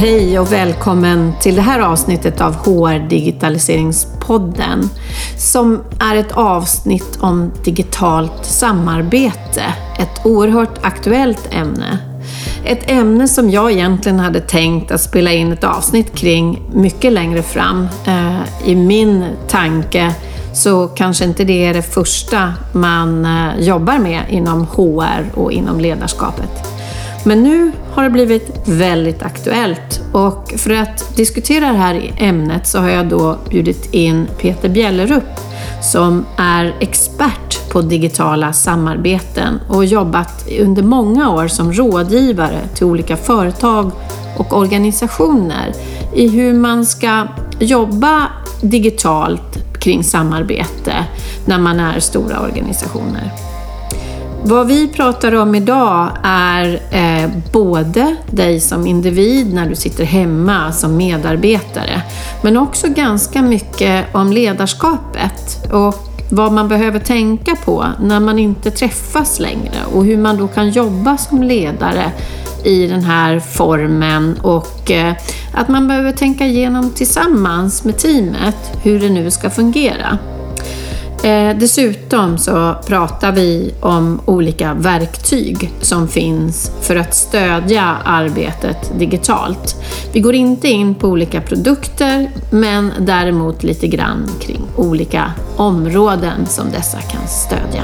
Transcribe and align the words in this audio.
Hej 0.00 0.38
och 0.38 0.52
välkommen 0.52 1.32
till 1.40 1.56
det 1.56 1.62
här 1.62 1.80
avsnittet 1.80 2.40
av 2.40 2.54
HR 2.54 3.08
Digitaliseringspodden 3.08 4.88
som 5.38 5.80
är 6.00 6.16
ett 6.16 6.32
avsnitt 6.32 7.18
om 7.20 7.52
digitalt 7.64 8.44
samarbete. 8.44 9.62
Ett 9.98 10.26
oerhört 10.26 10.78
aktuellt 10.82 11.48
ämne. 11.50 11.98
Ett 12.64 12.90
ämne 12.90 13.28
som 13.28 13.50
jag 13.50 13.72
egentligen 13.72 14.20
hade 14.20 14.40
tänkt 14.40 14.90
att 14.90 15.00
spela 15.00 15.32
in 15.32 15.52
ett 15.52 15.64
avsnitt 15.64 16.14
kring 16.14 16.62
mycket 16.72 17.12
längre 17.12 17.42
fram. 17.42 17.88
Eh, 18.06 18.40
I 18.64 18.74
min 18.74 19.24
tanke 19.48 20.14
så 20.54 20.88
kanske 20.88 21.24
inte 21.24 21.44
det 21.44 21.64
är 21.64 21.74
det 21.74 21.82
första 21.82 22.54
man 22.72 23.24
eh, 23.24 23.60
jobbar 23.60 23.98
med 23.98 24.22
inom 24.28 24.66
HR 24.66 25.24
och 25.34 25.52
inom 25.52 25.80
ledarskapet. 25.80 26.70
Men 27.24 27.42
nu 27.42 27.72
har 27.92 28.02
det 28.02 28.10
blivit 28.10 28.62
väldigt 28.64 29.22
aktuellt 29.22 30.00
och 30.12 30.54
för 30.56 30.70
att 30.70 31.16
diskutera 31.16 31.72
det 31.72 31.78
här 31.78 32.12
ämnet 32.16 32.66
så 32.66 32.78
har 32.78 32.88
jag 32.88 33.08
då 33.08 33.38
bjudit 33.50 33.94
in 33.94 34.28
Peter 34.38 34.68
Bjellerup 34.68 35.40
som 35.82 36.26
är 36.36 36.74
expert 36.80 37.70
på 37.70 37.82
digitala 37.82 38.52
samarbeten 38.52 39.60
och 39.68 39.84
jobbat 39.84 40.48
under 40.60 40.82
många 40.82 41.30
år 41.30 41.48
som 41.48 41.72
rådgivare 41.72 42.60
till 42.74 42.86
olika 42.86 43.16
företag 43.16 43.90
och 44.36 44.58
organisationer 44.58 45.72
i 46.14 46.28
hur 46.28 46.54
man 46.54 46.86
ska 46.86 47.26
jobba 47.58 48.26
digitalt 48.62 49.80
kring 49.80 50.04
samarbete 50.04 50.94
när 51.44 51.58
man 51.58 51.80
är 51.80 52.00
stora 52.00 52.40
organisationer. 52.40 53.49
Vad 54.44 54.66
vi 54.66 54.88
pratar 54.88 55.34
om 55.34 55.54
idag 55.54 56.08
är 56.22 56.80
eh, 56.90 57.30
både 57.52 58.16
dig 58.30 58.60
som 58.60 58.86
individ 58.86 59.54
när 59.54 59.68
du 59.68 59.74
sitter 59.74 60.04
hemma 60.04 60.72
som 60.72 60.96
medarbetare, 60.96 62.02
men 62.42 62.56
också 62.56 62.88
ganska 62.88 63.42
mycket 63.42 64.14
om 64.14 64.32
ledarskapet 64.32 65.72
och 65.72 65.94
vad 66.30 66.52
man 66.52 66.68
behöver 66.68 66.98
tänka 66.98 67.56
på 67.64 67.86
när 68.00 68.20
man 68.20 68.38
inte 68.38 68.70
träffas 68.70 69.40
längre 69.40 69.84
och 69.94 70.04
hur 70.04 70.16
man 70.16 70.36
då 70.36 70.48
kan 70.48 70.70
jobba 70.70 71.16
som 71.16 71.42
ledare 71.42 72.12
i 72.64 72.86
den 72.86 73.04
här 73.04 73.40
formen 73.40 74.38
och 74.42 74.90
eh, 74.90 75.14
att 75.54 75.68
man 75.68 75.88
behöver 75.88 76.12
tänka 76.12 76.46
igenom 76.46 76.90
tillsammans 76.90 77.84
med 77.84 77.98
teamet 77.98 78.56
hur 78.82 79.00
det 79.00 79.10
nu 79.10 79.30
ska 79.30 79.50
fungera. 79.50 80.18
Eh, 81.24 81.56
dessutom 81.56 82.38
så 82.38 82.74
pratar 82.86 83.32
vi 83.32 83.74
om 83.80 84.20
olika 84.24 84.74
verktyg 84.74 85.70
som 85.80 86.08
finns 86.08 86.72
för 86.80 86.96
att 86.96 87.14
stödja 87.14 87.96
arbetet 88.04 88.92
digitalt. 88.98 89.76
Vi 90.12 90.20
går 90.20 90.34
inte 90.34 90.68
in 90.68 90.94
på 90.94 91.08
olika 91.08 91.40
produkter, 91.40 92.30
men 92.50 92.92
däremot 92.98 93.62
lite 93.62 93.86
grann 93.86 94.28
kring 94.40 94.62
olika 94.76 95.32
områden 95.56 96.46
som 96.46 96.70
dessa 96.70 97.00
kan 97.00 97.28
stödja. 97.28 97.82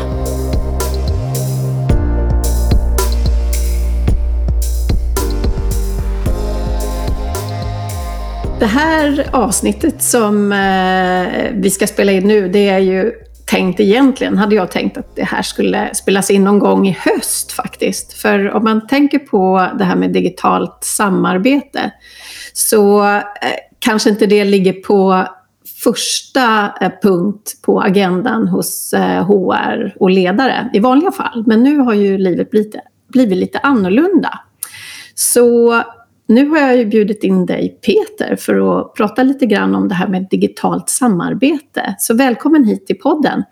Det 8.59 8.67
här 8.67 9.27
avsnittet 9.33 10.03
som 10.03 10.53
eh, 10.53 11.53
vi 11.53 11.71
ska 11.71 11.87
spela 11.87 12.13
in 12.13 12.27
nu, 12.29 12.49
det 12.49 12.69
är 12.69 12.79
ju 12.79 13.13
tänkt 13.47 13.81
egentligen, 13.81 14.39
hade 14.39 14.55
jag 14.55 14.71
tänkt 14.71 14.99
att 14.99 15.17
det 15.17 15.25
här 15.25 15.43
skulle 15.43 15.95
spelas 15.95 16.31
in 16.31 16.45
någon 16.45 16.59
gång 16.59 16.89
i 16.89 16.99
höst 17.01 17.53
faktiskt. 17.53 18.13
För 18.13 18.51
om 18.51 18.65
man 18.65 18.87
tänker 18.87 19.19
på 19.19 19.69
det 19.79 19.85
här 19.85 19.97
med 19.97 20.13
digitalt 20.13 20.79
samarbete 20.85 21.91
så 22.53 23.05
eh, 23.05 23.21
kanske 23.79 24.11
inte 24.11 24.27
det 24.27 24.45
ligger 24.45 24.73
på 24.73 25.27
första 25.83 26.75
eh, 26.81 26.93
punkt 27.03 27.53
på 27.63 27.81
agendan 27.81 28.49
hos 28.49 28.93
eh, 28.93 29.27
HR 29.27 29.95
och 30.01 30.11
ledare 30.11 30.71
i 30.73 30.79
vanliga 30.79 31.13
fall. 31.13 31.45
Men 31.47 31.63
nu 31.63 31.79
har 31.79 31.95
ju 31.95 32.19
livet 32.19 32.51
blivit, 32.51 32.75
blivit 33.09 33.39
lite 33.39 33.59
annorlunda. 33.59 34.41
Så 35.15 35.83
nu 36.27 36.49
har 36.49 36.59
jag 36.59 36.77
ju 36.77 36.85
bjudit 36.85 37.25
in 37.25 37.47
dig 37.47 37.79
Peter 37.87 38.37
för 38.37 38.81
att 38.81 38.95
prata 38.95 39.23
lite 39.23 39.47
grann 39.47 39.75
om 39.75 39.89
det 39.89 39.95
här 39.95 40.09
med 40.09 40.27
digitalt 40.31 40.89
samarbete. 40.89 41.95
Så 41.99 42.15
välkommen 42.15 42.65
hit 42.65 42.87
till 42.87 42.99
podden. 42.99 43.43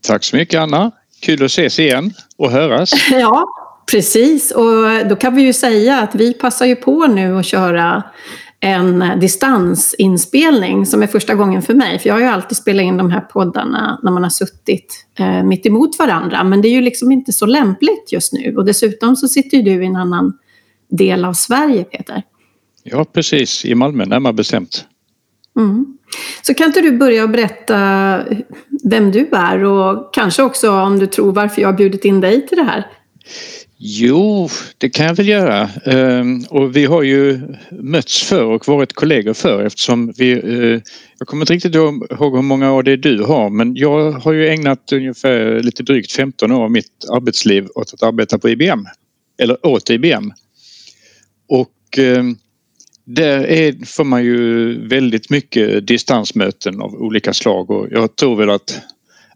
Tack 0.00 0.24
så 0.24 0.36
mycket 0.36 0.60
Anna. 0.60 0.90
Kul 1.20 1.44
att 1.44 1.50
ses 1.50 1.78
igen 1.78 2.12
och 2.36 2.50
höras. 2.50 2.90
Ja, 3.10 3.44
precis. 3.90 4.50
Och 4.50 5.08
då 5.08 5.16
kan 5.16 5.34
vi 5.34 5.42
ju 5.42 5.52
säga 5.52 5.98
att 5.98 6.14
vi 6.14 6.34
passar 6.34 6.66
ju 6.66 6.76
på 6.76 7.06
nu 7.06 7.38
att 7.38 7.46
köra 7.46 8.02
en 8.60 9.20
distansinspelning 9.20 10.86
som 10.86 11.02
är 11.02 11.06
första 11.06 11.34
gången 11.34 11.62
för 11.62 11.74
mig. 11.74 11.98
För 11.98 12.08
jag 12.08 12.14
har 12.14 12.20
ju 12.20 12.26
alltid 12.26 12.56
spelat 12.56 12.82
in 12.82 12.96
de 12.96 13.10
här 13.10 13.20
poddarna 13.20 14.00
när 14.02 14.10
man 14.10 14.22
har 14.22 14.30
suttit 14.30 15.06
eh, 15.18 15.42
mitt 15.42 15.66
emot 15.66 15.98
varandra. 15.98 16.44
Men 16.44 16.62
det 16.62 16.68
är 16.68 16.72
ju 16.72 16.80
liksom 16.80 17.12
inte 17.12 17.32
så 17.32 17.46
lämpligt 17.46 18.12
just 18.12 18.32
nu. 18.32 18.56
Och 18.56 18.64
dessutom 18.64 19.16
så 19.16 19.28
sitter 19.28 19.56
ju 19.56 19.62
du 19.62 19.82
i 19.82 19.86
en 19.86 19.96
annan 19.96 20.32
del 20.96 21.24
av 21.24 21.32
Sverige, 21.32 21.84
Peter. 21.84 22.22
Ja, 22.82 23.04
precis. 23.04 23.64
I 23.64 23.74
Malmö 23.74 24.04
närmare 24.04 24.32
bestämt. 24.32 24.84
Mm. 25.56 25.98
Så 26.42 26.54
kan 26.54 26.66
inte 26.66 26.80
du 26.80 26.92
börja 26.92 27.26
berätta 27.26 28.20
vem 28.84 29.12
du 29.12 29.28
är 29.32 29.64
och 29.64 30.14
kanske 30.14 30.42
också 30.42 30.70
om 30.70 30.98
du 30.98 31.06
tror 31.06 31.32
varför 31.32 31.62
jag 31.62 31.68
har 31.68 31.76
bjudit 31.76 32.04
in 32.04 32.20
dig 32.20 32.46
till 32.46 32.56
det 32.56 32.64
här? 32.64 32.86
Jo, 33.78 34.48
det 34.78 34.90
kan 34.90 35.06
jag 35.06 35.14
väl 35.14 35.28
göra. 35.28 35.68
Ehm, 35.84 36.44
och 36.50 36.76
vi 36.76 36.84
har 36.84 37.02
ju 37.02 37.40
mötts 37.70 38.22
för 38.22 38.44
och 38.44 38.68
varit 38.68 38.92
kollegor 38.92 39.34
för 39.34 39.64
eftersom 39.64 40.12
vi... 40.16 40.32
Eh, 40.32 40.80
jag 41.18 41.28
kommer 41.28 41.42
inte 41.42 41.52
riktigt 41.52 41.74
ihåg 41.74 42.06
hur 42.10 42.42
många 42.42 42.72
år 42.72 42.82
det 42.82 42.92
är 42.92 42.96
du 42.96 43.22
har 43.22 43.50
men 43.50 43.76
jag 43.76 44.12
har 44.12 44.32
ju 44.32 44.48
ägnat 44.48 44.92
ungefär 44.92 45.60
lite 45.62 45.82
drygt 45.82 46.12
15 46.12 46.52
år 46.52 46.64
av 46.64 46.70
mitt 46.70 47.04
arbetsliv 47.12 47.68
åt 47.74 47.94
att 47.94 48.02
arbeta 48.02 48.38
på 48.38 48.48
IBM. 48.48 48.86
Eller 49.38 49.66
åt 49.66 49.90
IBM. 49.90 50.32
Och 51.94 51.98
eh, 51.98 52.24
där 53.04 53.46
är, 53.46 53.86
får 53.86 54.04
man 54.04 54.24
ju 54.24 54.88
väldigt 54.88 55.30
mycket 55.30 55.86
distansmöten 55.86 56.80
av 56.80 56.94
olika 56.94 57.32
slag 57.32 57.70
och 57.70 57.88
jag 57.90 58.16
tror 58.16 58.36
väl 58.36 58.50
att 58.50 58.80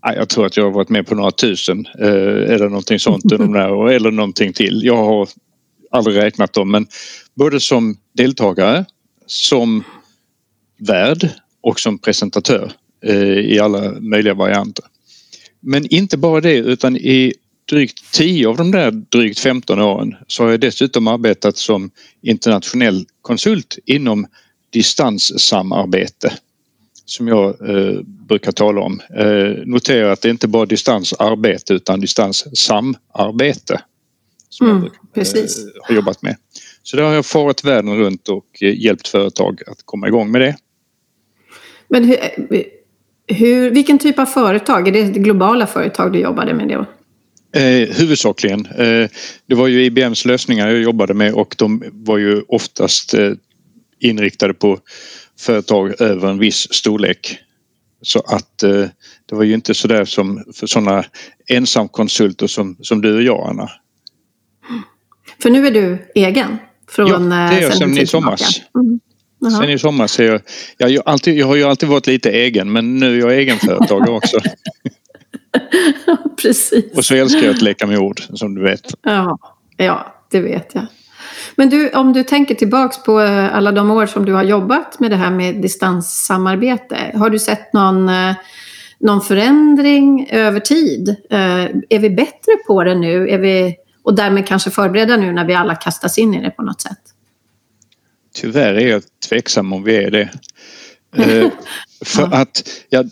jag 0.03 0.29
tror 0.29 0.47
att 0.47 0.57
jag 0.57 0.65
har 0.65 0.71
varit 0.71 0.89
med 0.89 1.07
på 1.07 1.15
några 1.15 1.31
tusen 1.31 1.87
eh, 1.99 2.53
eller 2.55 2.69
någonting 2.69 2.99
sånt 2.99 3.23
där, 3.25 3.89
eller 3.89 4.11
någonting 4.11 4.53
till. 4.53 4.81
Jag 4.85 4.97
har 4.97 5.29
aldrig 5.91 6.17
räknat 6.17 6.53
dem 6.53 6.71
men 6.71 6.87
både 7.35 7.61
som 7.61 7.97
deltagare, 8.13 8.85
som 9.27 9.85
värd 10.79 11.29
och 11.61 11.81
som 11.81 11.99
presentatör 11.99 12.73
eh, 13.05 13.39
i 13.39 13.61
alla 13.61 14.01
möjliga 14.01 14.35
varianter. 14.35 14.85
Men 15.61 15.87
inte 15.87 16.17
bara 16.17 16.41
det 16.41 16.57
utan 16.57 16.97
i 16.97 17.35
drygt 17.69 18.13
10 18.13 18.49
av 18.49 18.57
de 18.57 18.71
där 18.71 18.91
drygt 18.91 19.39
15 19.39 19.81
åren 19.81 20.15
så 20.27 20.43
har 20.43 20.51
jag 20.51 20.61
dessutom 20.61 21.09
arbetat 21.09 21.57
som 21.57 21.91
internationell 22.23 23.07
konsult 23.23 23.79
inom 23.87 24.27
distanssamarbete 24.71 26.33
som 27.05 27.29
jag 27.29 27.47
eh, 27.71 28.01
brukar 28.03 28.53
tala 28.53 28.81
om. 28.81 29.01
Eh, 29.17 29.67
notera 29.67 30.13
att 30.13 30.21
det 30.21 30.31
inte 30.31 30.49
bara 30.49 30.63
är 30.63 30.67
distansarbete 30.67 31.75
utan 31.75 32.01
distanssamarbete 32.01 33.81
som 34.49 34.71
mm, 34.71 34.91
jag 35.15 35.27
eh, 35.27 35.45
har 35.83 35.95
jobbat 35.95 36.23
med. 36.23 36.37
Så 36.83 36.97
där 36.97 37.05
har 37.05 37.15
jag 37.15 37.27
farit 37.27 37.65
världen 37.65 37.97
runt 37.97 38.29
och 38.29 38.47
eh, 38.61 38.85
hjälpt 38.85 39.09
företag 39.09 39.61
att 39.67 39.79
komma 39.85 40.09
igång 40.09 40.31
med 40.31 40.41
det. 40.41 40.57
Men 41.89 42.05
hur, 42.05 42.17
hur, 43.27 43.71
vilken 43.71 43.99
typ 43.99 44.19
av 44.19 44.27
företag? 44.27 44.89
Är 44.89 44.93
det 44.93 45.03
globala 45.03 45.67
företag 45.67 46.13
du 46.13 46.19
jobbade 46.19 46.55
med 46.55 46.69
då? 46.69 46.87
Eh, 47.53 47.97
huvudsakligen. 47.97 48.67
Eh, 48.67 49.09
det 49.47 49.55
var 49.55 49.69
ju 49.69 49.85
IBMs 49.85 50.25
lösningar 50.25 50.69
jag 50.69 50.83
jobbade 50.83 51.15
med 51.15 51.35
och 51.35 51.55
de 51.59 51.83
var 51.93 52.19
ju 52.19 52.43
oftast 52.49 53.15
eh, 53.15 53.33
inriktade 54.01 54.55
på 54.55 54.79
företag 55.41 56.01
över 56.01 56.29
en 56.29 56.39
viss 56.39 56.73
storlek. 56.75 57.39
Så 58.03 58.19
att 58.19 58.63
eh, 58.63 58.85
det 59.27 59.35
var 59.35 59.43
ju 59.43 59.55
inte 59.55 59.75
sådär 59.75 60.05
som 60.05 60.45
för 60.55 60.67
sådana 60.67 61.05
ensamkonsulter 61.49 62.47
som, 62.47 62.77
som 62.81 63.01
du 63.01 63.17
och 63.17 63.23
jag 63.23 63.49
Anna. 63.51 63.71
För 65.43 65.51
nu 65.51 65.67
är 65.67 65.71
du 65.71 65.99
egen? 66.15 66.57
Från, 66.91 67.09
ja, 67.09 67.19
det 67.19 67.57
är 67.57 67.63
jag 67.63 67.77
sedan 67.77 67.99
i 67.99 68.07
somras. 68.07 68.61
Mm. 68.75 69.01
Sen 69.61 69.71
i 69.71 69.79
somras 69.79 70.21
är 70.21 70.25
jag, 70.25 70.41
jag, 70.79 70.91
jag, 70.91 71.03
alltid, 71.07 71.39
jag 71.39 71.47
har 71.47 71.57
ju 71.57 71.65
alltid 71.65 71.89
varit 71.89 72.07
lite 72.07 72.31
egen 72.31 72.73
men 72.73 72.99
nu 72.99 73.15
är 73.15 73.21
jag 73.21 73.39
egenföretagare 73.39 74.11
också. 74.11 74.39
Precis. 76.43 76.97
Och 76.97 77.05
så 77.05 77.15
älskar 77.15 77.41
jag 77.41 77.55
att 77.55 77.63
leka 77.63 77.87
med 77.87 77.99
ord 77.99 78.21
som 78.35 78.55
du 78.55 78.63
vet. 78.63 78.95
Ja, 79.03 79.39
ja, 79.77 80.15
det 80.31 80.41
vet 80.41 80.75
jag. 80.75 80.87
Men 81.57 81.71
du, 81.71 81.91
om 81.91 82.13
du 82.13 82.25
tänker 82.25 82.55
tillbaks 82.55 83.03
på 83.03 83.21
eh, 83.21 83.57
alla 83.57 83.73
de 83.73 83.91
år 83.91 84.07
som 84.07 84.25
du 84.25 84.33
har 84.33 84.45
jobbat 84.45 85.01
med 85.01 85.11
det 85.11 85.17
här 85.17 85.31
med 85.31 85.55
distanssamarbete. 85.55 87.13
Har 87.15 87.31
du 87.31 87.39
sett 87.39 87.73
någon, 87.73 88.09
eh, 88.09 88.35
någon 88.99 89.21
förändring 89.21 90.29
över 90.31 90.61
tid? 90.61 91.09
Eh, 91.31 91.65
är 91.89 91.99
vi 91.99 92.11
bättre 92.11 92.57
på 92.67 92.85
det 92.85 92.95
nu? 92.95 93.29
Är 93.29 93.39
vi, 93.39 93.77
och 94.03 94.15
därmed 94.15 94.47
kanske 94.47 94.71
förberedda 94.71 95.17
nu 95.17 95.33
när 95.33 95.45
vi 95.45 95.55
alla 95.55 95.75
kastas 95.75 96.19
in 96.19 96.35
i 96.35 96.43
det 96.43 96.51
på 96.51 96.63
något 96.63 96.81
sätt? 96.81 97.01
Tyvärr 98.35 98.75
är 98.75 98.89
jag 98.89 99.03
tveksam 99.29 99.73
om 99.73 99.85
vi 99.85 99.97
är 99.97 100.11
det. 100.11 100.31
För 102.05 102.35
att, 102.35 102.69
ja, 102.89 103.05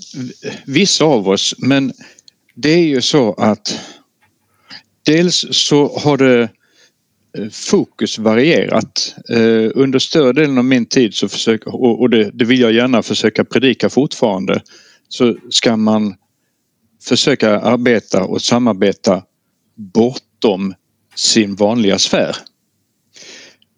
vissa 0.66 1.04
av 1.04 1.28
oss, 1.28 1.54
men 1.58 1.92
det 2.56 2.70
är 2.70 2.86
ju 2.86 3.00
så 3.00 3.32
att 3.32 3.80
dels 5.02 5.46
så 5.50 5.98
har 5.98 6.16
det 6.16 6.42
eh, 7.38 7.48
fokus 7.50 8.18
varierat. 8.18 9.14
Eh, 9.28 9.70
under 9.74 9.98
större 9.98 10.32
delen 10.32 10.58
av 10.58 10.64
min 10.64 10.86
tid 10.86 11.14
så 11.14 11.28
försöker, 11.28 11.74
och 12.00 12.10
det, 12.10 12.44
vill 12.44 12.60
jag 12.60 12.72
gärna 12.72 13.02
försöka 13.02 13.44
predika 13.44 13.90
fortfarande, 13.90 14.62
så 15.08 15.36
ska 15.50 15.76
man 15.76 16.14
försöka 17.04 17.60
arbeta 17.60 18.24
och 18.24 18.42
samarbeta 18.42 19.22
bortom 19.74 20.74
sin 21.14 21.54
vanliga 21.54 21.98
sfär. 21.98 22.36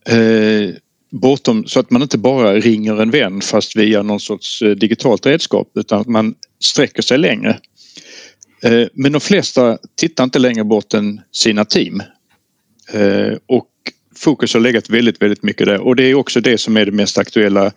Eh, 0.08 0.74
bortom 1.10 1.66
så 1.66 1.80
att 1.80 1.90
man 1.90 2.02
inte 2.02 2.18
bara 2.18 2.54
ringer 2.54 3.02
en 3.02 3.10
vän 3.10 3.40
fast 3.40 3.76
via 3.76 4.02
någon 4.02 4.20
sorts 4.20 4.58
digitalt 4.76 5.26
redskap 5.26 5.70
utan 5.74 6.00
att 6.00 6.06
man 6.06 6.34
sträcker 6.60 7.02
sig 7.02 7.18
längre. 7.18 7.58
Eh, 8.62 8.86
men 8.92 9.12
de 9.12 9.20
flesta 9.20 9.78
tittar 9.96 10.24
inte 10.24 10.38
längre 10.38 10.64
bort 10.64 10.94
än 10.94 11.20
sina 11.32 11.64
team. 11.64 12.02
Eh, 12.92 13.36
och 13.46 13.68
fokus 14.16 14.54
har 14.54 14.60
legat 14.60 14.90
väldigt, 14.90 15.22
väldigt 15.22 15.42
mycket 15.42 15.66
där 15.66 15.80
och 15.80 15.96
det 15.96 16.04
är 16.04 16.14
också 16.14 16.40
det 16.40 16.58
som 16.58 16.76
är 16.76 16.86
det 16.86 16.92
mest 16.92 17.18
aktuella 17.18 17.72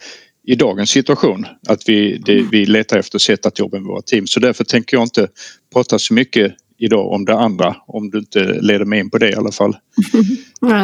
i 0.47 0.55
dagens 0.55 0.89
situation. 0.89 1.45
Att 1.67 1.89
vi, 1.89 2.17
det, 2.25 2.41
vi 2.51 2.65
letar 2.65 2.97
efter 2.97 3.19
sätt 3.19 3.45
att 3.45 3.59
jobba 3.59 3.77
med 3.77 3.87
våra 3.87 4.01
team. 4.01 4.27
Så 4.27 4.39
därför 4.39 4.63
tänker 4.63 4.97
jag 4.97 5.03
inte 5.03 5.27
prata 5.73 5.99
så 5.99 6.13
mycket 6.13 6.55
idag 6.77 7.11
om 7.11 7.25
det 7.25 7.33
andra 7.33 7.75
om 7.87 8.09
du 8.09 8.17
inte 8.17 8.39
leder 8.61 8.85
mig 8.85 8.99
in 8.99 9.09
på 9.09 9.17
det 9.17 9.29
i 9.29 9.35
alla 9.35 9.51
fall. 9.51 9.75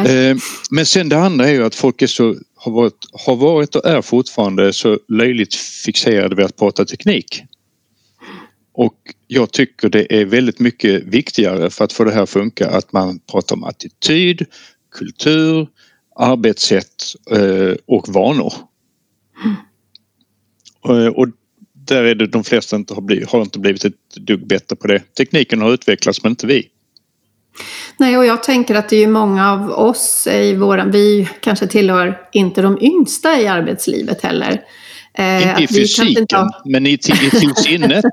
Eh, 0.08 0.36
men 0.70 0.86
sen 0.86 1.08
det 1.08 1.18
andra 1.18 1.48
är 1.48 1.52
ju 1.52 1.64
att 1.64 1.74
folk 1.74 2.02
är 2.02 2.06
så, 2.06 2.36
har, 2.56 2.72
varit, 2.72 2.94
har 3.12 3.36
varit 3.36 3.74
och 3.74 3.86
är 3.86 4.02
fortfarande 4.02 4.72
så 4.72 4.98
löjligt 5.08 5.54
fixerade 5.54 6.34
vid 6.34 6.44
att 6.44 6.56
prata 6.56 6.84
teknik. 6.84 7.42
Och 8.78 9.14
jag 9.26 9.52
tycker 9.52 9.88
det 9.88 10.20
är 10.20 10.24
väldigt 10.24 10.58
mycket 10.58 11.04
viktigare 11.04 11.70
för 11.70 11.84
att 11.84 11.92
få 11.92 12.04
det 12.04 12.12
här 12.12 12.22
att 12.22 12.30
funka 12.30 12.70
att 12.70 12.92
man 12.92 13.20
pratar 13.32 13.56
om 13.56 13.64
attityd, 13.64 14.46
kultur, 14.92 15.68
arbetssätt 16.16 17.04
eh, 17.30 17.76
och 17.86 18.08
vanor. 18.08 18.52
Mm. 19.44 21.12
Och 21.12 21.28
där 21.72 22.04
är 22.04 22.14
det 22.14 22.26
de 22.26 22.44
flesta 22.44 22.76
inte 22.76 22.94
har, 22.94 23.02
blivit, 23.02 23.30
har 23.30 23.42
inte 23.42 23.58
blivit 23.58 23.84
ett 23.84 23.94
dugg 24.16 24.46
bättre 24.46 24.76
på 24.76 24.86
det. 24.86 25.14
Tekniken 25.14 25.60
har 25.60 25.72
utvecklats 25.72 26.22
men 26.22 26.32
inte 26.32 26.46
vi. 26.46 26.68
Nej, 27.96 28.18
och 28.18 28.26
jag 28.26 28.42
tänker 28.42 28.74
att 28.74 28.88
det 28.88 28.96
är 28.96 29.08
många 29.08 29.52
av 29.52 29.70
oss 29.70 30.26
i 30.26 30.54
våran, 30.54 30.90
vi 30.90 31.28
kanske 31.40 31.66
tillhör 31.66 32.20
inte 32.32 32.62
de 32.62 32.78
yngsta 32.80 33.40
i 33.40 33.46
arbetslivet 33.46 34.22
heller. 34.22 34.62
Eh, 35.14 35.50
inte 35.50 35.62
i 35.62 35.66
fysiken, 35.66 36.26
ha... 36.30 36.62
men 36.64 36.86
i, 36.86 36.92
i 36.92 36.98
till 36.98 37.54
sinnet. 37.56 38.04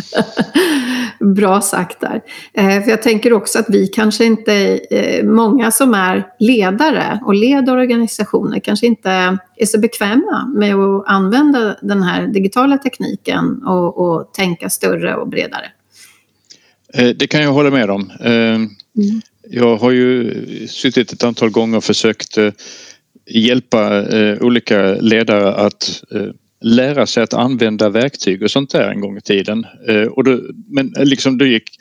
Bra 1.20 1.60
sagt 1.60 2.00
där. 2.00 2.20
Eh, 2.54 2.82
för 2.82 2.90
jag 2.90 3.02
tänker 3.02 3.32
också 3.32 3.58
att 3.58 3.66
vi 3.68 3.86
kanske 3.86 4.24
inte, 4.24 4.80
eh, 4.90 5.24
många 5.24 5.70
som 5.70 5.94
är 5.94 6.26
ledare 6.38 7.20
och 7.24 7.34
leder 7.34 7.76
organisationer 7.76 8.60
kanske 8.60 8.86
inte 8.86 9.10
är 9.56 9.66
så 9.66 9.78
bekväma 9.78 10.52
med 10.56 10.74
att 10.74 11.04
använda 11.06 11.76
den 11.82 12.02
här 12.02 12.26
digitala 12.26 12.78
tekniken 12.78 13.62
och, 13.66 13.98
och 13.98 14.34
tänka 14.34 14.70
större 14.70 15.16
och 15.16 15.28
bredare. 15.28 15.66
Eh, 16.94 17.08
det 17.08 17.26
kan 17.26 17.42
jag 17.42 17.52
hålla 17.52 17.70
med 17.70 17.90
om. 17.90 18.12
Mm. 18.20 18.70
Jag 19.50 19.76
har 19.76 19.90
ju 19.90 20.34
suttit 20.68 21.12
ett 21.12 21.24
antal 21.24 21.50
gånger 21.50 21.76
och 21.76 21.84
försökt 21.84 22.38
hjälpa 23.26 24.04
olika 24.40 24.94
ledare 24.94 25.54
att 25.54 26.02
lära 26.62 27.06
sig 27.06 27.22
att 27.22 27.34
använda 27.34 27.88
verktyg 27.88 28.42
och 28.42 28.50
sånt 28.50 28.70
där 28.70 28.88
en 28.88 29.00
gång 29.00 29.16
i 29.16 29.20
tiden. 29.20 29.66
Eh, 29.88 30.02
och 30.02 30.24
då, 30.24 30.40
men 30.68 30.94
liksom 30.98 31.38
då 31.38 31.46
gick 31.46 31.78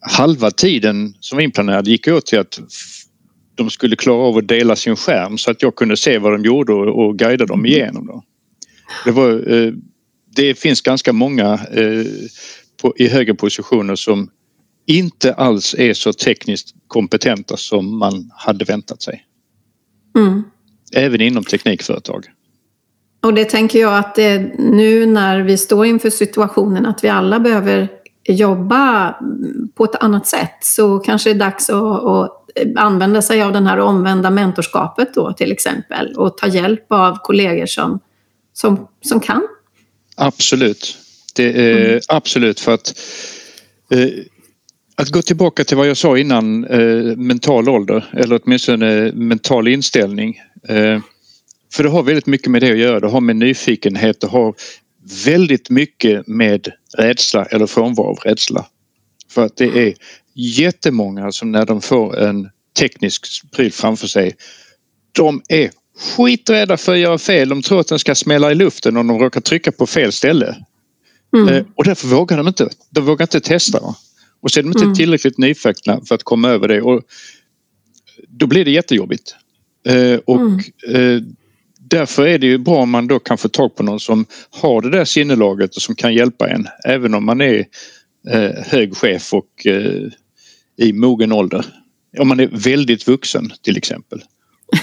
halva 0.00 0.50
tiden 0.50 1.14
som 1.20 1.36
var 1.36 1.42
inplanerad 1.42 1.88
gick 1.88 2.08
åt 2.08 2.26
till 2.26 2.38
att 2.38 2.60
de 3.54 3.70
skulle 3.70 3.96
klara 3.96 4.22
av 4.22 4.36
att 4.36 4.48
dela 4.48 4.76
sin 4.76 4.96
skärm 4.96 5.38
så 5.38 5.50
att 5.50 5.62
jag 5.62 5.76
kunde 5.76 5.96
se 5.96 6.18
vad 6.18 6.32
de 6.32 6.44
gjorde 6.44 6.72
och, 6.72 7.18
guida 7.18 7.46
dem 7.46 7.66
igenom. 7.66 8.06
Då. 8.06 8.24
Det, 9.04 9.10
var, 9.10 9.52
eh, 9.52 9.72
det 10.36 10.54
finns 10.54 10.80
ganska 10.80 11.12
många 11.12 11.60
eh, 11.72 12.06
i 12.96 13.08
högre 13.08 13.34
positioner 13.34 13.94
som 13.94 14.30
inte 14.86 15.34
alls 15.34 15.74
är 15.78 15.94
så 15.94 16.12
tekniskt 16.12 16.74
kompetenta 16.86 17.56
som 17.56 17.98
man 17.98 18.30
hade 18.34 18.64
väntat 18.64 19.02
sig. 19.02 19.24
Mm. 20.16 20.42
Även 20.92 21.20
inom 21.20 21.44
teknikföretag. 21.44 22.26
Och 23.20 23.34
det 23.34 23.44
tänker 23.44 23.78
jag 23.80 23.98
att 23.98 24.14
det, 24.14 24.38
nu 24.58 25.06
när 25.06 25.40
vi 25.40 25.56
står 25.56 25.86
inför 25.86 26.10
situationen 26.10 26.86
att 26.86 27.04
vi 27.04 27.08
alla 27.08 27.40
behöver 27.40 27.88
jobba 28.28 29.16
på 29.74 29.84
ett 29.84 29.94
annat 29.94 30.26
sätt 30.26 30.56
så 30.62 30.98
kanske 30.98 31.30
det 31.30 31.36
är 31.36 31.38
dags 31.38 31.70
att, 31.70 32.04
att 32.04 32.46
använda 32.76 33.22
sig 33.22 33.42
av 33.42 33.52
den 33.52 33.66
här 33.66 33.78
omvända 33.78 34.30
mentorskapet 34.30 35.14
då 35.14 35.32
till 35.32 35.52
exempel 35.52 36.14
och 36.16 36.38
ta 36.38 36.46
hjälp 36.46 36.92
av 36.92 37.18
kollegor 37.22 37.66
som, 37.66 38.00
som, 38.52 38.88
som 39.00 39.20
kan. 39.20 39.42
Absolut. 40.16 40.98
Det 41.34 41.72
är 41.72 41.88
mm. 41.88 42.00
absolut 42.08 42.60
för 42.60 42.74
att 42.74 43.00
eh, 43.90 44.08
att 45.00 45.08
gå 45.08 45.22
tillbaka 45.22 45.64
till 45.64 45.76
vad 45.76 45.88
jag 45.88 45.96
sa 45.96 46.18
innan 46.18 46.64
eh, 46.64 47.16
mental 47.16 47.68
ålder 47.68 48.10
eller 48.12 48.40
åtminstone 48.44 49.12
mental 49.12 49.68
inställning. 49.68 50.40
Eh, 50.68 51.00
för 51.72 51.82
det 51.82 51.88
har 51.90 52.02
väldigt 52.02 52.26
mycket 52.26 52.50
med 52.50 52.62
det 52.62 52.70
att 52.72 52.78
göra. 52.78 53.00
Det 53.00 53.08
har 53.08 53.20
med 53.20 53.36
nyfikenhet, 53.36 54.20
det 54.20 54.26
har 54.26 54.54
väldigt 55.24 55.70
mycket 55.70 56.26
med 56.26 56.68
rädsla 56.98 57.44
eller 57.44 57.66
frånvaro 57.66 58.06
av 58.06 58.16
rädsla. 58.16 58.66
För 59.30 59.44
att 59.44 59.56
det 59.56 59.88
är 59.88 59.94
jättemånga 60.34 61.32
som 61.32 61.52
när 61.52 61.66
de 61.66 61.80
får 61.80 62.18
en 62.18 62.48
teknisk 62.78 63.50
pryl 63.50 63.72
framför 63.72 64.06
sig, 64.06 64.36
de 65.12 65.42
är 65.48 65.70
skiträdda 66.16 66.76
för 66.76 66.92
att 66.92 66.98
göra 66.98 67.18
fel. 67.18 67.48
De 67.48 67.62
tror 67.62 67.80
att 67.80 67.88
den 67.88 67.98
ska 67.98 68.14
smälla 68.14 68.52
i 68.52 68.54
luften 68.54 68.96
om 68.96 69.06
de 69.06 69.18
råkar 69.18 69.40
trycka 69.40 69.72
på 69.72 69.86
fel 69.86 70.12
ställe. 70.12 70.56
Mm. 71.36 71.48
Eh, 71.48 71.64
och 71.74 71.84
därför 71.84 72.08
vågar 72.08 72.36
de 72.36 72.48
inte. 72.48 72.68
De 72.90 73.04
vågar 73.04 73.24
inte 73.24 73.40
testa. 73.40 73.94
Och 74.40 74.50
så 74.50 74.60
är 74.60 74.62
de 74.62 74.68
inte 74.68 74.84
mm. 74.84 74.94
tillräckligt 74.94 75.38
nyfikna 75.38 76.00
för 76.08 76.14
att 76.14 76.22
komma 76.22 76.48
över 76.48 76.68
det. 76.68 76.82
Och 76.82 77.02
då 78.28 78.46
blir 78.46 78.64
det 78.64 78.70
jättejobbigt. 78.70 79.34
Eh, 79.86 80.14
och 80.14 80.40
mm. 80.40 81.36
Därför 81.90 82.26
är 82.26 82.38
det 82.38 82.46
ju 82.46 82.58
bra 82.58 82.76
om 82.76 82.90
man 82.90 83.06
då 83.06 83.18
kan 83.18 83.38
få 83.38 83.48
tag 83.48 83.76
på 83.76 83.82
någon 83.82 84.00
som 84.00 84.26
har 84.50 84.80
det 84.80 84.90
där 84.90 85.04
sinnelaget 85.04 85.76
och 85.76 85.82
som 85.82 85.94
kan 85.94 86.14
hjälpa 86.14 86.48
en 86.48 86.66
även 86.84 87.14
om 87.14 87.24
man 87.24 87.40
är 87.40 87.64
eh, 88.30 88.50
hög 88.66 88.96
chef 88.96 89.34
och 89.34 89.66
eh, 89.66 90.08
i 90.76 90.92
mogen 90.92 91.32
ålder. 91.32 91.64
Om 92.18 92.28
man 92.28 92.40
är 92.40 92.48
väldigt 92.52 93.08
vuxen 93.08 93.52
till 93.62 93.76
exempel. 93.76 94.22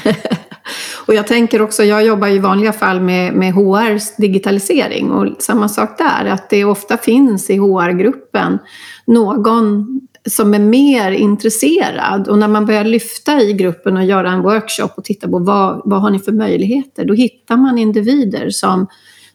och 1.06 1.14
jag 1.14 1.28
tänker 1.28 1.62
också, 1.62 1.84
jag 1.84 2.06
jobbar 2.06 2.28
i 2.28 2.40
vanliga 2.40 2.74
fall 2.74 3.00
med, 3.00 3.34
med 3.34 3.54
HRs 3.54 4.16
digitalisering 4.16 5.12
och 5.12 5.42
samma 5.42 5.70
sak 5.70 5.98
där, 5.98 6.26
att 6.26 6.50
det 6.50 6.66
ofta 6.66 6.98
finns 6.98 7.50
i 7.50 7.58
HR-gruppen 7.58 8.60
någon 9.06 10.00
som 10.30 10.54
är 10.54 10.60
mer 10.60 11.12
intresserad. 11.12 12.28
Och 12.28 12.38
när 12.38 12.48
man 12.48 12.66
börjar 12.66 12.84
lyfta 12.84 13.42
i 13.42 13.54
gruppen 13.54 13.98
och 13.98 14.06
göra 14.06 14.32
en 14.32 14.42
workshop 14.42 14.90
och 14.98 15.04
titta 15.04 15.28
på 15.28 15.40
vad, 15.40 15.82
vad 15.86 16.02
har 16.02 16.10
ni 16.10 16.20
för 16.20 16.32
möjligheter, 16.32 17.06
då 17.06 17.14
hittar 17.14 17.58
man 17.58 17.78
individer 17.78 18.50
som, 18.50 18.88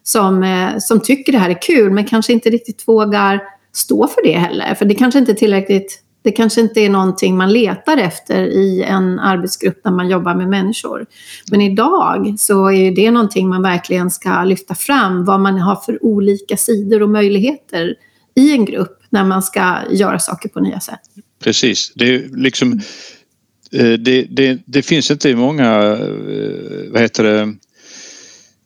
som, 0.03 0.43
eh, 0.43 0.69
som 0.79 0.99
tycker 0.99 1.31
det 1.31 1.37
här 1.37 1.49
är 1.49 1.61
kul 1.61 1.91
men 1.91 2.05
kanske 2.05 2.33
inte 2.33 2.49
riktigt 2.49 2.87
vågar 2.87 3.41
stå 3.73 4.07
för 4.07 4.23
det 4.23 4.37
heller. 4.37 4.75
För 4.75 4.85
det 4.85 4.95
kanske 4.95 5.19
inte 5.19 5.31
är 5.31 5.35
tillräckligt 5.35 6.03
det 6.23 6.31
kanske 6.31 6.61
inte 6.61 6.79
är 6.79 6.89
någonting 6.89 7.37
man 7.37 7.53
letar 7.53 7.97
efter 7.97 8.43
i 8.43 8.83
en 8.83 9.19
arbetsgrupp 9.19 9.81
när 9.83 9.91
man 9.91 10.09
jobbar 10.09 10.35
med 10.35 10.49
människor. 10.49 11.05
Men 11.51 11.61
idag 11.61 12.35
så 12.39 12.71
är 12.71 12.95
det 12.95 13.11
någonting 13.11 13.49
man 13.49 13.61
verkligen 13.61 14.09
ska 14.09 14.43
lyfta 14.43 14.75
fram, 14.75 15.25
vad 15.25 15.39
man 15.39 15.59
har 15.59 15.75
för 15.75 16.05
olika 16.05 16.57
sidor 16.57 17.03
och 17.03 17.09
möjligheter 17.09 17.95
i 18.35 18.51
en 18.51 18.65
grupp 18.65 19.02
när 19.13 19.23
man 19.23 19.43
ska 19.43 19.79
göra 19.89 20.19
saker 20.19 20.49
på 20.49 20.59
nya 20.59 20.79
sätt. 20.79 20.99
Precis, 21.39 21.91
det 21.95 22.15
är 22.15 22.29
liksom 22.37 22.81
eh, 23.71 23.93
det, 23.93 24.23
det, 24.23 24.61
det 24.65 24.81
finns 24.81 25.11
inte 25.11 25.35
många 25.35 25.81
eh, 25.83 26.91
vad 26.91 27.01
heter 27.01 27.23
det, 27.23 27.55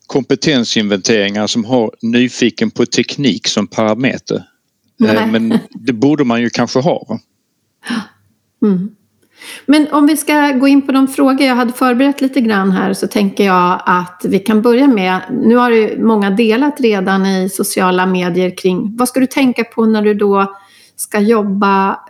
kompetensinventeringar 0.06 1.46
som 1.46 1.64
har 1.64 1.90
nyfiken 2.02 2.70
på 2.70 2.86
teknik 2.86 3.48
som 3.48 3.66
parameter. 3.66 4.36
Eh, 4.36 5.14
Nej. 5.14 5.26
Men 5.26 5.58
det 5.70 5.92
borde 5.92 6.24
man 6.24 6.40
ju 6.40 6.50
kanske 6.50 6.78
ha. 6.78 7.20
Mm. 8.62 8.90
Men 9.66 9.88
om 9.92 10.06
vi 10.06 10.16
ska 10.16 10.50
gå 10.50 10.68
in 10.68 10.86
på 10.86 10.92
de 10.92 11.08
frågor 11.08 11.46
jag 11.46 11.54
hade 11.54 11.72
förberett 11.72 12.20
lite 12.20 12.40
grann 12.40 12.70
här 12.70 12.92
så 12.92 13.06
tänker 13.06 13.44
jag 13.44 13.82
att 13.86 14.24
vi 14.24 14.38
kan 14.38 14.62
börja 14.62 14.86
med, 14.86 15.20
nu 15.30 15.56
har 15.56 15.70
ju 15.70 16.04
många 16.04 16.30
delat 16.30 16.80
redan 16.80 17.26
i 17.26 17.48
sociala 17.48 18.06
medier 18.06 18.56
kring 18.56 18.96
vad 18.96 19.08
ska 19.08 19.20
du 19.20 19.26
tänka 19.26 19.64
på 19.64 19.86
när 19.86 20.02
du 20.02 20.14
då 20.14 20.56
ska 20.96 21.20
jobba 21.20 22.00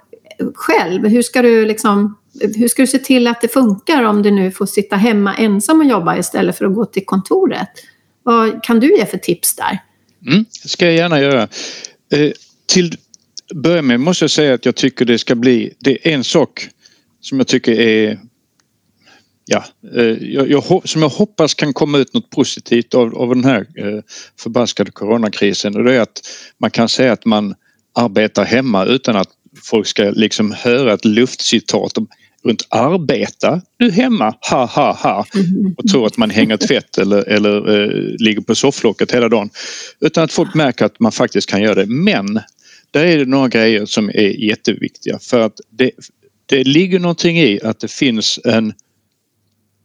själv? 0.55 1.07
Hur 1.07 1.23
ska 1.23 1.43
du 1.43 1.67
liksom 1.67 2.15
hur 2.41 2.69
ska 2.69 2.83
du 2.83 2.87
se 2.87 2.99
till 2.99 3.27
att 3.27 3.41
det 3.41 3.49
funkar 3.49 4.03
om 4.03 4.23
du 4.23 4.31
nu 4.31 4.51
får 4.51 4.67
sitta 4.67 4.97
hemma 4.97 5.35
ensam 5.35 5.81
och 5.81 5.87
jobba 5.87 6.19
istället 6.19 6.59
för 6.59 6.65
att 6.65 6.75
gå 6.75 6.85
till 6.85 7.05
kontoret? 7.05 7.69
Vad 8.23 8.63
kan 8.63 8.81
du 8.81 8.97
ge 8.97 9.07
för 9.07 9.19
tips 9.19 9.57
där? 9.57 9.79
Mm, 10.27 10.45
det 10.63 10.69
ska 10.69 10.85
jag 10.85 10.95
gärna 10.95 11.21
göra. 11.21 11.43
Eh, 12.13 12.33
till 12.67 12.97
börja 13.55 13.83
med 13.83 14.01
måste 14.01 14.25
jag 14.25 14.31
säga 14.31 14.55
att 14.55 14.67
jag 14.67 14.75
tycker 14.75 15.05
det 15.05 15.19
ska 15.19 15.35
bli, 15.35 15.75
det 15.79 16.09
är 16.09 16.15
en 16.15 16.25
sak 16.25 16.69
som 17.21 17.39
jag 17.39 17.47
tycker 17.47 17.73
är 17.73 18.19
ja, 19.45 19.65
eh, 19.95 20.33
jag, 20.35 20.51
jag, 20.51 20.89
som 20.89 21.03
jag 21.03 21.09
hoppas 21.09 21.55
kan 21.55 21.73
komma 21.73 21.99
ut 21.99 22.15
något 22.15 22.31
positivt 22.31 22.95
av, 22.95 23.15
av 23.15 23.29
den 23.35 23.45
här 23.45 23.61
eh, 23.61 24.03
förbaskade 24.41 24.91
coronakrisen. 24.91 25.77
Och 25.77 25.85
det 25.85 25.95
är 25.95 26.01
att 26.01 26.21
man 26.59 26.71
kan 26.71 26.89
säga 26.89 27.13
att 27.13 27.25
man 27.25 27.55
arbetar 27.95 28.45
hemma 28.45 28.85
utan 28.85 29.17
att 29.17 29.29
folk 29.65 29.87
ska 29.87 30.03
liksom 30.03 30.53
höra 30.53 30.93
ett 30.93 31.05
luftcitat 31.05 31.99
om 31.99 32.09
runt 32.45 32.67
arbeta 32.69 33.61
du 33.77 33.91
hemma, 33.91 34.35
ha 34.51 34.67
ha 34.67 34.93
ha. 34.93 35.27
Och 35.77 35.89
tror 35.89 36.07
att 36.07 36.17
man 36.17 36.31
hänger 36.31 36.57
tvätt 36.57 36.99
eller, 36.99 37.29
eller 37.29 37.81
eh, 37.81 38.17
ligger 38.19 38.41
på 38.41 38.55
sofflocket 38.55 39.13
hela 39.13 39.29
dagen. 39.29 39.51
Utan 40.01 40.25
att 40.25 40.33
folk 40.33 40.55
märker 40.55 40.85
att 40.85 41.01
man 41.01 41.13
faktiskt 41.13 41.51
kan 41.51 41.63
göra 41.63 41.75
det. 41.75 41.87
Men 41.87 42.41
där 42.91 43.05
är 43.05 43.19
det 43.19 43.25
några 43.25 43.49
grejer 43.49 43.87
som 43.87 44.09
är 44.09 44.45
jätteviktiga. 44.49 45.19
För 45.19 45.41
att 45.41 45.61
det, 45.71 45.91
det 46.49 46.65
ligger 46.65 46.99
någonting 46.99 47.39
i 47.39 47.61
att 47.63 47.81
det 47.81 47.91
finns 47.91 48.41
en 48.45 48.75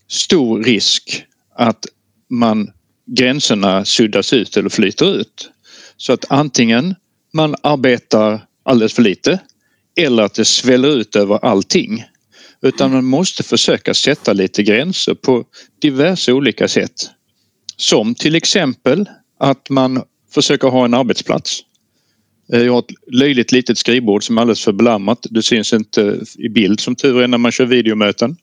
stor 0.08 0.64
risk 0.64 1.26
att 1.56 1.86
man 2.30 2.72
gränserna 3.06 3.86
suddas 3.86 4.34
ut 4.34 4.58
eller 4.58 4.70
flyter 4.70 5.16
ut. 5.16 5.50
Så 5.98 6.14
att 6.14 6.26
antingen 6.30 6.96
man 7.34 7.56
arbetar 7.64 8.46
alldeles 8.64 8.94
för 8.94 9.02
lite 9.02 9.40
eller 9.98 10.24
att 10.24 10.34
det 10.34 10.46
sväller 10.46 10.90
ut 10.90 11.16
över 11.16 11.46
allting. 11.46 12.04
Utan 12.62 12.92
man 12.92 13.06
måste 13.06 13.44
försöka 13.44 13.94
sätta 13.94 14.34
lite 14.34 14.64
gränser 14.64 15.14
på 15.14 15.46
diverse 15.82 16.34
olika 16.34 16.68
sätt. 16.68 17.10
Som 17.78 18.16
till 18.16 18.36
exempel 18.36 19.10
att 19.40 19.70
man 19.70 20.04
försöker 20.34 20.68
ha 20.68 20.86
en 20.86 20.94
arbetsplats. 20.94 21.62
Eh, 22.52 22.62
jag 22.62 22.74
har 22.74 22.80
ett 22.80 23.14
löjligt 23.14 23.52
litet 23.52 23.78
skrivbord 23.78 24.24
som 24.24 24.38
är 24.38 24.42
alldeles 24.42 24.64
för 24.64 24.72
belammat. 24.72 25.26
Det 25.30 25.44
syns 25.44 25.74
inte 25.74 26.04
eh, 26.04 26.46
i 26.46 26.50
bild 26.50 26.80
som 26.80 26.96
tur 26.96 27.22
är 27.22 27.28
när 27.28 27.38
man 27.38 27.52
kör 27.52 27.66
videomöten 27.66 28.36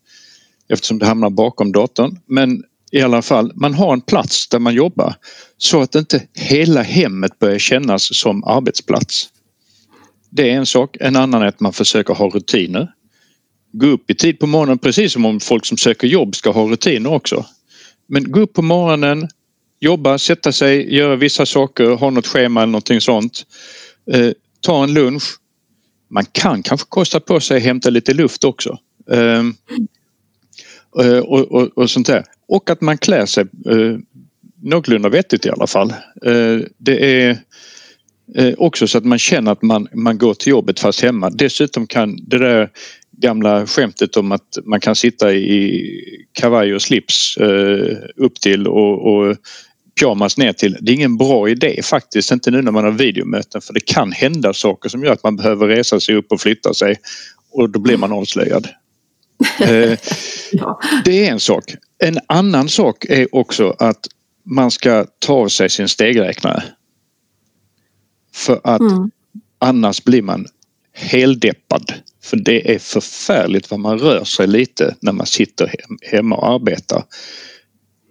eftersom 0.69 0.99
det 0.99 1.05
hamnar 1.05 1.29
bakom 1.29 1.71
datorn. 1.71 2.19
Men 2.25 2.63
i 2.91 3.01
alla 3.01 3.21
fall, 3.21 3.51
man 3.55 3.73
har 3.73 3.93
en 3.93 4.01
plats 4.01 4.47
där 4.47 4.59
man 4.59 4.73
jobbar 4.73 5.15
så 5.57 5.81
att 5.81 5.95
inte 5.95 6.27
hela 6.33 6.81
hemmet 6.81 7.39
börjar 7.39 7.59
kännas 7.59 8.17
som 8.17 8.43
arbetsplats. 8.43 9.29
Det 10.29 10.49
är 10.49 10.53
en 10.53 10.65
sak. 10.65 10.97
En 10.99 11.15
annan 11.15 11.41
är 11.41 11.45
att 11.45 11.59
man 11.59 11.73
försöker 11.73 12.13
ha 12.13 12.29
rutiner. 12.29 12.91
Gå 13.71 13.87
upp 13.87 14.09
i 14.09 14.15
tid 14.15 14.39
på 14.39 14.47
morgonen 14.47 14.77
precis 14.77 15.13
som 15.13 15.25
om 15.25 15.39
folk 15.39 15.65
som 15.65 15.77
söker 15.77 16.07
jobb 16.07 16.35
ska 16.35 16.51
ha 16.51 16.63
rutiner 16.63 17.13
också. 17.13 17.45
Men 18.07 18.31
gå 18.31 18.39
upp 18.39 18.53
på 18.53 18.61
morgonen, 18.61 19.27
jobba, 19.79 20.17
sätta 20.17 20.51
sig, 20.51 20.95
göra 20.95 21.15
vissa 21.15 21.45
saker, 21.45 21.89
ha 21.89 22.09
något 22.09 22.27
schema 22.27 22.61
eller 22.61 22.71
någonting 22.71 23.01
sånt. 23.01 23.45
Eh, 24.13 24.31
ta 24.61 24.83
en 24.83 24.93
lunch. 24.93 25.23
Man 26.09 26.25
kan 26.31 26.63
kanske 26.63 26.87
kosta 26.89 27.19
på 27.19 27.39
sig 27.39 27.57
att 27.57 27.63
hämta 27.63 27.89
lite 27.89 28.13
luft 28.13 28.43
också. 28.43 28.79
Ehm, 29.11 29.53
eh, 30.99 31.17
och, 31.17 31.51
och, 31.51 31.77
och, 31.77 31.89
sånt 31.89 32.07
där. 32.07 32.23
Och 32.47 32.69
att 32.69 32.81
man 32.81 32.97
klär 32.97 33.25
sig 33.25 33.43
eh, 33.43 33.97
någorlunda 34.61 35.09
vettigt 35.09 35.45
i 35.45 35.49
alla 35.49 35.67
fall. 35.67 35.93
Eh, 36.25 36.59
det 36.77 37.21
är 37.21 37.37
eh, 38.35 38.53
också 38.57 38.87
så 38.87 38.97
att 38.97 39.05
man 39.05 39.19
känner 39.19 39.51
att 39.51 39.61
man, 39.61 39.87
man 39.93 40.17
går 40.17 40.33
till 40.33 40.49
jobbet 40.51 40.79
fast 40.79 41.01
hemma. 41.01 41.29
Dessutom 41.29 41.87
kan 41.87 42.17
det 42.27 42.37
där 42.37 42.69
gamla 43.11 43.67
skämtet 43.67 44.17
om 44.17 44.31
att 44.31 44.57
man 44.63 44.79
kan 44.79 44.95
sitta 44.95 45.33
i 45.33 45.85
kavaj 46.33 46.75
och 46.75 46.81
slips 46.81 47.37
eh, 47.37 47.97
upp 48.15 48.35
till 48.41 48.67
och, 48.67 49.13
och 49.13 49.37
pyjamas 49.99 50.37
ner 50.37 50.53
till. 50.53 50.77
Det 50.81 50.91
är 50.91 50.95
ingen 50.95 51.17
bra 51.17 51.49
idé 51.49 51.81
faktiskt, 51.83 52.31
inte 52.31 52.51
nu 52.51 52.61
när 52.61 52.71
man 52.71 52.83
har 52.83 52.91
videomöten 52.91 53.61
för 53.61 53.73
det 53.73 53.85
kan 53.85 54.11
hända 54.11 54.53
saker 54.53 54.89
som 54.89 55.03
gör 55.03 55.13
att 55.13 55.23
man 55.23 55.35
behöver 55.35 55.67
resa 55.67 55.99
sig 55.99 56.15
upp 56.15 56.31
och 56.31 56.41
flytta 56.41 56.73
sig 56.73 56.95
och 57.51 57.69
då 57.69 57.79
blir 57.79 57.97
man 57.97 58.11
avslöjad. 58.11 58.67
Eh, 59.59 59.97
ja. 60.51 60.79
Det 61.05 61.27
är 61.27 61.31
en 61.31 61.39
sak. 61.39 61.63
En 62.03 62.19
annan 62.27 62.69
sak 62.69 63.05
är 63.05 63.35
också 63.35 63.75
att 63.79 64.07
man 64.43 64.71
ska 64.71 65.05
ta 65.19 65.33
av 65.33 65.47
sig 65.47 65.69
sin 65.69 65.87
stegräknare. 65.87 66.63
För 68.33 68.61
att 68.63 68.81
mm. 68.81 69.11
annars 69.59 70.03
blir 70.03 70.21
man 70.21 70.47
heldeppad. 70.93 71.93
För 72.23 72.37
det 72.37 72.75
är 72.75 72.79
förfärligt 72.79 73.71
vad 73.71 73.79
man 73.79 73.99
rör 73.99 74.23
sig 74.23 74.47
lite 74.47 74.95
när 74.99 75.11
man 75.11 75.25
sitter 75.25 75.75
hemma 76.01 76.35
och 76.35 76.47
arbetar. 76.47 77.03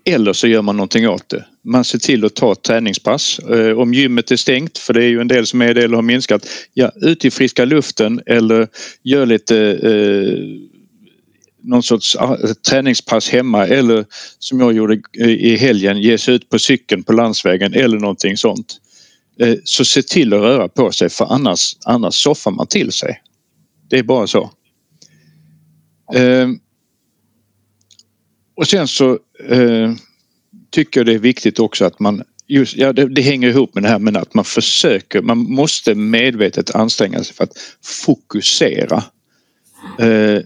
Eller 0.04 0.32
så 0.32 0.46
gör 0.46 0.62
man 0.62 0.76
någonting 0.76 1.08
åt 1.08 1.28
det. 1.28 1.44
Man 1.64 1.84
ser 1.84 1.98
till 1.98 2.24
att 2.24 2.34
ta 2.34 2.52
ett 2.52 2.62
träningspass. 2.62 3.38
Eh, 3.38 3.78
om 3.78 3.94
gymmet 3.94 4.30
är 4.30 4.36
stängt, 4.36 4.78
för 4.78 4.94
det 4.94 5.04
är 5.04 5.08
ju 5.08 5.20
en 5.20 5.28
del 5.28 5.46
som 5.46 5.62
är 5.62 5.74
det 5.74 5.84
eller 5.84 5.96
har 5.96 6.02
minskat, 6.02 6.46
ja 6.74 6.90
ut 7.02 7.24
i 7.24 7.30
friska 7.30 7.64
luften 7.64 8.20
eller 8.26 8.68
gör 9.02 9.26
lite 9.26 9.56
eh, 9.56 10.70
någon 11.62 11.82
sorts 11.82 12.16
ah, 12.16 12.36
träningspass 12.68 13.28
hemma 13.28 13.66
eller 13.66 14.04
som 14.38 14.60
jag 14.60 14.72
gjorde 14.72 15.02
i 15.18 15.56
helgen, 15.56 16.00
ge 16.00 16.18
sig 16.18 16.34
ut 16.34 16.48
på 16.48 16.58
cykeln 16.58 17.02
på 17.02 17.12
landsvägen 17.12 17.74
eller 17.74 17.98
någonting 17.98 18.36
sånt. 18.36 18.80
Eh, 19.40 19.56
så 19.64 19.84
se 19.84 20.02
till 20.02 20.32
att 20.32 20.40
röra 20.40 20.68
på 20.68 20.92
sig 20.92 21.08
för 21.08 21.32
annars, 21.32 21.76
annars 21.84 22.14
soffar 22.14 22.50
man 22.50 22.66
till 22.66 22.92
sig. 22.92 23.20
Det 23.90 23.98
är 23.98 24.02
bara 24.02 24.26
så. 24.26 24.50
Eh, 26.14 26.48
och 28.60 28.68
sen 28.68 28.88
så 28.88 29.18
eh, 29.48 29.92
tycker 30.70 31.00
jag 31.00 31.06
det 31.06 31.14
är 31.14 31.18
viktigt 31.18 31.58
också 31.58 31.84
att 31.84 32.00
man 32.00 32.22
Just, 32.46 32.76
ja, 32.76 32.92
det, 32.92 33.08
det, 33.08 33.22
hänger 33.22 33.48
ihop 33.48 33.74
med 33.74 33.82
det 33.82 33.88
här 33.88 33.98
men 33.98 34.16
att 34.16 34.34
man 34.34 34.44
försöker, 34.44 35.22
man 35.22 35.38
måste 35.38 35.94
medvetet 35.94 36.74
anstränga 36.74 37.24
sig 37.24 37.34
för 37.34 37.44
att 37.44 37.52
fokusera. 37.82 39.04
Eh, 39.98 40.42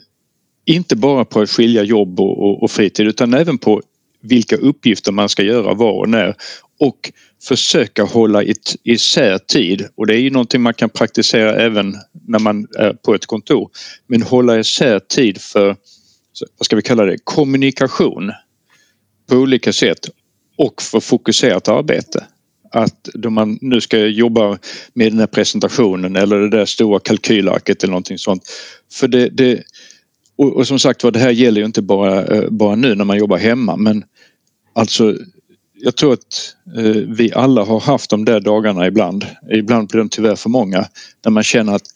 inte 0.65 0.97
bara 0.97 1.25
på 1.25 1.41
att 1.41 1.51
skilja 1.51 1.83
jobb 1.83 2.21
och, 2.21 2.43
och, 2.43 2.63
och 2.63 2.71
fritid 2.71 3.07
utan 3.07 3.35
även 3.35 3.59
på 3.59 3.83
vilka 4.23 4.57
uppgifter 4.57 5.13
man 5.13 5.29
ska 5.29 5.43
göra 5.43 5.75
var 5.75 5.93
och 5.93 6.09
när 6.09 6.35
och 6.81 7.13
försöka 7.49 8.05
hålla 8.05 8.43
it, 8.43 8.77
isär 8.83 9.39
tid 9.39 9.89
och 9.95 10.07
det 10.07 10.15
är 10.15 10.21
ju 10.21 10.31
någonting 10.31 10.63
man 10.63 10.75
kan 10.75 10.91
praktisera 10.91 11.57
även 11.57 11.95
när 12.27 12.39
man 12.39 12.67
är 12.79 12.93
på 12.93 13.15
ett 13.15 13.27
kontor. 13.27 13.71
Men 14.07 14.23
hålla 14.23 14.59
isär 14.59 14.99
tid 14.99 15.41
för, 15.41 15.77
vad 16.59 16.67
ska 16.67 16.77
vi 16.77 16.83
kalla 16.83 17.05
det, 17.05 17.19
kommunikation 17.25 18.33
på 19.29 19.37
olika 19.37 19.73
sätt 19.73 20.09
och 20.57 20.83
för 20.83 21.01
fokuserat 21.01 21.69
arbete. 21.69 22.25
Att 22.71 23.09
då 23.15 23.31
man 23.31 23.59
nu 23.61 23.81
ska 23.81 23.99
jobba 23.99 24.59
med 24.95 25.13
den 25.13 25.19
här 25.19 25.27
presentationen 25.27 26.17
eller 26.17 26.41
det 26.41 26.51
där 26.51 26.65
stora 26.65 27.01
kalkylarket 27.01 27.83
eller 27.83 27.91
någonting 27.91 28.19
sånt. 28.19 28.43
För 28.93 29.09
det, 29.09 29.29
det 29.29 29.63
och, 30.37 30.57
och, 30.57 30.67
som 30.67 30.79
sagt 30.79 31.05
var, 31.05 31.11
det 31.11 31.19
här 31.19 31.31
gäller 31.31 31.61
ju 31.61 31.67
inte 31.67 31.83
bara, 31.83 32.25
eh, 32.25 32.51
bara 32.51 32.77
nu 32.77 32.95
när 32.95 33.05
man 33.05 33.19
jobbar 33.19 33.39
hemma 33.39 33.77
men 33.77 34.05
alltså 34.73 35.17
jag 35.75 35.97
tror 35.97 36.13
att 36.13 36.57
eh, 36.77 37.03
vi 37.09 37.33
alla 37.33 37.65
har 37.65 37.81
haft 37.81 38.11
de 38.11 38.25
där 38.25 38.41
dagarna 38.41 38.87
ibland. 38.87 39.27
Ibland 39.53 39.89
blir 39.89 39.99
de 39.99 40.09
tyvärr 40.09 40.37
för 40.37 40.51
många. 40.51 40.89
När 41.25 41.31
man 41.31 41.43
känner 41.43 41.75
att 41.75 41.87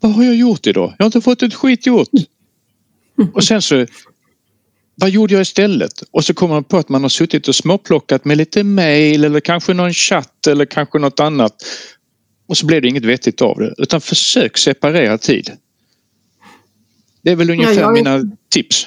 vad 0.00 0.12
har 0.12 0.24
jag 0.24 0.34
gjort 0.34 0.66
idag? 0.66 0.94
Jag 0.98 1.04
har 1.04 1.06
inte 1.06 1.20
fått 1.20 1.42
ett 1.42 1.54
skit 1.54 1.86
gjort. 1.86 2.08
Och 3.34 3.44
sen 3.44 3.62
så 3.62 3.86
vad 5.00 5.10
gjorde 5.10 5.34
jag 5.34 5.42
istället? 5.42 6.02
Och 6.10 6.24
så 6.24 6.34
kommer 6.34 6.54
man 6.54 6.64
på 6.64 6.76
att 6.76 6.88
man 6.88 7.02
har 7.02 7.08
suttit 7.08 7.48
och 7.48 7.54
småplockat 7.54 8.24
med 8.24 8.36
lite 8.36 8.64
mail 8.64 9.24
eller 9.24 9.40
kanske 9.40 9.74
någon 9.74 9.92
chatt 9.92 10.46
eller 10.46 10.64
kanske 10.64 10.98
något 10.98 11.20
annat. 11.20 11.54
Och 12.48 12.56
så 12.56 12.66
blev 12.66 12.82
det 12.82 12.88
inget 12.88 13.04
vettigt 13.04 13.42
av 13.42 13.58
det. 13.58 13.74
Utan 13.78 14.00
försök 14.00 14.58
separera 14.58 15.18
tid. 15.18 15.50
Det 17.22 17.30
är 17.30 17.36
väl 17.36 17.50
ungefär 17.50 17.74
ja, 17.74 17.80
jag... 17.80 17.92
mina 17.92 18.22
tips. 18.48 18.86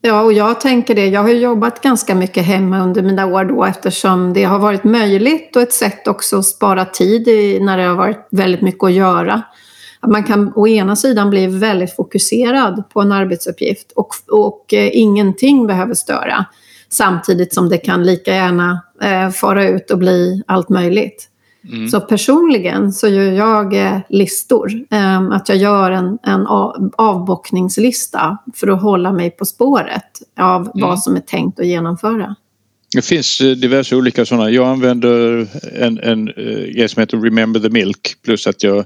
Ja, 0.00 0.22
och 0.22 0.32
jag 0.32 0.60
tänker 0.60 0.94
det. 0.94 1.06
Jag 1.06 1.22
har 1.22 1.28
jobbat 1.30 1.82
ganska 1.82 2.14
mycket 2.14 2.44
hemma 2.44 2.82
under 2.82 3.02
mina 3.02 3.26
år 3.26 3.44
då 3.44 3.64
eftersom 3.64 4.32
det 4.32 4.44
har 4.44 4.58
varit 4.58 4.84
möjligt 4.84 5.56
och 5.56 5.62
ett 5.62 5.72
sätt 5.72 6.08
också 6.08 6.38
att 6.38 6.46
spara 6.46 6.84
tid 6.84 7.28
när 7.62 7.76
det 7.76 7.84
har 7.84 7.94
varit 7.94 8.28
väldigt 8.30 8.62
mycket 8.62 8.84
att 8.84 8.92
göra. 8.92 9.42
Att 10.00 10.10
man 10.10 10.24
kan 10.24 10.52
å 10.56 10.68
ena 10.68 10.96
sidan 10.96 11.30
bli 11.30 11.46
väldigt 11.46 11.96
fokuserad 11.96 12.90
på 12.90 13.00
en 13.00 13.12
arbetsuppgift 13.12 13.92
och, 13.92 14.08
och 14.28 14.74
eh, 14.74 14.90
ingenting 14.92 15.66
behöver 15.66 15.94
störa. 15.94 16.44
Samtidigt 16.88 17.54
som 17.54 17.68
det 17.68 17.78
kan 17.78 18.04
lika 18.04 18.34
gärna 18.34 18.82
eh, 19.02 19.30
fara 19.30 19.68
ut 19.68 19.90
och 19.90 19.98
bli 19.98 20.42
allt 20.46 20.68
möjligt. 20.68 21.30
Mm. 21.72 21.88
Så 21.88 22.00
personligen 22.00 22.92
så 22.92 23.08
gör 23.08 23.32
jag 23.32 23.86
eh, 23.86 23.98
listor. 24.08 24.72
Eh, 24.90 25.22
att 25.22 25.48
jag 25.48 25.58
gör 25.58 25.90
en, 25.90 26.18
en 26.22 26.46
avbockningslista 26.96 28.38
för 28.54 28.68
att 28.68 28.82
hålla 28.82 29.12
mig 29.12 29.30
på 29.30 29.44
spåret 29.44 30.22
av 30.38 30.60
mm. 30.60 30.70
vad 30.74 31.00
som 31.00 31.16
är 31.16 31.20
tänkt 31.20 31.60
att 31.60 31.66
genomföra. 31.66 32.34
Det 32.94 33.04
finns 33.04 33.40
eh, 33.40 33.50
diverse 33.50 33.96
olika 33.96 34.24
sådana. 34.24 34.50
Jag 34.50 34.68
använder 34.68 35.46
en, 35.74 35.98
en 35.98 36.26
grej 36.74 36.88
som 36.88 37.00
heter 37.00 37.16
Remember 37.16 37.60
the 37.60 37.70
Milk 37.70 38.16
plus 38.24 38.46
att 38.46 38.62
jag 38.62 38.84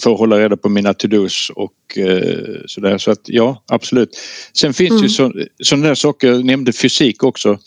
för 0.00 0.12
att 0.12 0.18
hålla 0.18 0.38
reda 0.38 0.56
på 0.56 0.68
mina 0.68 0.94
to-dos 0.94 1.50
och 1.54 1.98
sådär. 2.66 2.98
Så 2.98 3.10
att 3.10 3.20
ja, 3.24 3.64
absolut. 3.66 4.18
Sen 4.52 4.74
finns 4.74 4.90
mm. 4.90 5.02
ju 5.02 5.08
så, 5.08 5.32
sådana 5.62 5.86
där 5.86 5.94
saker, 5.94 6.28
jag 6.28 6.44
nämnde 6.44 6.72
fysik 6.72 7.22
också. 7.22 7.58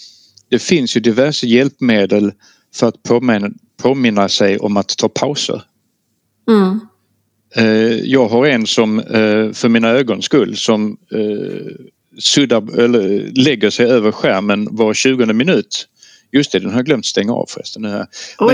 Det 0.49 0.59
finns 0.59 0.97
ju 0.97 1.01
diverse 1.01 1.47
hjälpmedel 1.47 2.31
för 2.75 2.87
att 2.87 3.03
påminna, 3.03 3.49
påminna 3.81 4.29
sig 4.29 4.57
om 4.57 4.77
att 4.77 4.97
ta 4.97 5.09
pauser. 5.09 5.61
Mm. 6.49 6.79
Jag 8.03 8.27
har 8.27 8.45
en 8.45 8.67
som 8.67 9.03
för 9.53 9.69
mina 9.69 9.89
ögons 9.89 10.25
skull 10.25 10.57
som 10.57 10.97
suddar, 12.19 12.79
eller 12.79 13.31
lägger 13.35 13.69
sig 13.69 13.85
över 13.85 14.11
skärmen 14.11 14.67
var 14.71 14.93
20 14.93 15.25
minut. 15.33 15.87
Just 16.31 16.51
det, 16.51 16.59
den 16.59 16.69
har 16.69 16.77
jag 16.77 16.85
glömt 16.85 17.05
stänga 17.05 17.33
av 17.33 17.45
förresten. 17.49 17.81
Men 17.81 18.07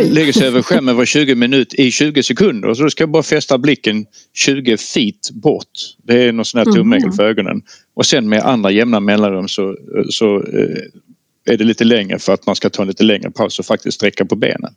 lägger 0.09 0.33
sig 0.33 0.47
över 0.47 0.61
skärmen 0.61 0.95
var 0.95 1.05
20 1.05 1.35
minut 1.35 1.73
i 1.73 1.91
20 1.91 2.23
sekunder 2.23 2.73
så 2.73 2.83
då 2.83 2.89
ska 2.89 3.01
jag 3.01 3.11
bara 3.11 3.23
fästa 3.23 3.57
blicken 3.57 4.05
20 4.33 4.77
feet 4.77 5.31
bort. 5.31 5.67
Det 6.03 6.23
är 6.23 6.31
någon 6.31 6.45
sån 6.45 6.57
här 6.57 6.65
tumregel 6.65 7.03
mm. 7.03 7.15
för 7.15 7.23
ögonen. 7.23 7.61
Och 7.93 8.05
sen 8.05 8.29
med 8.29 8.43
andra 8.43 8.71
jämna 8.71 8.99
mellanrum 8.99 9.47
så, 9.47 9.75
så 10.09 10.35
eh, 10.35 11.53
är 11.53 11.57
det 11.57 11.63
lite 11.63 11.83
längre 11.83 12.19
för 12.19 12.33
att 12.33 12.45
man 12.45 12.55
ska 12.55 12.69
ta 12.69 12.81
en 12.81 12.87
lite 12.87 13.03
längre 13.03 13.31
paus 13.31 13.59
och 13.59 13.65
faktiskt 13.65 13.95
sträcka 13.95 14.25
på 14.25 14.35
benen. 14.35 14.73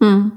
Mm. 0.00 0.30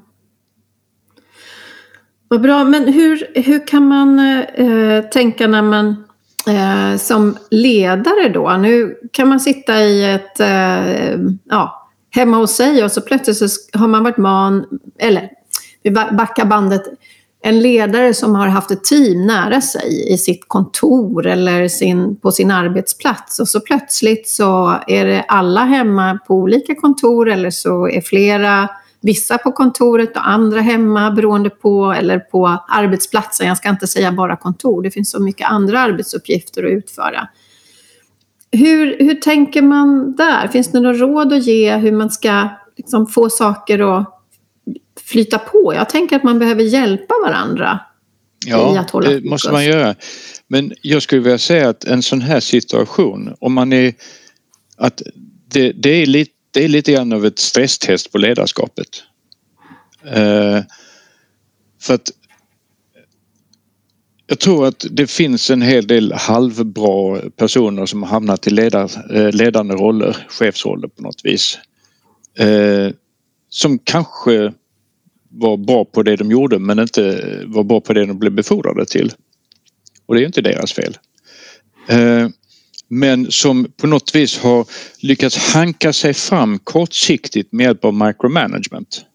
Vad 2.28 2.42
bra, 2.42 2.64
men 2.64 2.94
hur, 2.94 3.42
hur 3.42 3.68
kan 3.68 3.88
man 3.88 4.20
eh, 4.20 5.04
tänka 5.04 5.48
när 5.48 5.62
man 5.62 6.04
eh, 6.48 6.98
som 6.98 7.38
ledare 7.52 8.30
då? 8.30 8.58
Nu 8.58 8.98
kan 9.12 9.28
man 9.28 9.40
sitta 9.40 9.84
i 9.84 10.14
ett, 10.14 10.40
eh, 10.40 11.20
ja, 11.50 11.81
hemma 12.12 12.38
hos 12.38 12.56
sig 12.56 12.84
och 12.84 12.92
så 12.92 13.02
plötsligt 13.02 13.38
så 13.38 13.48
har 13.74 13.88
man 13.88 14.04
varit 14.04 14.18
man, 14.18 14.66
eller 15.00 15.30
vi 15.84 15.92
backar 15.92 16.46
bandet, 16.46 16.84
en 17.44 17.60
ledare 17.60 18.14
som 18.14 18.36
har 18.36 18.48
haft 18.48 18.72
ett 18.72 18.84
team 18.84 19.28
nära 19.28 19.62
sig 19.62 20.14
i 20.14 20.18
sitt 20.18 20.46
kontor 20.48 21.28
eller 21.28 21.68
sin, 21.68 22.16
på 22.16 22.32
sin 22.32 22.52
arbetsplats 22.52 23.40
och 23.40 23.48
så 23.48 23.60
plötsligt 23.60 24.28
så 24.28 24.80
är 24.88 25.06
det 25.06 25.26
alla 25.28 25.64
hemma 25.64 26.20
på 26.28 26.36
olika 26.36 26.76
kontor 26.76 27.30
eller 27.30 27.50
så 27.50 27.90
är 27.90 28.02
flera 28.02 28.70
vissa 29.02 29.38
på 29.38 29.52
kontoret 29.52 30.18
och 30.18 30.30
andra 30.30 30.62
hemma 30.62 31.12
beroende 31.12 31.50
på, 31.50 31.92
eller 31.92 32.20
på 32.20 32.48
arbetsplatsen. 32.68 33.48
Jag 33.48 33.58
ska 33.58 33.70
inte 33.70 33.88
säga 33.88 34.12
bara 34.12 34.36
kontor, 34.36 34.84
det 34.84 34.92
finns 34.92 35.12
så 35.12 35.20
mycket 35.20 35.50
andra 35.50 35.80
arbetsuppgifter 35.80 36.64
att 36.64 36.72
utföra. 36.72 37.28
Hur, 38.52 39.00
hur 39.00 39.16
tänker 39.16 39.62
man 39.62 40.16
där? 40.16 40.48
Finns 40.48 40.72
det 40.72 40.80
några 40.80 40.98
råd 40.98 41.34
att 41.34 41.48
ge 41.48 41.78
hur 41.78 41.92
man 41.92 42.10
ska 42.10 42.50
liksom 42.78 43.08
få 43.08 43.30
saker 43.30 43.98
att 43.98 44.08
flyta 45.02 45.38
på? 45.38 45.74
Jag 45.76 45.90
tänker 45.90 46.16
att 46.16 46.24
man 46.24 46.40
behöver 46.40 46.64
hjälpa 46.64 47.14
varandra 47.26 47.80
Ja, 48.46 48.86
det 49.02 49.24
måste 49.24 49.52
man 49.52 49.66
göra. 49.66 49.96
Men 50.48 50.74
jag 50.82 51.02
skulle 51.02 51.22
vilja 51.22 51.38
säga 51.38 51.70
att 51.70 51.84
en 51.84 52.04
sån 52.04 52.22
här 52.22 52.40
situation, 52.40 53.36
om 53.40 53.54
man 53.54 53.74
är... 53.74 53.94
Att 54.78 55.02
det, 55.48 55.72
det 55.72 55.90
är 55.90 56.06
lite 56.06 56.32
det 56.52 56.64
är 56.64 56.68
lite 56.68 56.92
grann 56.92 57.14
av 57.14 57.26
ett 57.26 57.40
stresstest 57.40 58.12
på 58.12 58.18
ledarskapet. 58.18 59.04
Eh, 60.06 60.60
för 61.82 61.94
att 61.94 62.12
jag 64.32 64.40
tror 64.40 64.68
att 64.68 64.86
det 64.92 65.08
finns 65.08 65.50
en 65.50 65.62
hel 65.62 65.88
del 65.88 66.14
halvbra 66.14 67.22
personer 67.36 67.86
som 67.86 68.04
har 68.04 68.10
hamnat 68.10 68.48
i 68.48 68.50
ledar, 68.50 69.16
eh, 69.16 69.32
ledande 69.32 69.74
roller, 69.74 70.18
chefsroller 70.30 70.88
på 70.88 71.02
något 71.02 71.22
vis. 71.24 71.60
Eh, 72.38 72.94
som 73.50 73.80
kanske 73.80 74.54
var 75.30 75.58
bra 75.58 75.86
på 75.86 76.04
det 76.04 76.16
de 76.16 76.32
gjorde 76.32 76.60
men 76.60 76.80
inte 76.80 77.24
var 77.46 77.64
bra 77.64 77.82
på 77.82 77.94
det 77.94 78.06
de 78.06 78.20
blev 78.20 78.32
befordrade 78.32 78.86
till. 78.86 79.14
Och 80.06 80.16
det 80.16 80.22
är 80.22 80.26
inte 80.26 80.42
deras 80.42 80.74
fel 80.74 80.98
eh, 81.88 82.28
men 82.88 83.32
som 83.32 83.72
på 83.78 83.88
något 83.88 84.16
vis 84.16 84.38
har 84.40 84.66
lyckats 85.00 85.38
hanka 85.38 85.94
sig 85.94 86.14
fram 86.14 86.60
kortsiktigt 86.60 87.52
med 87.52 87.64
hjälp 87.64 87.86
av 87.86 87.94
micromanagement. 87.94 89.06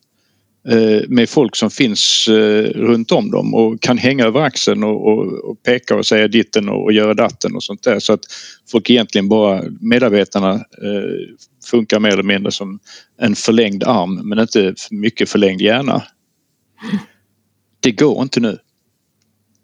Eh, 0.68 1.02
med 1.08 1.28
folk 1.28 1.56
som 1.56 1.70
finns 1.70 2.28
eh, 2.28 2.64
runt 2.64 3.12
om 3.12 3.30
dem 3.30 3.54
och 3.54 3.80
kan 3.80 3.98
hänga 3.98 4.24
över 4.24 4.40
axeln 4.40 4.84
och, 4.84 5.08
och, 5.08 5.50
och 5.50 5.62
peka 5.62 5.96
och 5.96 6.06
säga 6.06 6.28
ditten 6.28 6.68
och, 6.68 6.84
och 6.84 6.92
göra 6.92 7.14
datten 7.14 7.54
och 7.54 7.62
sånt 7.62 7.82
där 7.82 7.98
så 7.98 8.12
att 8.12 8.24
folk 8.70 8.90
egentligen 8.90 9.28
bara, 9.28 9.62
medarbetarna 9.80 10.54
eh, 10.54 11.36
funkar 11.70 12.00
mer 12.00 12.12
eller 12.12 12.22
mindre 12.22 12.52
som 12.52 12.78
en 13.20 13.34
förlängd 13.34 13.84
arm 13.84 14.28
men 14.28 14.38
inte 14.38 14.74
mycket 14.90 15.30
förlängd 15.30 15.60
hjärna. 15.60 16.02
Det 17.80 17.92
går 17.92 18.22
inte 18.22 18.40
nu 18.40 18.58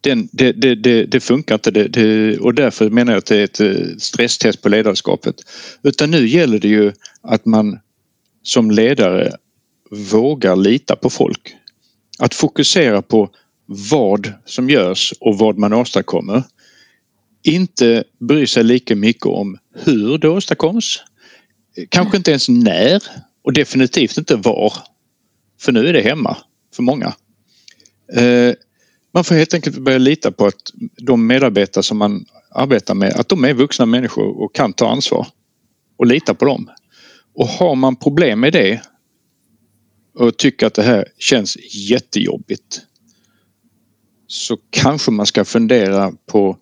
den, 0.03 0.29
det, 0.33 0.53
det, 0.53 0.75
det, 0.75 1.05
det, 1.05 1.21
funkar 1.21 1.55
inte 1.55 1.71
det, 1.71 2.39
och 2.39 2.55
därför 2.55 2.91
menar 2.91 3.13
jag 3.13 3.19
att 3.19 3.27
det 3.27 3.37
är 3.37 3.45
ett 3.45 3.61
eh, 3.61 3.97
stresstest 3.99 4.63
på 4.63 4.69
ledarskapet. 4.69 5.35
Utan 5.83 6.11
nu 6.11 6.29
gäller 6.29 6.59
det 6.59 6.69
ju 6.69 6.93
att 7.23 7.47
man 7.47 7.79
som 8.43 8.71
ledare 8.71 9.33
vågar 9.93 10.57
lita 10.57 10.97
på 10.97 11.11
folk. 11.11 11.57
Att 12.19 12.35
fokusera 12.35 13.03
på 13.03 13.31
vad 13.67 14.33
som 14.45 14.71
görs 14.71 15.15
och 15.21 15.39
vad 15.39 15.59
man 15.59 15.73
åstadkommer. 15.73 16.43
Inte 17.43 18.05
bry 18.19 18.47
sig 18.47 18.65
lika 18.65 18.97
mycket 18.97 19.27
om 19.27 19.59
hur 19.75 20.19
det 20.19 20.29
åstadkoms. 20.29 21.03
Kanske 21.89 22.17
inte 22.17 22.31
ens 22.31 22.49
när 22.49 23.03
och 23.45 23.53
definitivt 23.53 24.19
inte 24.19 24.37
var. 24.37 24.73
För 25.61 25.73
nu 25.73 25.89
är 25.89 25.93
det 25.93 26.03
hemma 26.03 26.37
för 26.75 26.83
många. 26.83 27.15
Eh, 28.13 28.55
man 29.15 29.25
får 29.25 29.35
helt 29.35 29.55
enkelt 29.55 29.79
börja 29.79 29.99
lita 29.99 30.33
på 30.33 30.47
att 30.47 30.73
de 30.97 31.27
medarbetare 31.27 31.83
som 31.83 31.99
man 31.99 32.25
arbetar 32.51 32.95
med, 32.95 33.13
att 33.13 33.29
de 33.29 33.45
är 33.45 33.55
vuxna 33.55 33.87
människor 33.87 34.43
och 34.43 34.55
kan 34.55 34.73
ta 34.73 34.91
ansvar. 34.91 35.27
Och 35.97 36.07
lita 36.07 36.35
på 36.35 36.45
dem. 36.45 36.71
Och 37.35 37.47
har 37.47 37.75
man 37.75 37.97
problem 37.97 38.41
med 38.41 38.53
det 38.53 38.81
och 40.15 40.37
tycker 40.37 40.67
att 40.67 40.75
det 40.75 40.83
här 40.83 41.09
känns 41.19 41.57
jättejobbigt 41.91 42.81
så 44.27 44.59
kanske 44.71 45.11
man 45.11 45.27
ska 45.27 45.45
fundera 45.45 46.13
på 46.27 46.59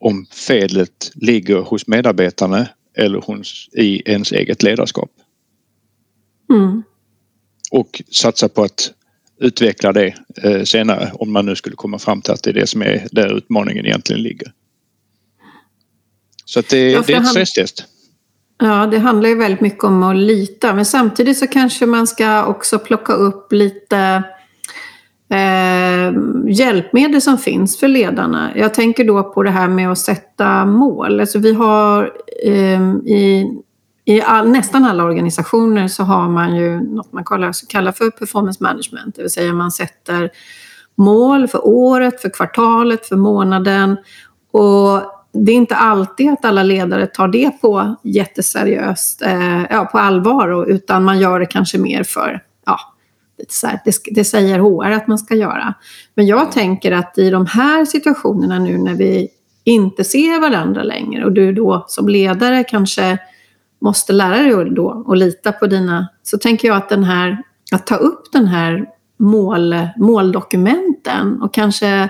om 0.00 0.26
felet 0.32 1.12
ligger 1.14 1.56
hos 1.56 1.86
medarbetarna 1.86 2.68
eller 2.96 3.18
hos, 3.18 3.68
i 3.72 4.10
ens 4.10 4.32
eget 4.32 4.62
ledarskap. 4.62 5.10
Mm. 6.50 6.82
Och 7.70 8.02
satsa 8.10 8.48
på 8.48 8.62
att 8.62 8.92
utveckla 9.40 9.92
det 9.92 10.14
eh, 10.42 10.62
senare 10.62 11.10
om 11.14 11.32
man 11.32 11.46
nu 11.46 11.56
skulle 11.56 11.76
komma 11.76 11.98
fram 11.98 12.22
till 12.22 12.32
att 12.32 12.42
det 12.42 12.50
är 12.50 12.54
det 12.54 12.66
som 12.66 12.82
är 12.82 13.08
där 13.12 13.36
utmaningen 13.36 13.86
egentligen 13.86 14.22
ligger. 14.22 14.52
Så 16.44 16.60
att 16.60 16.68
det, 16.68 16.90
ja, 16.90 17.04
det 17.06 17.12
är 17.12 17.20
ett 17.20 17.28
stresstest. 17.28 17.84
Ja, 18.60 18.86
det 18.86 18.98
handlar 18.98 19.28
ju 19.28 19.34
väldigt 19.34 19.60
mycket 19.60 19.84
om 19.84 20.02
att 20.02 20.16
lita. 20.16 20.74
Men 20.74 20.84
samtidigt 20.84 21.38
så 21.38 21.46
kanske 21.46 21.86
man 21.86 22.06
ska 22.06 22.44
också 22.44 22.78
plocka 22.78 23.12
upp 23.12 23.52
lite 23.52 24.22
eh, 25.30 26.12
hjälpmedel 26.46 27.20
som 27.20 27.38
finns 27.38 27.80
för 27.80 27.88
ledarna. 27.88 28.50
Jag 28.56 28.74
tänker 28.74 29.04
då 29.04 29.22
på 29.22 29.42
det 29.42 29.50
här 29.50 29.68
med 29.68 29.92
att 29.92 29.98
sätta 29.98 30.66
mål. 30.66 31.20
Alltså 31.20 31.38
vi 31.38 31.54
har 31.54 32.12
eh, 32.44 32.80
i 33.06 33.46
i 34.04 34.22
all, 34.22 34.48
nästan 34.48 34.84
alla 34.84 35.04
organisationer 35.04 35.88
så 35.88 36.02
har 36.02 36.28
man 36.28 36.56
ju 36.56 36.80
något 36.80 37.12
man 37.12 37.24
kallar, 37.24 37.68
kallar 37.68 37.92
för 37.92 38.10
performance 38.10 38.62
management, 38.62 39.14
det 39.14 39.22
vill 39.22 39.30
säga 39.30 39.52
man 39.52 39.70
sätter 39.70 40.30
mål 40.94 41.48
för 41.48 41.66
året, 41.66 42.22
för 42.22 42.28
kvartalet, 42.28 43.06
för 43.06 43.16
månaden. 43.16 43.96
Och 44.52 45.02
det 45.32 45.52
är 45.52 45.56
inte 45.56 45.76
alltid 45.76 46.30
att 46.30 46.44
alla 46.44 46.62
ledare 46.62 47.06
tar 47.06 47.28
det 47.28 47.60
på 47.60 47.96
jätteseriöst, 48.02 49.22
eh, 49.22 49.62
ja, 49.70 49.84
på 49.92 49.98
allvar, 49.98 50.70
utan 50.70 51.04
man 51.04 51.18
gör 51.18 51.40
det 51.40 51.46
kanske 51.46 51.78
mer 51.78 52.02
för, 52.02 52.42
ja, 52.66 52.78
det, 53.84 53.94
det 54.10 54.24
säger 54.24 54.58
HR 54.58 54.90
att 54.90 55.06
man 55.06 55.18
ska 55.18 55.34
göra. 55.34 55.74
Men 56.14 56.26
jag 56.26 56.52
tänker 56.52 56.92
att 56.92 57.18
i 57.18 57.30
de 57.30 57.46
här 57.46 57.84
situationerna 57.84 58.58
nu 58.58 58.78
när 58.78 58.94
vi 58.94 59.28
inte 59.64 60.04
ser 60.04 60.40
varandra 60.40 60.82
längre 60.82 61.24
och 61.24 61.32
du 61.32 61.52
då 61.52 61.84
som 61.88 62.08
ledare 62.08 62.64
kanske 62.64 63.18
måste 63.80 64.12
lära 64.12 64.42
dig 64.42 64.70
då 64.70 65.04
att 65.08 65.18
lita 65.18 65.52
på 65.52 65.66
dina... 65.66 66.08
Så 66.22 66.38
tänker 66.38 66.68
jag 66.68 66.76
att 66.76 66.88
den 66.88 67.04
här, 67.04 67.42
att 67.72 67.86
ta 67.86 67.96
upp 67.96 68.32
den 68.32 68.46
här 68.46 68.86
mål, 69.18 69.74
måldokumenten 69.96 71.42
och 71.42 71.54
kanske 71.54 72.08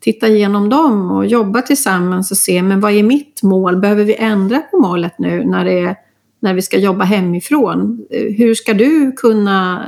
titta 0.00 0.28
igenom 0.28 0.68
dem 0.68 1.10
och 1.10 1.26
jobba 1.26 1.62
tillsammans 1.62 2.30
och 2.30 2.36
se 2.36 2.62
men 2.62 2.80
vad 2.80 2.92
är 2.92 3.02
mitt 3.02 3.42
mål? 3.42 3.76
Behöver 3.76 4.04
vi 4.04 4.16
ändra 4.16 4.58
på 4.58 4.78
målet 4.78 5.18
nu 5.18 5.44
när, 5.44 5.64
det 5.64 5.96
när 6.40 6.54
vi 6.54 6.62
ska 6.62 6.78
jobba 6.78 7.04
hemifrån? 7.04 8.06
Eh, 8.10 8.34
hur 8.34 8.54
ska 8.54 8.74
du 8.74 9.12
kunna 9.12 9.86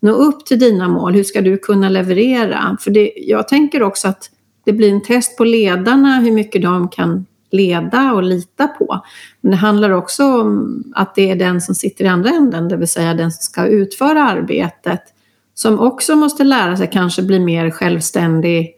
nå 0.00 0.12
upp 0.12 0.46
till 0.46 0.58
dina 0.58 0.88
mål? 0.88 1.14
Hur 1.14 1.24
ska 1.24 1.40
du 1.40 1.58
kunna 1.58 1.88
leverera? 1.88 2.76
För 2.80 2.90
det, 2.90 3.12
jag 3.16 3.48
tänker 3.48 3.82
också 3.82 4.08
att 4.08 4.30
det 4.64 4.72
blir 4.72 4.90
en 4.90 5.02
test 5.02 5.36
på 5.36 5.44
ledarna 5.44 6.20
hur 6.20 6.32
mycket 6.32 6.62
de 6.62 6.88
kan 6.88 7.26
leda 7.50 8.12
och 8.12 8.22
lita 8.22 8.68
på. 8.68 9.00
Men 9.40 9.50
det 9.50 9.56
handlar 9.56 9.90
också 9.90 10.24
om 10.24 10.84
att 10.94 11.14
det 11.14 11.30
är 11.30 11.36
den 11.36 11.60
som 11.60 11.74
sitter 11.74 12.04
i 12.04 12.08
andra 12.08 12.30
änden, 12.30 12.68
det 12.68 12.76
vill 12.76 12.88
säga 12.88 13.14
den 13.14 13.32
som 13.32 13.42
ska 13.42 13.66
utföra 13.66 14.24
arbetet, 14.24 15.02
som 15.54 15.80
också 15.80 16.16
måste 16.16 16.44
lära 16.44 16.76
sig 16.76 16.90
kanske 16.92 17.22
bli 17.22 17.40
mer 17.40 17.70
självständig 17.70 18.74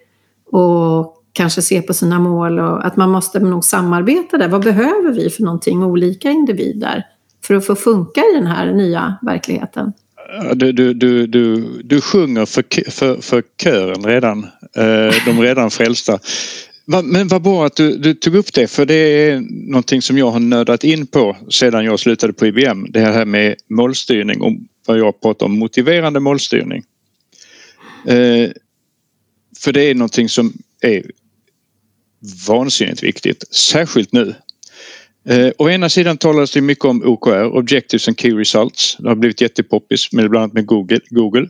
och 0.54 1.16
kanske 1.32 1.62
se 1.62 1.82
på 1.82 1.94
sina 1.94 2.18
mål 2.18 2.58
och 2.58 2.86
att 2.86 2.96
man 2.96 3.10
måste 3.10 3.40
nog 3.40 3.64
samarbeta 3.64 4.38
där. 4.38 4.48
Vad 4.48 4.62
behöver 4.62 5.12
vi 5.12 5.30
för 5.30 5.42
någonting, 5.42 5.84
olika 5.84 6.30
individer, 6.30 7.06
för 7.46 7.54
att 7.54 7.66
få 7.66 7.74
funka 7.74 8.20
i 8.20 8.34
den 8.34 8.46
här 8.46 8.72
nya 8.72 9.18
verkligheten? 9.22 9.92
Du, 10.54 10.72
du, 10.72 10.94
du, 10.94 11.26
du, 11.26 11.68
du 11.84 12.00
sjunger 12.00 12.46
för, 12.46 12.90
för, 12.90 13.20
för 13.20 13.42
kören 13.62 14.04
redan, 14.04 14.46
eh, 14.76 15.14
de 15.26 15.40
redan 15.40 15.70
frälsta. 15.70 16.18
Men 17.04 17.28
vad 17.28 17.42
bra 17.42 17.66
att 17.66 17.76
du, 17.76 17.96
du, 17.96 18.14
tog 18.14 18.34
upp 18.34 18.52
det 18.52 18.66
för 18.66 18.86
det 18.86 18.94
är 18.94 19.40
någonting 19.70 20.02
som 20.02 20.18
jag 20.18 20.30
har 20.30 20.40
nördat 20.40 20.84
in 20.84 21.06
på 21.06 21.36
sedan 21.50 21.84
jag 21.84 22.00
slutade 22.00 22.32
på 22.32 22.46
IBM. 22.46 22.86
Det 22.90 23.00
här 23.00 23.24
med 23.24 23.54
målstyrning 23.70 24.40
och 24.40 24.52
vad 24.86 24.98
jag 24.98 25.20
pratar 25.20 25.46
om 25.46 25.58
motiverande 25.58 26.20
målstyrning. 26.20 26.82
Eh, 28.06 28.50
för 29.64 29.72
det 29.72 29.82
är 29.82 29.94
någonting 29.94 30.28
som 30.28 30.52
är 30.80 31.10
vansinnigt 32.48 33.02
viktigt, 33.02 33.54
särskilt 33.54 34.12
nu. 34.12 34.34
Eh, 35.28 35.50
å 35.58 35.70
ena 35.70 35.88
sidan 35.88 36.16
talas 36.16 36.50
det 36.50 36.60
mycket 36.60 36.84
om 36.84 37.02
OKR, 37.04 37.44
Objectives 37.44 38.08
and 38.08 38.20
Key 38.20 38.34
Results. 38.34 38.96
Det 38.98 39.08
har 39.08 39.16
blivit 39.16 39.40
jättepoppis 39.40 40.12
med 40.12 40.30
bland 40.30 40.42
annat 40.42 40.54
med 40.54 40.66
Google. 40.66 41.00
Google. 41.10 41.48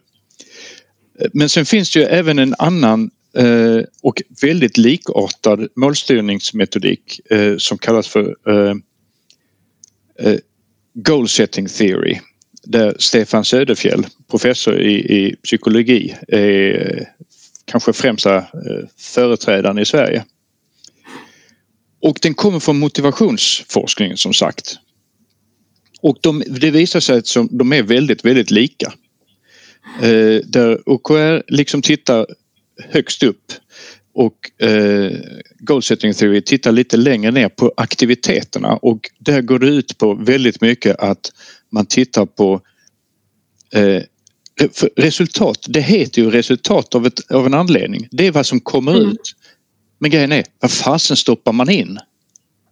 Eh, 1.20 1.26
men 1.32 1.48
sen 1.48 1.66
finns 1.66 1.90
det 1.90 1.98
ju 2.00 2.04
även 2.06 2.38
en 2.38 2.54
annan 2.58 3.10
eh, 3.36 3.80
och 4.02 4.22
väldigt 4.42 4.78
likartad 4.78 5.68
målstyrningsmetodik 5.76 7.20
eh, 7.30 7.56
som 7.56 7.78
kallas 7.78 8.08
för 8.08 8.36
eh, 8.48 8.74
eh, 10.18 10.38
Goal 10.94 11.28
Setting 11.28 11.66
Theory 11.66 12.20
där 12.66 12.96
Stefan 12.98 13.44
Söderfjell, 13.44 14.06
professor 14.30 14.80
i, 14.80 14.94
i 14.94 15.36
psykologi, 15.36 16.14
är 16.28 17.08
kanske 17.74 17.92
främsta 17.92 18.36
eh, 18.36 18.88
företrädaren 18.96 19.78
i 19.78 19.84
Sverige. 19.84 20.24
Och 22.02 22.18
den 22.22 22.34
kommer 22.34 22.60
från 22.60 22.78
motivationsforskningen 22.78 24.16
som 24.16 24.32
sagt. 24.32 24.78
Och 26.02 26.18
de, 26.20 26.42
det 26.46 26.70
visar 26.70 27.00
sig 27.00 27.18
att 27.18 27.48
de 27.50 27.72
är 27.72 27.82
väldigt, 27.82 28.24
väldigt 28.24 28.50
lika. 28.50 28.92
Eh, 30.02 30.40
där 30.44 30.88
OKR 30.88 31.52
liksom 31.52 31.82
tittar 31.82 32.26
högst 32.90 33.22
upp 33.22 33.52
och 34.14 34.66
eh, 34.66 35.12
Goal 35.58 35.82
Setting 35.82 36.14
Theory 36.14 36.42
tittar 36.42 36.72
lite 36.72 36.96
längre 36.96 37.30
ner 37.30 37.48
på 37.48 37.74
aktiviteterna 37.76 38.76
och 38.76 39.10
där 39.18 39.42
går 39.42 39.58
det 39.58 39.66
ut 39.68 39.98
på 39.98 40.14
väldigt 40.14 40.60
mycket 40.60 40.96
att 40.96 41.32
man 41.72 41.86
tittar 41.86 42.26
på 42.26 42.60
eh, 43.72 44.02
resultat. 44.96 45.66
Det 45.68 45.80
heter 45.80 46.22
ju 46.22 46.30
resultat 46.30 46.94
av, 46.94 47.06
ett, 47.06 47.30
av 47.30 47.46
en 47.46 47.54
anledning. 47.54 48.08
Det 48.10 48.26
är 48.26 48.32
vad 48.32 48.46
som 48.46 48.60
kommer 48.60 48.94
mm. 48.94 49.08
ut. 49.08 49.34
Men 49.98 50.10
grejen 50.10 50.32
är, 50.32 50.44
vad 50.60 50.70
fasen 50.70 51.16
stoppar 51.16 51.52
man 51.52 51.70
in? 51.70 51.98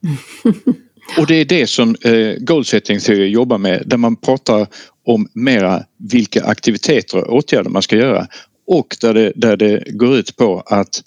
Och 1.18 1.26
det 1.26 1.34
är 1.34 1.44
det 1.44 1.66
som 1.66 1.96
eh, 2.00 2.34
Goal 2.38 2.64
Setting 2.64 3.00
Theory 3.00 3.28
jobbar 3.28 3.58
med 3.58 3.82
där 3.86 3.96
man 3.96 4.16
pratar 4.16 4.66
om 5.06 5.28
mera 5.32 5.84
vilka 5.98 6.44
aktiviteter 6.44 7.18
och 7.18 7.36
åtgärder 7.36 7.70
man 7.70 7.82
ska 7.82 7.96
göra 7.96 8.26
och 8.66 8.96
där 9.00 9.14
det, 9.14 9.32
där 9.36 9.56
det 9.56 9.84
går 9.90 10.16
ut 10.16 10.36
på 10.36 10.60
att 10.60 11.02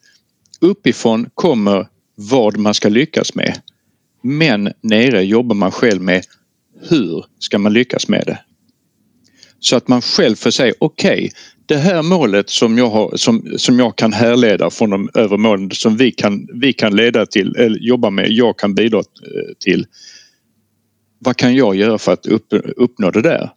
uppifrån 0.61 1.29
kommer 1.33 1.87
vad 2.15 2.57
man 2.57 2.73
ska 2.73 2.89
lyckas 2.89 3.35
med. 3.35 3.61
Men 4.21 4.73
nere 4.81 5.23
jobbar 5.23 5.55
man 5.55 5.71
själv 5.71 6.01
med 6.01 6.25
hur 6.89 7.25
ska 7.39 7.59
man 7.59 7.73
lyckas 7.73 8.07
med 8.07 8.23
det? 8.25 8.39
Så 9.65 9.75
att 9.75 9.87
man 9.87 10.01
själv 10.01 10.35
får 10.35 10.51
säga 10.51 10.73
okej, 10.79 11.13
okay, 11.13 11.29
det 11.65 11.77
här 11.77 12.03
målet 12.03 12.49
som 12.49 12.77
jag, 12.77 12.89
har, 12.89 13.17
som, 13.17 13.53
som 13.57 13.79
jag 13.79 13.95
kan 13.95 14.13
härleda 14.13 14.69
från 14.69 14.89
de 14.89 15.09
övre 15.13 15.37
målen 15.37 15.71
som 15.71 15.97
vi 15.97 16.11
kan, 16.11 16.47
vi 16.53 16.73
kan 16.73 16.95
leda 16.95 17.25
till 17.25 17.55
eller 17.55 17.79
jobba 17.79 18.09
med, 18.09 18.31
jag 18.31 18.59
kan 18.59 18.75
bidra 18.75 18.97
eh, 18.97 19.03
till. 19.59 19.87
Vad 21.19 21.37
kan 21.37 21.55
jag 21.55 21.75
göra 21.75 21.97
för 21.97 22.13
att 22.13 22.25
upp, 22.25 22.53
uppnå 22.77 23.11
det 23.11 23.21
där? 23.21 23.49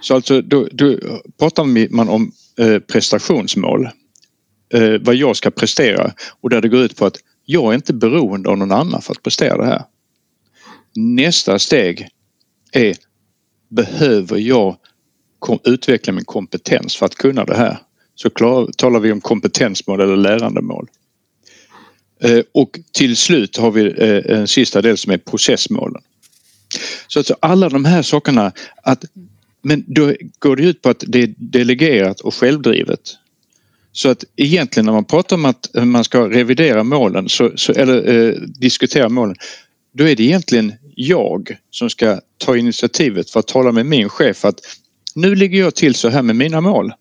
Så 0.00 0.14
alltså 0.14 0.42
då, 0.42 0.68
då 0.72 0.96
pratar 1.38 1.94
man 1.94 2.08
om 2.08 2.32
eh, 2.58 2.78
prestationsmål. 2.78 3.88
Eh, 4.74 4.94
vad 5.00 5.14
jag 5.14 5.36
ska 5.36 5.50
prestera 5.50 6.12
och 6.40 6.50
där 6.50 6.60
det 6.60 6.68
går 6.68 6.80
ut 6.80 6.96
på 6.96 7.06
att 7.06 7.16
jag 7.44 7.70
är 7.70 7.74
inte 7.74 7.94
beroende 7.94 8.48
av 8.48 8.58
någon 8.58 8.72
annan 8.72 9.02
för 9.02 9.12
att 9.12 9.22
prestera 9.22 9.56
det 9.56 9.66
här. 9.66 9.82
Nästa 10.96 11.58
steg 11.58 12.08
är 12.72 12.96
behöver 13.68 14.38
jag 14.38 14.76
utveckla 15.64 16.12
min 16.12 16.24
kompetens 16.24 16.96
för 16.96 17.06
att 17.06 17.14
kunna 17.14 17.44
det 17.44 17.56
här. 17.56 17.78
Så 18.14 18.30
klar, 18.30 18.70
talar 18.76 19.00
vi 19.00 19.12
om 19.12 19.20
kompetensmål 19.20 20.00
eller 20.00 20.16
lärandemål. 20.16 20.88
Eh, 22.22 22.40
och 22.52 22.78
till 22.92 23.16
slut 23.16 23.56
har 23.56 23.70
vi 23.70 23.94
eh, 23.98 24.38
en 24.38 24.48
sista 24.48 24.82
del 24.82 24.98
som 24.98 25.12
är 25.12 25.18
processmålen. 25.18 26.02
Så 27.08 27.18
alltså 27.18 27.36
alla 27.40 27.68
de 27.68 27.84
här 27.84 28.02
sakerna 28.02 28.52
att 28.82 29.04
men 29.62 29.84
då 29.86 30.14
går 30.38 30.56
det 30.56 30.62
ut 30.62 30.82
på 30.82 30.90
att 30.90 31.04
det 31.06 31.22
är 31.22 31.34
delegerat 31.36 32.20
och 32.20 32.34
självdrivet. 32.34 33.00
Så 33.92 34.08
att 34.08 34.24
egentligen 34.36 34.86
när 34.86 34.92
man 34.92 35.04
pratar 35.04 35.36
om 35.36 35.44
att 35.44 35.68
man 35.74 36.04
ska 36.04 36.28
revidera 36.28 36.84
målen 36.84 37.28
så, 37.28 37.52
så 37.56 37.72
eller 37.72 38.08
eh, 38.08 38.32
diskutera 38.40 39.08
målen 39.08 39.36
då 39.92 40.08
är 40.08 40.16
det 40.16 40.22
egentligen 40.22 40.72
jag 40.94 41.56
som 41.70 41.90
ska 41.90 42.20
ta 42.38 42.56
initiativet 42.56 43.30
för 43.30 43.40
att 43.40 43.46
tala 43.46 43.72
med 43.72 43.86
min 43.86 44.08
chef 44.08 44.44
att 44.44 44.60
nu 45.16 45.34
ligger 45.34 45.58
jag 45.58 45.74
till 45.74 45.94
så 45.94 46.08
här 46.08 46.22
med 46.22 46.36
mina 46.36 46.60
mål. 46.60 46.92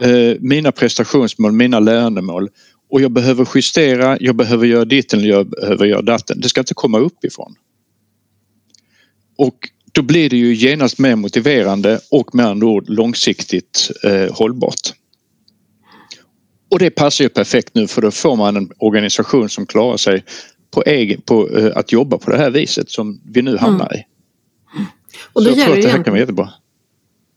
Eh, 0.00 0.36
mina 0.40 0.72
prestationsmål, 0.72 1.52
mina 1.52 1.80
lärandemål 1.80 2.50
och 2.90 3.00
jag 3.00 3.12
behöver 3.12 3.48
justera, 3.54 4.18
jag 4.20 4.36
behöver 4.36 4.66
göra 4.66 4.84
ditt 4.84 5.12
eller 5.12 5.28
jag 5.28 5.50
behöver 5.50 5.86
göra 5.86 6.02
datten. 6.02 6.40
Det 6.40 6.48
ska 6.48 6.60
inte 6.60 6.74
komma 6.74 6.98
uppifrån. 6.98 7.54
Och 9.38 9.68
då 9.92 10.02
blir 10.02 10.30
det 10.30 10.36
ju 10.36 10.54
genast 10.54 10.98
mer 10.98 11.16
motiverande 11.16 12.00
och 12.10 12.34
med 12.34 12.46
andra 12.46 12.66
ord 12.66 12.88
långsiktigt 12.88 13.90
eh, 14.04 14.34
hållbart. 14.34 14.92
Och 16.70 16.78
det 16.78 16.90
passar 16.90 17.24
ju 17.24 17.28
perfekt 17.28 17.74
nu 17.74 17.86
för 17.86 18.02
då 18.02 18.10
får 18.10 18.36
man 18.36 18.56
en 18.56 18.72
organisation 18.78 19.48
som 19.48 19.66
klarar 19.66 19.96
sig 19.96 20.24
på, 20.70 20.82
egen, 20.86 21.20
på 21.20 21.48
eh, 21.56 21.76
att 21.76 21.92
jobba 21.92 22.18
på 22.18 22.30
det 22.30 22.36
här 22.36 22.50
viset 22.50 22.90
som 22.90 23.20
vi 23.24 23.42
nu 23.42 23.56
hamnar 23.56 23.96
i. 23.96 24.04
Mm. 24.74 24.86
Och 25.32 25.44
då 25.44 25.52
Så 25.52 25.58
jag 25.58 25.66
tror 25.66 25.76
att 25.76 25.82
det 25.82 25.88
här 25.88 26.04
kan 26.04 26.12
vara 26.12 26.20
jättebra. 26.20 26.50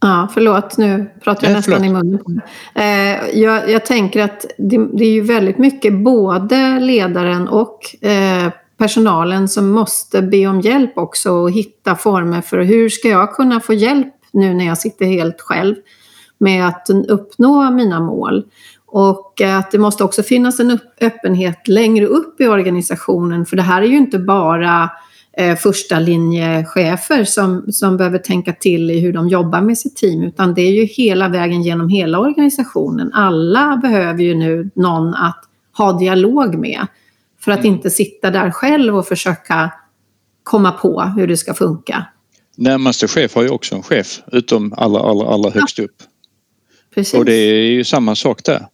Ja, 0.01 0.27
förlåt, 0.33 0.77
nu 0.77 1.11
pratar 1.23 1.47
jag 1.47 1.51
Nej, 1.51 1.57
nästan 1.57 1.85
i 1.85 1.89
munnen. 1.89 2.41
Eh, 2.75 3.39
jag, 3.39 3.69
jag, 3.69 3.85
tänker 3.85 4.23
att 4.23 4.45
det, 4.57 4.77
det, 4.93 5.05
är 5.05 5.11
ju 5.11 5.21
väldigt 5.21 5.57
mycket 5.57 5.93
både 5.93 6.79
ledaren 6.79 7.47
och 7.47 8.05
eh, 8.05 8.51
personalen 8.77 9.47
som 9.47 9.69
måste 9.69 10.21
be 10.21 10.47
om 10.47 10.61
hjälp 10.61 10.97
också 10.97 11.31
och 11.31 11.51
hitta 11.51 11.95
former 11.95 12.41
för 12.41 12.61
hur 12.61 12.89
ska 12.89 13.07
jag 13.07 13.33
kunna 13.33 13.59
få 13.59 13.73
hjälp 13.73 14.13
nu 14.31 14.53
när 14.53 14.65
jag 14.65 14.77
sitter 14.77 15.05
helt 15.05 15.41
själv 15.41 15.75
med 16.37 16.67
att 16.67 16.89
uppnå 17.07 17.71
mina 17.71 17.99
mål. 17.99 18.43
Och 18.85 19.41
att 19.41 19.71
det 19.71 19.77
måste 19.77 20.03
också 20.03 20.23
finnas 20.23 20.59
en 20.59 20.79
öppenhet 21.01 21.67
längre 21.67 22.05
upp 22.05 22.41
i 22.41 22.47
organisationen 22.47 23.45
för 23.45 23.55
det 23.55 23.61
här 23.61 23.81
är 23.81 23.87
ju 23.87 23.97
inte 23.97 24.19
bara 24.19 24.89
eh, 25.38 25.56
första 25.56 26.00
linjechefer 26.00 27.24
som, 27.24 27.65
som 27.72 27.98
behöver 27.98 28.17
tänka 28.17 28.54
till 28.54 28.91
i 28.91 29.00
hur 29.00 29.13
de 29.13 29.28
jobbar 29.28 29.62
med 29.62 29.78
sitt 29.78 29.96
team 29.96 30.24
utan 30.24 30.54
det 30.54 30.62
är 30.62 30.72
ju 30.72 30.84
hela 30.84 31.30
vägen 31.30 31.63
genom 31.63 31.89
hela 31.89 32.20
organisationen. 32.20 33.13
Alla 33.13 33.80
behöver 33.82 34.24
ju 34.24 34.36
nu 34.36 34.70
någon 34.76 35.13
att 35.13 35.44
ha 35.78 36.00
dialog 36.00 36.56
med 36.56 36.88
för 37.39 37.52
att 37.52 37.60
mm. 37.60 37.74
inte 37.74 37.89
sitta 37.89 38.32
där 38.32 38.52
själv 38.52 38.98
och 38.98 39.08
försöka 39.08 39.72
komma 40.44 40.72
på 40.72 41.02
hur 41.02 41.28
det 41.28 41.38
ska 41.38 41.54
funka. 41.54 42.06
Närmaste 42.58 43.08
chef 43.08 43.36
har 43.36 43.44
ju 43.44 43.50
också 43.50 43.76
en 43.76 43.84
chef 43.84 44.22
utom 44.32 44.74
allra, 44.78 45.00
allra, 45.00 45.28
allra 45.28 45.50
högst 45.50 45.80
upp. 45.80 45.96
Precis. 46.96 47.13
Och 47.13 47.26
det 47.26 47.34
är 47.34 47.72
ju 47.72 47.84
samma 47.84 48.15
sak 48.15 48.44
där. 48.44 48.67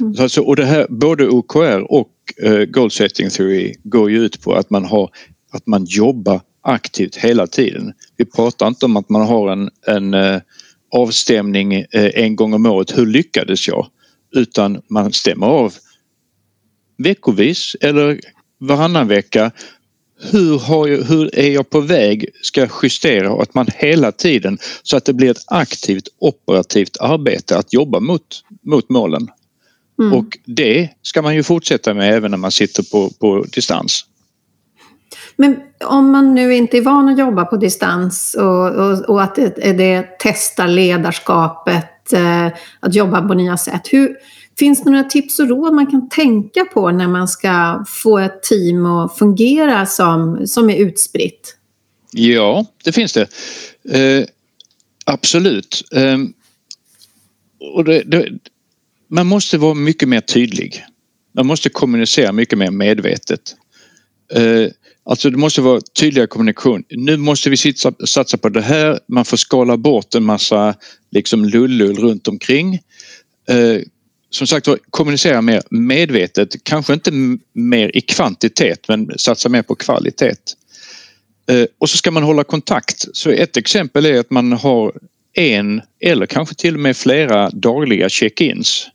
Mm. 0.00 0.14
Alltså, 0.18 0.40
och 0.40 0.56
det 0.56 0.64
här, 0.64 0.86
både 0.90 1.28
OKR 1.28 1.92
och 1.92 2.10
uh, 2.44 2.64
Goal 2.64 2.90
Setting 2.90 3.30
Theory 3.30 3.74
går 3.82 4.10
ju 4.10 4.24
ut 4.24 4.42
på 4.42 4.52
att 4.52 4.70
man 4.70 4.84
har 4.84 5.10
att 5.56 5.66
man 5.66 5.84
jobbar 5.84 6.40
aktivt 6.62 7.16
hela 7.16 7.46
tiden. 7.46 7.92
Vi 8.16 8.24
pratar 8.24 8.66
inte 8.66 8.84
om 8.84 8.96
att 8.96 9.08
man 9.08 9.22
har 9.22 9.52
en, 9.52 9.70
en 9.86 10.14
uh, 10.14 10.40
avstämning 10.92 11.76
uh, 11.76 11.84
en 11.92 12.36
gång 12.36 12.54
om 12.54 12.66
året. 12.66 12.98
Hur 12.98 13.06
lyckades 13.06 13.68
jag? 13.68 13.86
Utan 14.34 14.82
man 14.90 15.12
stämmer 15.12 15.46
av 15.46 15.74
veckovis 16.98 17.76
eller 17.80 18.20
varannan 18.58 19.08
vecka. 19.08 19.50
Hur, 20.30 20.58
har 20.58 20.86
jag, 20.86 21.02
hur 21.02 21.38
är 21.38 21.50
jag 21.50 21.70
på 21.70 21.80
väg? 21.80 22.28
Ska 22.42 22.68
justera 22.82 23.32
och 23.32 23.42
att 23.42 23.54
man 23.54 23.66
hela 23.74 24.12
tiden 24.12 24.58
så 24.82 24.96
att 24.96 25.04
det 25.04 25.12
blir 25.12 25.30
ett 25.30 25.44
aktivt 25.46 26.08
operativt 26.18 26.96
arbete 27.00 27.58
att 27.58 27.72
jobba 27.72 28.00
mot, 28.00 28.42
mot 28.62 28.88
målen. 28.88 29.28
Mm. 29.98 30.12
Och 30.12 30.38
det 30.44 30.88
ska 31.02 31.22
man 31.22 31.34
ju 31.34 31.42
fortsätta 31.42 31.94
med 31.94 32.14
även 32.14 32.30
när 32.30 32.38
man 32.38 32.52
sitter 32.52 32.82
på, 32.82 33.10
på 33.10 33.46
distans. 33.52 34.04
Men 35.36 35.56
om 35.84 36.10
man 36.10 36.34
nu 36.34 36.54
inte 36.54 36.76
är 36.76 36.82
van 36.82 37.08
att 37.08 37.18
jobba 37.18 37.44
på 37.44 37.56
distans 37.56 38.36
och, 38.38 38.74
och, 38.74 39.00
och 39.00 39.22
att 39.22 39.34
det, 39.34 39.72
det 39.72 40.06
testar 40.18 40.68
ledarskapet 40.68 42.12
eh, 42.12 42.46
att 42.80 42.94
jobba 42.94 43.28
på 43.28 43.34
nya 43.34 43.56
sätt. 43.56 43.82
Hur, 43.90 44.16
finns 44.58 44.84
det 44.84 44.90
några 44.90 45.04
tips 45.04 45.38
och 45.38 45.48
råd 45.48 45.74
man 45.74 45.86
kan 45.86 46.08
tänka 46.08 46.64
på 46.64 46.90
när 46.90 47.08
man 47.08 47.28
ska 47.28 47.84
få 47.88 48.18
ett 48.18 48.42
team 48.42 48.86
att 48.86 49.18
fungera 49.18 49.86
som, 49.86 50.46
som 50.46 50.70
är 50.70 50.76
utspritt? 50.76 51.56
Ja, 52.12 52.66
det 52.84 52.92
finns 52.92 53.12
det. 53.12 53.28
Eh, 53.98 54.26
absolut. 55.04 55.82
Eh, 55.92 56.18
och 57.74 57.84
det, 57.84 58.02
det, 58.02 58.28
man 59.08 59.26
måste 59.26 59.58
vara 59.58 59.74
mycket 59.74 60.08
mer 60.08 60.20
tydlig. 60.20 60.84
Man 61.32 61.46
måste 61.46 61.68
kommunicera 61.68 62.32
mycket 62.32 62.58
mer 62.58 62.70
medvetet. 62.70 63.56
Eh, 64.32 64.70
Alltså 65.08 65.30
det 65.30 65.36
måste 65.36 65.60
vara 65.60 65.80
tydligare 65.80 66.26
kommunikation. 66.26 66.84
Nu 66.90 67.16
måste 67.16 67.50
vi 67.50 67.56
satsa, 67.56 67.92
satsa 68.06 68.36
på 68.36 68.48
det 68.48 68.62
här. 68.62 69.00
Man 69.08 69.24
får 69.24 69.36
skala 69.36 69.76
bort 69.76 70.14
en 70.14 70.24
massa 70.24 70.74
liksom 71.10 71.44
lullull 71.44 71.96
runt 71.96 72.28
omkring. 72.28 72.74
Eh, 73.48 73.80
som 74.30 74.46
sagt 74.46 74.68
kommunicera 74.90 75.42
mer 75.42 75.62
medvetet, 75.70 76.64
kanske 76.64 76.92
inte 76.92 77.10
mer 77.52 77.96
i 77.96 78.00
kvantitet 78.00 78.88
men 78.88 79.18
satsa 79.18 79.48
mer 79.48 79.62
på 79.62 79.74
kvalitet. 79.74 80.34
Eh, 81.50 81.66
och 81.78 81.90
så 81.90 81.96
ska 81.96 82.10
man 82.10 82.22
hålla 82.22 82.44
kontakt. 82.44 83.04
Så 83.12 83.30
ett 83.30 83.56
exempel 83.56 84.06
är 84.06 84.20
att 84.20 84.30
man 84.30 84.52
har 84.52 84.92
en 85.36 85.82
eller 86.00 86.26
kanske 86.26 86.54
till 86.54 86.74
och 86.74 86.80
med 86.80 86.96
flera 86.96 87.50
dagliga 87.50 88.08
check-ins. 88.08 88.86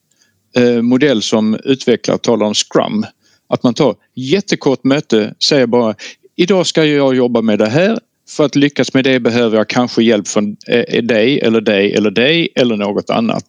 Eh, 0.55 0.81
modell 0.81 1.21
som 1.21 1.59
utvecklare 1.63 2.17
talar 2.17 2.45
om 2.45 2.53
Scrum. 2.53 3.05
Att 3.51 3.63
man 3.63 3.73
tar 3.73 3.95
jättekort 4.15 4.83
möte, 4.83 5.33
säger 5.43 5.67
bara 5.67 5.95
idag 6.35 6.67
ska 6.67 6.85
jag 6.85 7.15
jobba 7.15 7.41
med 7.41 7.59
det 7.59 7.69
här. 7.69 7.99
För 8.29 8.45
att 8.45 8.55
lyckas 8.55 8.93
med 8.93 9.03
det 9.03 9.19
behöver 9.19 9.57
jag 9.57 9.69
kanske 9.69 10.03
hjälp 10.03 10.27
från 10.27 10.57
eh, 10.67 10.79
eh, 10.79 11.03
dig 11.03 11.39
eller 11.39 11.61
dig 11.61 11.93
eller 11.93 12.11
dig 12.11 12.49
eller 12.55 12.77
något 12.77 13.09
annat. 13.09 13.45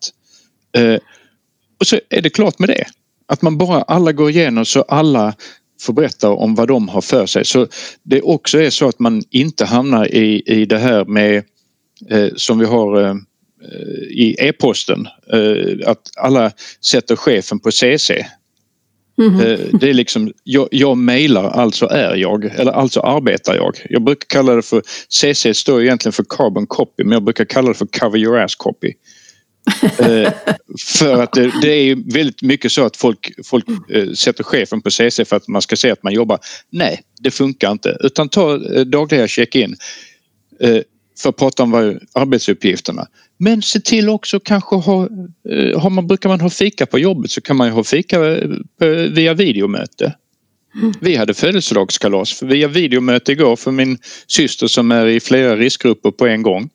Eh, 0.76 0.96
och 1.80 1.86
så 1.86 2.00
är 2.10 2.20
det 2.20 2.30
klart 2.30 2.58
med 2.58 2.68
det. 2.68 2.84
Att 3.26 3.42
man 3.42 3.58
bara 3.58 3.82
alla 3.82 4.12
går 4.12 4.30
igenom 4.30 4.64
så 4.64 4.82
alla 4.82 5.34
får 5.80 5.92
berätta 5.92 6.30
om 6.30 6.54
vad 6.54 6.68
de 6.68 6.88
har 6.88 7.00
för 7.00 7.26
sig. 7.26 7.44
Så 7.44 7.66
det 8.02 8.22
också 8.22 8.58
är 8.58 8.70
så 8.70 8.88
att 8.88 8.98
man 8.98 9.22
inte 9.30 9.64
hamnar 9.64 10.14
i, 10.14 10.42
i 10.46 10.64
det 10.64 10.78
här 10.78 11.04
med 11.04 11.44
eh, 12.10 12.28
som 12.36 12.58
vi 12.58 12.66
har 12.66 13.02
eh, 13.02 13.14
i 14.10 14.36
e-posten. 14.38 15.08
Eh, 15.32 15.90
att 15.90 16.10
alla 16.16 16.52
sätter 16.80 17.16
chefen 17.16 17.60
på 17.60 17.70
CC. 17.70 18.10
Mm 19.22 19.40
-hmm. 19.40 19.78
Det 19.78 19.90
är 19.90 19.94
liksom, 19.94 20.32
jag, 20.44 20.68
jag 20.70 20.96
mejlar, 20.96 21.50
alltså 21.50 21.86
är 21.86 22.16
jag, 22.16 22.44
eller 22.44 22.72
alltså 22.72 23.00
arbetar 23.00 23.54
jag. 23.54 23.76
Jag 23.90 24.02
brukar 24.04 24.26
kalla 24.26 24.54
det 24.54 24.62
för, 24.62 24.82
CC 25.08 25.58
står 25.58 25.82
egentligen 25.82 26.12
för 26.12 26.24
carbon 26.28 26.66
copy 26.66 27.04
men 27.04 27.12
jag 27.12 27.24
brukar 27.24 27.44
kalla 27.44 27.68
det 27.68 27.74
för 27.74 27.86
cover 27.86 28.18
your 28.18 28.38
ass 28.38 28.54
copy. 28.54 28.92
Eh, 29.98 30.32
för 30.98 31.22
att 31.22 31.32
det, 31.32 31.52
det, 31.62 31.72
är 31.72 32.12
väldigt 32.14 32.42
mycket 32.42 32.72
så 32.72 32.84
att 32.84 32.96
folk, 32.96 33.32
folk 33.44 33.64
eh, 33.90 34.12
sätter 34.12 34.44
chefen 34.44 34.82
på 34.82 34.90
CC 34.90 35.24
för 35.24 35.36
att 35.36 35.48
man 35.48 35.62
ska 35.62 35.76
se 35.76 35.90
att 35.90 36.02
man 36.02 36.12
jobbar. 36.12 36.38
Nej, 36.70 37.00
det 37.20 37.30
funkar 37.30 37.72
inte 37.72 37.96
utan 38.00 38.28
ta 38.28 38.56
dagliga 38.84 39.28
check-in 39.28 39.76
för 41.22 41.28
att 41.28 41.36
prata 41.36 41.62
om 41.62 41.98
arbetsuppgifterna. 42.12 43.06
Men 43.38 43.62
se 43.62 43.80
till 43.80 44.08
också 44.08 44.40
kanske 44.40 44.76
ha, 44.76 45.08
har 45.76 45.90
man, 45.90 46.06
brukar 46.06 46.28
man 46.28 46.40
ha 46.40 46.50
fika 46.50 46.86
på 46.86 46.98
jobbet 46.98 47.30
så 47.30 47.40
kan 47.40 47.56
man 47.56 47.70
ha 47.70 47.84
fika 47.84 48.18
via 49.10 49.34
videomöte. 49.34 50.14
Mm. 50.74 50.92
Vi 51.00 51.16
hade 51.16 51.34
födelsedagskalas 51.34 52.42
via 52.42 52.68
videomöte 52.68 53.32
igår 53.32 53.56
för 53.56 53.70
min 53.70 53.98
syster 54.26 54.66
som 54.66 54.92
är 54.92 55.06
i 55.06 55.20
flera 55.20 55.56
riskgrupper 55.56 56.10
på 56.10 56.26
en 56.26 56.42
gång. 56.42 56.70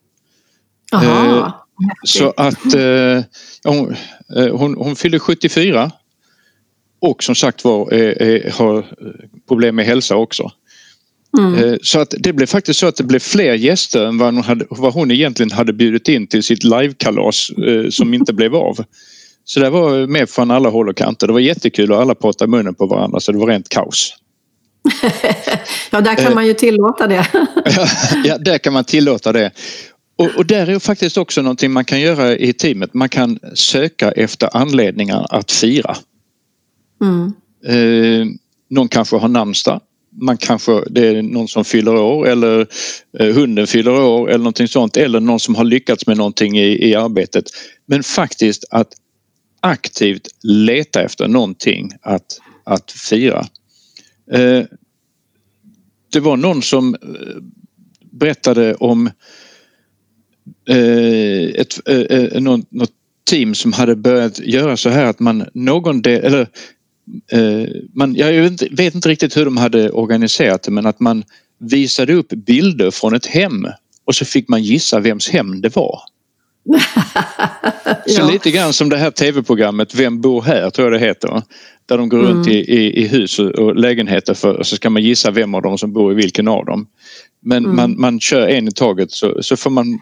Aha. 0.94 1.68
Så 2.04 2.34
att 2.38 2.74
eh, 2.74 3.24
hon, 3.64 3.96
eh, 4.36 4.58
hon, 4.58 4.76
hon 4.78 4.96
fyllde 4.96 5.20
74 5.20 5.92
och 7.00 7.24
som 7.24 7.36
sagt 7.36 7.64
var 7.64 7.94
eh, 7.94 8.54
har 8.54 8.86
problem 9.48 9.76
med 9.76 9.86
hälsa 9.86 10.16
också. 10.16 10.52
Mm. 11.38 11.80
Så 11.82 12.00
att 12.00 12.14
det 12.20 12.34
blev 12.34 12.46
faktiskt 12.46 12.80
så 12.80 12.88
att 12.88 12.96
det 12.96 13.04
blev 13.04 13.20
fler 13.20 13.54
gäster 13.54 14.06
än 14.06 14.18
vad 14.18 14.34
hon, 14.34 14.44
hade, 14.44 14.66
vad 14.70 14.94
hon 14.94 15.12
egentligen 15.12 15.52
hade 15.52 15.74
bjudit 15.74 16.08
in 16.08 16.28
till 16.28 16.44
sitt 16.44 16.64
livekalas 16.64 17.52
som 17.90 18.14
inte 18.14 18.34
blev 18.34 18.56
av. 18.56 18.78
Så 19.44 19.60
det 19.60 19.70
var 19.70 20.08
med 20.08 20.30
från 20.30 20.52
alla 20.52 20.70
håll 20.70 20.90
och 20.90 20.98
kanter. 20.98 21.28
Det 21.28 21.34
var 21.34 21.40
jättekul 21.40 21.92
och 21.92 22.02
alla 22.02 22.16
pratade 22.16 22.52
munnen 22.52 22.76
på 22.76 22.86
varandra 22.86 23.20
så 23.20 23.32
det 23.32 23.38
var 23.38 23.48
rent 23.48 23.70
kaos. 23.70 24.14
ja, 25.92 26.02
där 26.02 26.16
kan 26.16 26.36
man 26.36 26.48
ju 26.48 26.54
tillåta 26.54 27.08
det. 27.08 27.28
ja, 28.26 28.38
där 28.38 28.58
kan 28.58 28.74
man 28.74 28.84
tillåta 28.84 29.32
det. 29.32 29.52
Och, 30.18 30.30
och, 30.36 30.46
där 30.46 30.70
är 30.70 30.80
faktiskt 30.80 31.18
också 31.18 31.42
någonting 31.42 31.72
man 31.72 31.86
kan 31.86 32.02
göra 32.02 32.36
i 32.36 32.54
teamet. 32.54 32.94
Man 32.94 33.10
kan 33.10 33.40
söka 33.54 34.12
efter 34.12 34.58
anledningar 34.58 35.28
att 35.30 35.52
fira. 35.52 35.98
Mm. 37.02 37.34
Eh, 37.66 38.28
någon 38.70 38.88
kanske 38.88 39.18
har 39.18 39.28
namnsdag. 39.28 39.82
Man 40.22 40.38
kanske, 40.38 40.84
det 40.90 41.08
är 41.08 41.22
någon 41.22 41.48
som 41.48 41.66
fyller 41.66 41.96
år 41.96 42.28
eller 42.28 42.68
eh, 43.20 43.36
hunden 43.36 43.68
fyller 43.68 43.92
år 44.02 44.30
eller 44.30 44.38
någonting 44.38 44.68
sånt. 44.68 44.98
Eller 44.98 45.20
någon 45.20 45.40
som 45.40 45.56
har 45.56 45.64
lyckats 45.64 46.08
med 46.08 46.18
någonting 46.18 46.58
i, 46.58 46.90
i 46.90 46.96
arbetet. 46.96 47.46
Men 47.86 48.04
faktiskt 48.04 48.66
att 48.72 48.94
aktivt 49.60 50.28
leta 50.44 51.02
efter 51.02 51.28
någonting 51.28 51.92
att, 52.02 52.26
att 52.64 52.92
fira. 52.92 53.46
Eh, 54.32 54.64
det 56.12 56.20
var 56.20 56.38
någon 56.38 56.62
som 56.62 56.96
eh, 56.96 57.42
berättade 58.12 58.76
om 58.76 59.10
Eh, 60.70 61.62
ett, 61.62 61.90
eh, 61.90 62.00
eh 62.00 62.42
något, 62.42 62.72
något 62.72 62.92
team 63.30 63.56
som 63.56 63.74
hade 63.74 63.96
börjat 63.96 64.40
göra 64.40 64.78
så 64.78 64.90
här 64.90 65.06
att 65.06 65.20
man 65.20 65.50
någon 65.54 66.02
del, 66.02 66.24
eller 66.26 66.48
man, 67.94 68.16
jag 68.16 68.42
vet 68.42 68.52
inte, 68.52 68.68
vet 68.72 68.96
inte 68.96 69.10
riktigt 69.10 69.38
hur 69.38 69.46
de 69.46 69.58
hade 69.58 69.92
organiserat 69.92 70.64
det 70.64 70.72
men 70.72 70.86
att 70.86 71.00
man 71.00 71.24
visade 71.60 72.14
upp 72.14 72.30
bilder 72.30 72.92
från 72.92 73.16
ett 73.16 73.26
hem 73.26 73.68
och 74.06 74.16
så 74.16 74.26
fick 74.26 74.50
man 74.50 74.64
gissa 74.64 75.00
vems 75.00 75.30
hem 75.30 75.62
det 75.62 75.76
var. 75.76 76.00
Så 78.06 78.22
ja. 78.22 78.32
lite 78.32 78.52
grann 78.52 78.74
som 78.74 78.90
det 78.90 78.98
här 78.98 79.12
tv-programmet 79.12 79.96
Vem 79.96 80.22
bor 80.22 80.42
här 80.42 80.70
tror 80.70 80.92
jag 80.92 81.02
det 81.02 81.08
heter. 81.08 81.42
Där 81.86 81.98
de 81.98 82.10
går 82.10 82.20
mm. 82.20 82.32
runt 82.32 82.48
i, 82.48 82.58
i, 82.58 83.04
i, 83.04 83.08
hus 83.08 83.40
och 83.40 83.76
lägenheter 83.76 84.34
för, 84.34 84.54
och 84.54 84.68
så 84.68 84.76
ska 84.76 84.90
man 84.90 85.04
gissa 85.04 85.32
vem 85.32 85.56
av 85.56 85.62
dem 85.62 85.78
som 85.78 85.94
bor 85.94 86.12
i 86.12 86.16
vilken 86.16 86.48
av 86.48 86.66
dem. 86.66 86.88
Men 87.42 87.66
mm. 87.66 87.76
man, 87.76 88.00
man 88.00 88.20
kör 88.20 88.48
en 88.48 88.68
i 88.68 88.72
taget 88.72 89.12
så, 89.12 89.44
så 89.44 89.58
får 89.58 89.70
man 89.70 90.00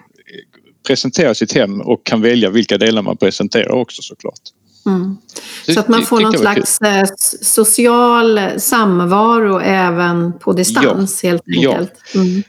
presentera 0.87 1.35
sitt 1.35 1.53
hem 1.53 1.81
och 1.81 2.05
kan 2.05 2.21
välja 2.21 2.49
vilka 2.49 2.77
delar 2.77 3.01
man 3.01 3.17
presenterar 3.17 3.71
också 3.71 4.01
såklart. 4.01 4.41
Mm. 4.85 5.17
Så 5.65 5.79
att 5.79 5.87
man 5.87 6.05
får 6.05 6.19
någon 6.19 6.37
slags 6.37 6.79
kul. 6.79 6.87
Eh, 6.87 7.03
social 7.41 8.39
samvaro 8.57 9.59
även 9.59 10.39
på 10.39 10.53
distans 10.53 11.23
ja. 11.23 11.29
helt 11.29 11.43
enkelt. 11.55 11.93
Ja. 12.13 12.21
Mm. 12.21 12.43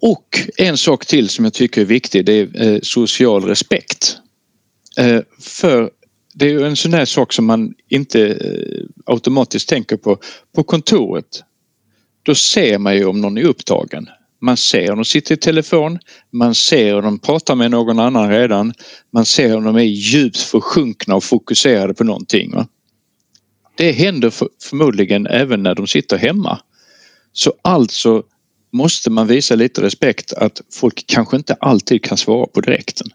Och 0.00 0.40
en 0.56 0.76
sak 0.76 1.06
till 1.06 1.28
som 1.28 1.44
jag 1.44 1.54
tycker 1.54 1.80
är 1.80 1.84
viktig 1.84 2.24
det 2.24 2.32
är 2.32 2.62
eh, 2.62 2.80
social 2.82 3.44
respekt. 3.44 4.16
Eh, 4.98 5.20
för 5.40 5.90
det 6.34 6.44
är 6.46 6.50
ju 6.50 6.66
en 6.66 6.76
sån 6.76 6.92
här 6.92 7.04
sak 7.04 7.32
som 7.32 7.46
man 7.46 7.74
inte 7.88 8.38
automatiskt 9.06 9.68
tänker 9.68 9.96
på. 9.96 10.18
På 10.54 10.62
kontoret, 10.62 11.42
då 12.22 12.34
ser 12.34 12.78
man 12.78 12.96
ju 12.96 13.04
om 13.04 13.20
någon 13.20 13.38
är 13.38 13.42
upptagen. 13.44 14.08
Man 14.40 14.56
ser 14.56 14.90
om 14.90 14.98
de 14.98 15.04
sitter 15.04 15.34
i 15.34 15.38
telefon, 15.38 15.98
man 16.32 16.54
ser 16.54 16.94
om 16.94 17.04
de 17.04 17.18
pratar 17.18 17.54
med 17.54 17.70
någon 17.70 17.98
annan 17.98 18.30
redan. 18.30 18.72
Man 19.12 19.24
ser 19.24 19.56
om 19.56 19.64
de 19.64 19.76
är 19.76 19.80
djupt 19.82 20.38
försjunkna 20.38 21.14
och 21.14 21.24
fokuserade 21.24 21.94
på 21.94 22.04
någonting. 22.04 22.54
Det 23.76 23.92
händer 23.92 24.30
för, 24.30 24.48
förmodligen 24.62 25.26
även 25.26 25.62
när 25.62 25.74
de 25.74 25.86
sitter 25.86 26.18
hemma. 26.18 26.60
Så 27.32 27.54
alltså 27.62 28.22
måste 28.72 29.10
man 29.10 29.26
visa 29.26 29.54
lite 29.54 29.82
respekt 29.82 30.32
att 30.32 30.60
folk 30.72 31.04
kanske 31.06 31.36
inte 31.36 31.54
alltid 31.54 32.04
kan 32.04 32.18
svara 32.18 32.46
på 32.46 32.60
direkten. 32.60 33.06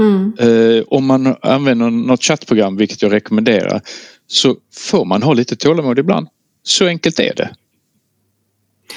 Mm. 0.00 0.32
Eh, 0.38 0.84
om 0.86 1.06
man 1.06 1.36
använder 1.42 1.90
något 1.90 2.22
chattprogram, 2.22 2.76
vilket 2.76 3.02
jag 3.02 3.12
rekommenderar, 3.12 3.80
så 4.26 4.56
får 4.74 5.04
man 5.04 5.22
ha 5.22 5.32
lite 5.32 5.56
tålamod 5.56 5.98
ibland. 5.98 6.28
Så 6.62 6.86
enkelt 6.86 7.20
är 7.20 7.34
det. 7.34 7.50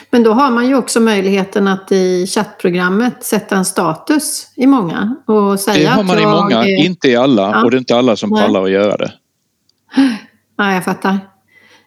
Men 0.10 0.23
då 0.23 0.34
har 0.34 0.51
man 0.51 0.67
ju 0.67 0.75
också 0.75 0.99
möjligheten 0.99 1.67
att 1.67 1.91
i 1.91 2.27
chattprogrammet 2.27 3.23
sätta 3.23 3.56
en 3.56 3.65
status 3.65 4.47
i 4.56 4.67
många 4.67 5.15
och 5.25 5.60
säga 5.60 5.89
Det 5.89 5.95
har 5.95 6.04
man 6.04 6.19
i 6.19 6.25
många, 6.25 6.63
är... 6.63 6.86
inte 6.86 7.08
i 7.08 7.15
alla 7.15 7.41
ja. 7.41 7.63
och 7.63 7.71
det 7.71 7.77
är 7.77 7.80
inte 7.80 7.95
alla 7.95 8.15
som 8.15 8.30
Nej. 8.30 8.41
pallar 8.41 8.63
att 8.63 8.71
göra 8.71 8.97
det. 8.97 9.13
Ja, 10.58 10.73
jag 10.73 10.84
fattar. 10.84 11.19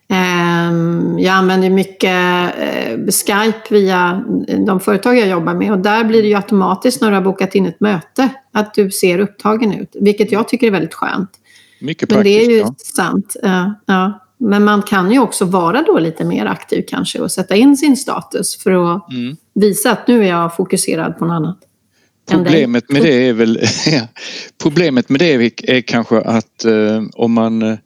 Ehm, 0.08 1.18
jag 1.18 1.34
använder 1.34 1.70
mycket 1.70 2.54
eh, 2.58 2.96
Skype 3.06 3.60
via 3.70 4.24
de 4.66 4.80
företag 4.80 5.18
jag 5.18 5.28
jobbar 5.28 5.54
med 5.54 5.72
och 5.72 5.78
där 5.78 6.04
blir 6.04 6.22
det 6.22 6.28
ju 6.28 6.34
automatiskt 6.34 7.00
när 7.00 7.10
du 7.10 7.14
har 7.14 7.22
bokat 7.22 7.54
in 7.54 7.66
ett 7.66 7.80
möte 7.80 8.28
att 8.52 8.74
du 8.74 8.90
ser 8.90 9.18
upptagen 9.18 9.72
ut, 9.72 9.96
vilket 10.00 10.32
jag 10.32 10.48
tycker 10.48 10.66
är 10.66 10.70
väldigt 10.70 10.94
skönt. 10.94 11.30
Mycket 11.80 12.08
praktiskt. 12.08 12.16
Men 12.16 12.24
det 12.24 12.44
är 12.44 12.50
ju 12.50 12.58
ja. 12.58 12.74
sant. 12.78 13.36
Ja. 13.86 14.20
Men 14.38 14.64
man 14.64 14.82
kan 14.82 15.12
ju 15.12 15.18
också 15.18 15.44
vara 15.44 15.82
då 15.82 15.98
lite 15.98 16.24
mer 16.24 16.46
aktiv 16.46 16.84
kanske 16.88 17.20
och 17.20 17.32
sätta 17.32 17.56
in 17.56 17.76
sin 17.76 17.96
status 17.96 18.56
för 18.56 18.94
att 18.94 19.12
mm. 19.12 19.36
visa 19.54 19.90
att 19.90 20.08
nu 20.08 20.24
är 20.24 20.28
jag 20.28 20.56
fokuserad 20.56 21.18
på 21.18 21.24
något 21.24 21.34
annat. 21.34 21.58
Problemet 22.30 22.90
med 22.90 23.02
det 23.02 23.28
är 23.28 23.32
väl 23.32 23.60
Problemet 24.62 25.08
med 25.08 25.20
det 25.20 25.70
är 25.70 25.80
kanske 25.80 26.20
att 26.20 26.64
eh, 26.64 27.02
om 27.14 27.32
man 27.32 27.62
eh, 27.62 27.78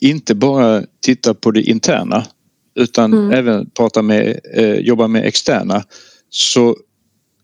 inte 0.00 0.34
bara 0.34 0.82
tittar 1.02 1.34
på 1.34 1.50
det 1.50 1.62
interna 1.62 2.24
utan 2.74 3.12
mm. 3.12 3.30
även 3.30 3.70
pratar 3.70 4.02
med, 4.02 4.40
eh, 4.54 4.74
jobbar 4.74 5.08
med 5.08 5.24
externa 5.24 5.82
så 6.30 6.76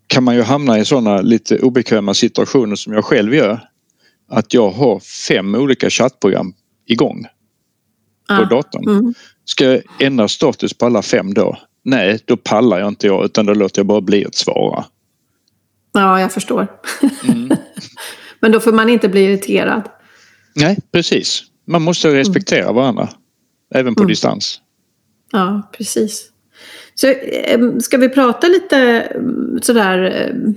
kan 0.07 0.25
man 0.25 0.35
ju 0.35 0.43
hamna 0.43 0.79
i 0.79 0.85
sådana 0.85 1.21
lite 1.21 1.59
obekväma 1.59 2.14
situationer 2.14 2.77
som 2.77 2.93
jag 2.93 3.05
själv 3.05 3.35
gör. 3.35 3.61
Att 4.29 4.55
jag 4.55 4.71
har 4.71 5.01
fem 5.01 5.55
olika 5.55 5.90
chattprogram 5.90 6.55
igång 6.87 7.27
på 8.29 8.35
ah. 8.35 8.45
datorn. 8.45 8.89
Mm. 8.89 9.15
Ska 9.45 9.65
jag 9.65 9.83
ändra 10.01 10.29
status 10.29 10.75
på 10.75 10.87
alla 10.87 11.03
fem 11.03 11.35
då? 11.35 11.59
Nej, 11.83 12.21
då 12.25 12.37
pallar 12.37 12.79
jag 12.79 12.89
inte 12.89 13.07
jag 13.07 13.25
utan 13.25 13.47
då 13.47 13.55
låter 13.55 13.79
jag 13.79 13.87
bara 13.87 14.01
bli 14.01 14.27
att 14.27 14.35
svara. 14.35 14.85
Ja, 15.93 16.21
jag 16.21 16.33
förstår. 16.33 16.67
Mm. 17.25 17.51
Men 18.41 18.53
då 18.53 18.61
får 18.61 18.73
man 18.73 18.89
inte 18.89 19.09
bli 19.09 19.25
irriterad. 19.25 19.83
Nej, 20.55 20.79
precis. 20.93 21.43
Man 21.67 21.83
måste 21.83 22.15
respektera 22.15 22.63
mm. 22.63 22.75
varandra. 22.75 23.09
Även 23.75 23.95
på 23.95 24.03
mm. 24.03 24.09
distans. 24.09 24.61
Ja, 25.33 25.71
precis. 25.73 26.31
Så 26.95 27.07
eh, 27.09 27.79
ska 27.79 27.97
vi 27.97 28.09
prata 28.09 28.47
lite 28.47 28.79
mm, 28.79 29.59
sådär 29.63 30.05
eh, 30.05 30.53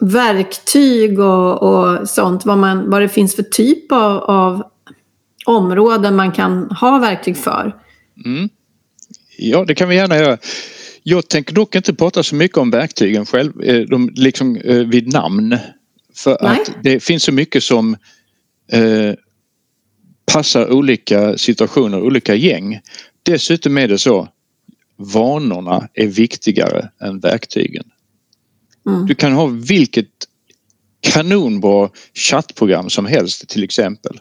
verktyg 0.00 1.20
och, 1.20 1.62
och 1.62 2.08
sånt, 2.08 2.44
vad, 2.44 2.58
man, 2.58 2.90
vad 2.90 3.02
det 3.02 3.08
finns 3.08 3.36
för 3.36 3.42
typ 3.42 3.92
av, 3.92 4.18
av 4.18 4.62
områden 5.46 6.16
man 6.16 6.32
kan 6.32 6.70
ha 6.70 6.98
verktyg 6.98 7.36
för? 7.36 7.76
Mm. 8.24 8.48
Ja, 9.38 9.64
det 9.64 9.74
kan 9.74 9.88
vi 9.88 9.94
gärna 9.94 10.16
göra. 10.16 10.38
Jag 11.02 11.28
tänker 11.28 11.54
dock 11.54 11.74
inte 11.74 11.94
prata 11.94 12.22
så 12.22 12.34
mycket 12.34 12.58
om 12.58 12.70
verktygen 12.70 13.26
själv, 13.26 13.62
eh, 13.62 13.80
de 13.80 14.10
liksom 14.14 14.54
vid 14.86 15.12
namn. 15.12 15.58
För 16.14 16.38
Nej. 16.42 16.60
att 16.60 16.72
det 16.82 17.00
finns 17.00 17.22
så 17.22 17.32
mycket 17.32 17.62
som 17.62 17.96
eh, 18.72 19.14
passar 20.32 20.72
olika 20.72 21.38
situationer, 21.38 22.02
olika 22.02 22.34
gäng. 22.34 22.80
Dessutom 23.22 23.78
är 23.78 23.88
det 23.88 23.98
så, 23.98 24.28
vanorna 24.96 25.88
är 25.94 26.06
viktigare 26.06 26.88
än 27.00 27.20
verktygen. 27.20 27.84
Mm. 28.86 29.06
Du 29.06 29.14
kan 29.14 29.32
ha 29.32 29.46
vilket 29.46 30.08
kanonbra 31.00 31.90
chattprogram 32.14 32.90
som 32.90 33.06
helst 33.06 33.48
till 33.48 33.64
exempel 33.64 34.20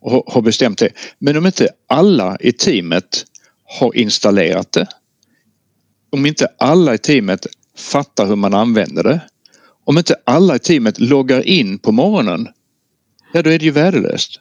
och 0.00 0.32
har 0.32 0.42
bestämt 0.42 0.78
det. 0.78 0.90
Men 1.18 1.36
om 1.36 1.46
inte 1.46 1.68
alla 1.86 2.36
i 2.40 2.52
teamet 2.52 3.24
har 3.64 3.96
installerat 3.96 4.72
det, 4.72 4.86
om 6.10 6.26
inte 6.26 6.48
alla 6.58 6.94
i 6.94 6.98
teamet 6.98 7.46
fattar 7.76 8.26
hur 8.26 8.36
man 8.36 8.54
använder 8.54 9.02
det, 9.02 9.20
om 9.84 9.98
inte 9.98 10.16
alla 10.24 10.56
i 10.56 10.58
teamet 10.58 11.00
loggar 11.00 11.46
in 11.46 11.78
på 11.78 11.92
morgonen, 11.92 12.48
ja 13.32 13.42
då 13.42 13.50
är 13.50 13.58
det 13.58 13.64
ju 13.64 13.70
värdelöst. 13.70 14.40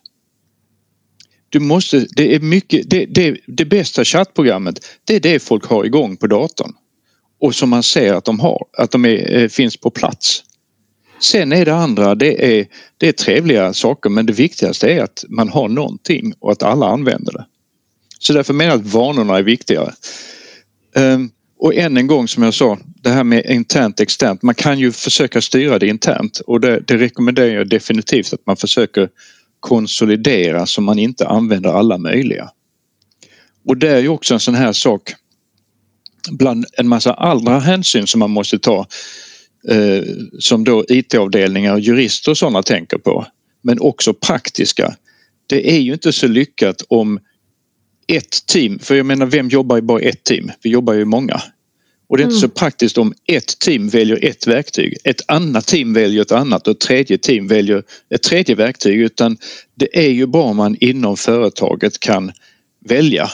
Du 1.49 1.59
måste, 1.59 2.07
det 2.15 2.35
är 2.35 2.39
mycket, 2.39 2.89
det, 2.89 3.05
det, 3.05 3.37
det 3.47 3.65
bästa 3.65 4.05
chattprogrammet 4.05 4.85
det 5.03 5.15
är 5.15 5.19
det 5.19 5.39
folk 5.39 5.65
har 5.65 5.85
igång 5.85 6.17
på 6.17 6.27
datorn. 6.27 6.73
Och 7.41 7.55
som 7.55 7.69
man 7.69 7.83
ser 7.83 8.13
att 8.13 8.25
de 8.25 8.39
har, 8.39 8.65
att 8.77 8.91
de 8.91 9.05
är, 9.05 9.37
eh, 9.37 9.47
finns 9.47 9.77
på 9.77 9.89
plats. 9.89 10.43
Sen 11.21 11.51
är 11.51 11.65
det 11.65 11.75
andra, 11.75 12.15
det 12.15 12.59
är, 12.59 12.67
det 12.97 13.07
är 13.07 13.11
trevliga 13.11 13.73
saker 13.73 14.09
men 14.09 14.25
det 14.25 14.33
viktigaste 14.33 14.87
är 14.93 15.03
att 15.03 15.25
man 15.29 15.49
har 15.49 15.67
någonting 15.67 16.33
och 16.39 16.51
att 16.51 16.63
alla 16.63 16.87
använder 16.87 17.33
det. 17.33 17.45
Så 18.19 18.33
därför 18.33 18.53
menar 18.53 18.71
jag 18.71 18.79
att 18.79 18.93
vanorna 18.93 19.37
är 19.37 19.43
viktigare. 19.43 19.93
Ehm, 20.95 21.29
och 21.59 21.75
än 21.75 21.97
en 21.97 22.07
gång 22.07 22.27
som 22.27 22.43
jag 22.43 22.53
sa, 22.53 22.77
det 22.85 23.09
här 23.09 23.23
med 23.23 23.45
internt 23.45 23.99
externt. 23.99 24.41
Man 24.41 24.55
kan 24.55 24.79
ju 24.79 24.91
försöka 24.91 25.41
styra 25.41 25.79
det 25.79 25.87
internt 25.87 26.39
och 26.39 26.59
det, 26.59 26.79
det 26.79 26.97
rekommenderar 26.97 27.47
jag 27.47 27.69
definitivt 27.69 28.33
att 28.33 28.45
man 28.45 28.57
försöker 28.57 29.09
konsolidera 29.59 30.65
så 30.65 30.81
man 30.81 30.99
inte 30.99 31.27
använder 31.27 31.69
alla 31.69 31.97
möjliga. 31.97 32.49
Och 33.65 33.77
det 33.77 33.89
är 33.89 33.99
ju 33.99 34.07
också 34.07 34.33
en 34.33 34.39
sån 34.39 34.55
här 34.55 34.73
sak 34.73 35.13
bland 36.31 36.65
en 36.73 36.87
massa 36.87 37.13
andra 37.13 37.59
hänsyn 37.59 38.07
som 38.07 38.19
man 38.19 38.31
måste 38.31 38.59
ta 38.59 38.87
eh, 39.67 40.03
som 40.39 40.63
då 40.63 40.85
IT-avdelningar 40.87 41.73
och 41.73 41.79
jurister 41.79 42.31
och 42.31 42.37
sådana 42.37 42.63
tänker 42.63 42.97
på. 42.97 43.25
Men 43.61 43.79
också 43.79 44.13
praktiska. 44.13 44.95
Det 45.47 45.71
är 45.71 45.79
ju 45.79 45.93
inte 45.93 46.11
så 46.11 46.27
lyckat 46.27 46.83
om 46.87 47.19
ett 48.07 48.45
team, 48.45 48.79
för 48.79 48.95
jag 48.95 49.05
menar 49.05 49.25
vem 49.25 49.49
jobbar 49.49 49.77
i 49.77 49.81
bara 49.81 49.99
ett 49.99 50.23
team? 50.23 50.51
Vi 50.61 50.69
jobbar 50.69 50.93
ju 50.93 51.05
många. 51.05 51.41
Och 52.09 52.17
det 52.17 52.23
är 52.23 52.25
inte 52.25 52.37
mm. 52.37 52.41
så 52.41 52.49
praktiskt 52.49 52.97
om 52.97 53.13
ett 53.25 53.59
team 53.59 53.89
väljer 53.89 54.25
ett 54.25 54.47
verktyg, 54.47 54.97
ett 55.03 55.21
annat 55.27 55.67
team 55.67 55.93
väljer 55.93 56.21
ett 56.21 56.31
annat 56.31 56.67
och 56.67 56.71
ett 56.71 56.79
tredje 56.79 57.17
team 57.17 57.47
väljer 57.47 57.83
ett 58.09 58.23
tredje 58.23 58.55
verktyg 58.55 58.99
utan 58.99 59.37
det 59.75 60.05
är 60.05 60.09
ju 60.09 60.27
bra 60.27 60.43
om 60.43 60.57
man 60.57 60.75
inom 60.79 61.17
företaget 61.17 61.99
kan 61.99 62.31
välja 62.85 63.29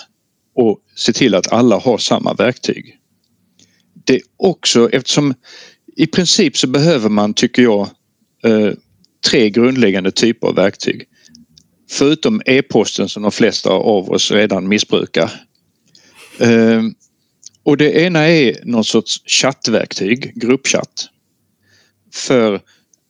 och 0.56 0.80
se 0.96 1.14
till 1.14 1.36
att 1.36 1.52
alla 1.52 1.80
har 1.80 1.98
samma 1.98 2.34
verktyg. 2.34 2.98
Det 4.06 4.16
är 4.16 4.22
också 4.38 4.90
eftersom 4.90 5.34
i 5.96 6.08
princip 6.08 6.58
så 6.58 6.68
behöver 6.68 7.10
man, 7.10 7.34
tycker 7.34 7.64
jag, 7.64 7.90
eh, 8.44 8.72
tre 9.30 9.50
grundläggande 9.50 10.12
typer 10.12 10.48
av 10.48 10.56
verktyg. 10.56 11.04
Förutom 11.90 12.42
e-posten 12.46 13.10
som 13.10 13.24
de 13.24 13.32
flesta 13.32 13.70
av 13.70 14.12
oss 14.12 14.32
redan 14.32 14.68
missbrukar. 14.68 15.32
Eh, 16.40 16.82
och 17.64 17.78
det 17.78 17.92
ena 17.92 18.28
är 18.28 18.60
någon 18.64 18.84
sorts 18.84 19.22
chattverktyg, 19.26 20.32
gruppchatt. 20.36 21.10
För 22.14 22.54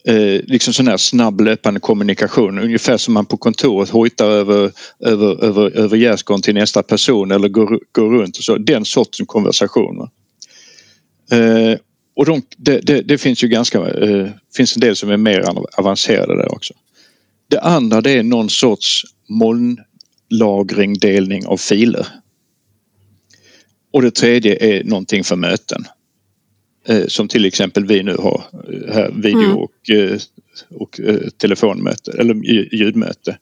eh, 0.07 0.41
liksom 0.43 0.73
sån 0.73 0.87
här 0.87 0.97
snabb 0.97 1.41
löpande 1.41 1.79
kommunikation, 1.79 2.59
ungefär 2.59 2.97
som 2.97 3.13
man 3.13 3.25
på 3.25 3.37
kontoret 3.37 3.89
hojtar 3.89 4.25
över, 4.25 4.71
över, 4.99 5.43
över, 5.43 5.77
över 5.77 5.97
gärdsgården 5.97 6.41
till 6.41 6.53
nästa 6.53 6.83
person 6.83 7.31
eller 7.31 7.47
går, 7.47 7.79
går 7.91 8.09
runt 8.09 8.37
och 8.37 8.43
så. 8.43 8.57
Den 8.57 8.85
sortens 8.85 9.27
konversationer. 9.27 10.09
Eh, 11.31 11.77
och 12.15 12.25
de, 12.25 12.41
det, 12.57 12.79
det, 12.79 13.01
det, 13.01 13.17
finns 13.17 13.43
ju 13.43 13.47
ganska, 13.47 13.89
eh, 13.89 14.29
finns 14.55 14.75
en 14.75 14.79
del 14.81 14.95
som 14.95 15.09
är 15.09 15.17
mer 15.17 15.43
avancerade 15.77 16.37
där 16.37 16.53
också. 16.53 16.73
Det 17.47 17.59
andra 17.59 18.01
det 18.01 18.11
är 18.11 18.23
någon 18.23 18.49
sorts 18.49 19.03
molnlagring, 19.29 20.93
delning 20.93 21.45
av 21.45 21.57
filer. 21.57 22.07
Och 23.93 24.01
det 24.01 24.11
tredje 24.11 24.77
är 24.79 24.83
någonting 24.83 25.23
för 25.23 25.35
möten. 25.35 25.85
Eh, 26.87 27.07
som 27.07 27.27
till 27.27 27.45
exempel 27.45 27.85
vi 27.85 28.03
nu 28.03 28.15
har 28.15 28.43
eh, 28.53 28.93
här, 28.93 29.11
video 29.11 29.43
mm. 29.43 29.57
och, 29.57 29.89
eh, 29.89 30.19
och 30.69 30.99
telefonmöte 31.37 32.11
eller 32.11 32.35
ljudmöte. 32.75 33.37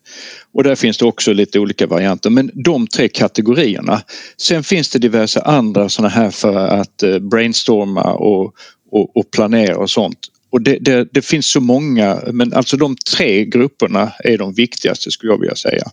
Och 0.52 0.64
där 0.64 0.74
finns 0.74 0.98
det 0.98 1.04
också 1.04 1.32
lite 1.32 1.58
olika 1.58 1.86
varianter 1.86 2.30
men 2.30 2.50
de 2.54 2.86
tre 2.86 3.08
kategorierna. 3.08 4.02
Sen 4.36 4.64
finns 4.64 4.88
det 4.90 4.98
diverse 4.98 5.40
andra 5.40 5.88
sådana 5.88 6.08
här 6.08 6.30
för 6.30 6.56
att 6.56 7.02
brainstorma 7.20 8.12
och, 8.12 8.54
och, 8.90 9.16
och 9.16 9.30
planera 9.30 9.76
och 9.76 9.90
sånt. 9.90 10.18
Och 10.50 10.62
det, 10.62 10.78
det, 10.80 11.08
det, 11.12 11.22
finns 11.22 11.50
så 11.50 11.60
många 11.60 12.22
men 12.32 12.52
alltså 12.52 12.76
de 12.76 12.96
tre 13.16 13.44
grupperna 13.44 14.12
är 14.18 14.38
de 14.38 14.54
viktigaste 14.54 15.10
skulle 15.10 15.32
jag 15.32 15.40
vilja 15.40 15.56
säga. 15.56 15.84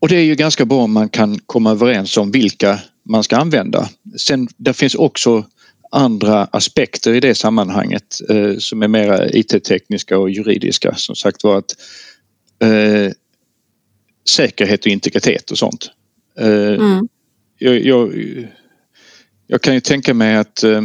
Och 0.00 0.08
det 0.08 0.16
är 0.16 0.24
ju 0.24 0.34
ganska 0.34 0.64
bra 0.64 0.82
om 0.82 0.92
man 0.92 1.08
kan 1.08 1.38
komma 1.38 1.70
överens 1.70 2.16
om 2.16 2.30
vilka 2.30 2.80
man 3.08 3.24
ska 3.24 3.36
använda. 3.36 3.88
Sen 4.18 4.48
det 4.56 4.72
finns 4.72 4.94
också 4.94 5.44
andra 5.90 6.44
aspekter 6.44 7.14
i 7.14 7.20
det 7.20 7.34
sammanhanget 7.34 8.20
eh, 8.28 8.56
som 8.58 8.82
är 8.82 8.88
mera 8.88 9.28
IT-tekniska 9.30 10.18
och 10.18 10.30
juridiska. 10.30 10.94
Som 10.94 11.16
sagt 11.16 11.44
var 11.44 11.58
att 11.58 11.72
eh, 12.62 13.12
säkerhet 14.28 14.80
och 14.80 14.86
integritet 14.86 15.50
och 15.50 15.58
sånt. 15.58 15.90
Eh, 16.38 16.74
mm. 16.74 17.08
jag, 17.58 17.84
jag, 17.84 18.12
jag, 19.46 19.62
kan 19.62 19.74
ju 19.74 19.80
tänka 19.80 20.14
mig 20.14 20.36
att 20.36 20.62
eh, 20.62 20.82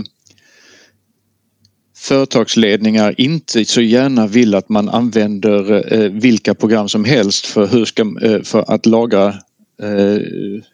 företagsledningar 1.98 3.22
inte 3.22 3.66
så 3.66 3.82
gärna 3.82 4.28
vill 4.28 4.56
att 4.56 4.70
man 4.70 4.90
använder 4.90 5.94
eh, 5.94 6.12
vilka 6.12 6.54
program 6.54 6.90
som 6.90 7.06
helst 7.06 7.46
för, 7.46 7.68
hur 7.68 7.86
ska, 7.86 8.02
eh, 8.22 8.42
för 8.42 8.72
att 8.72 8.86
lagra 8.86 9.36
eh, 9.82 10.22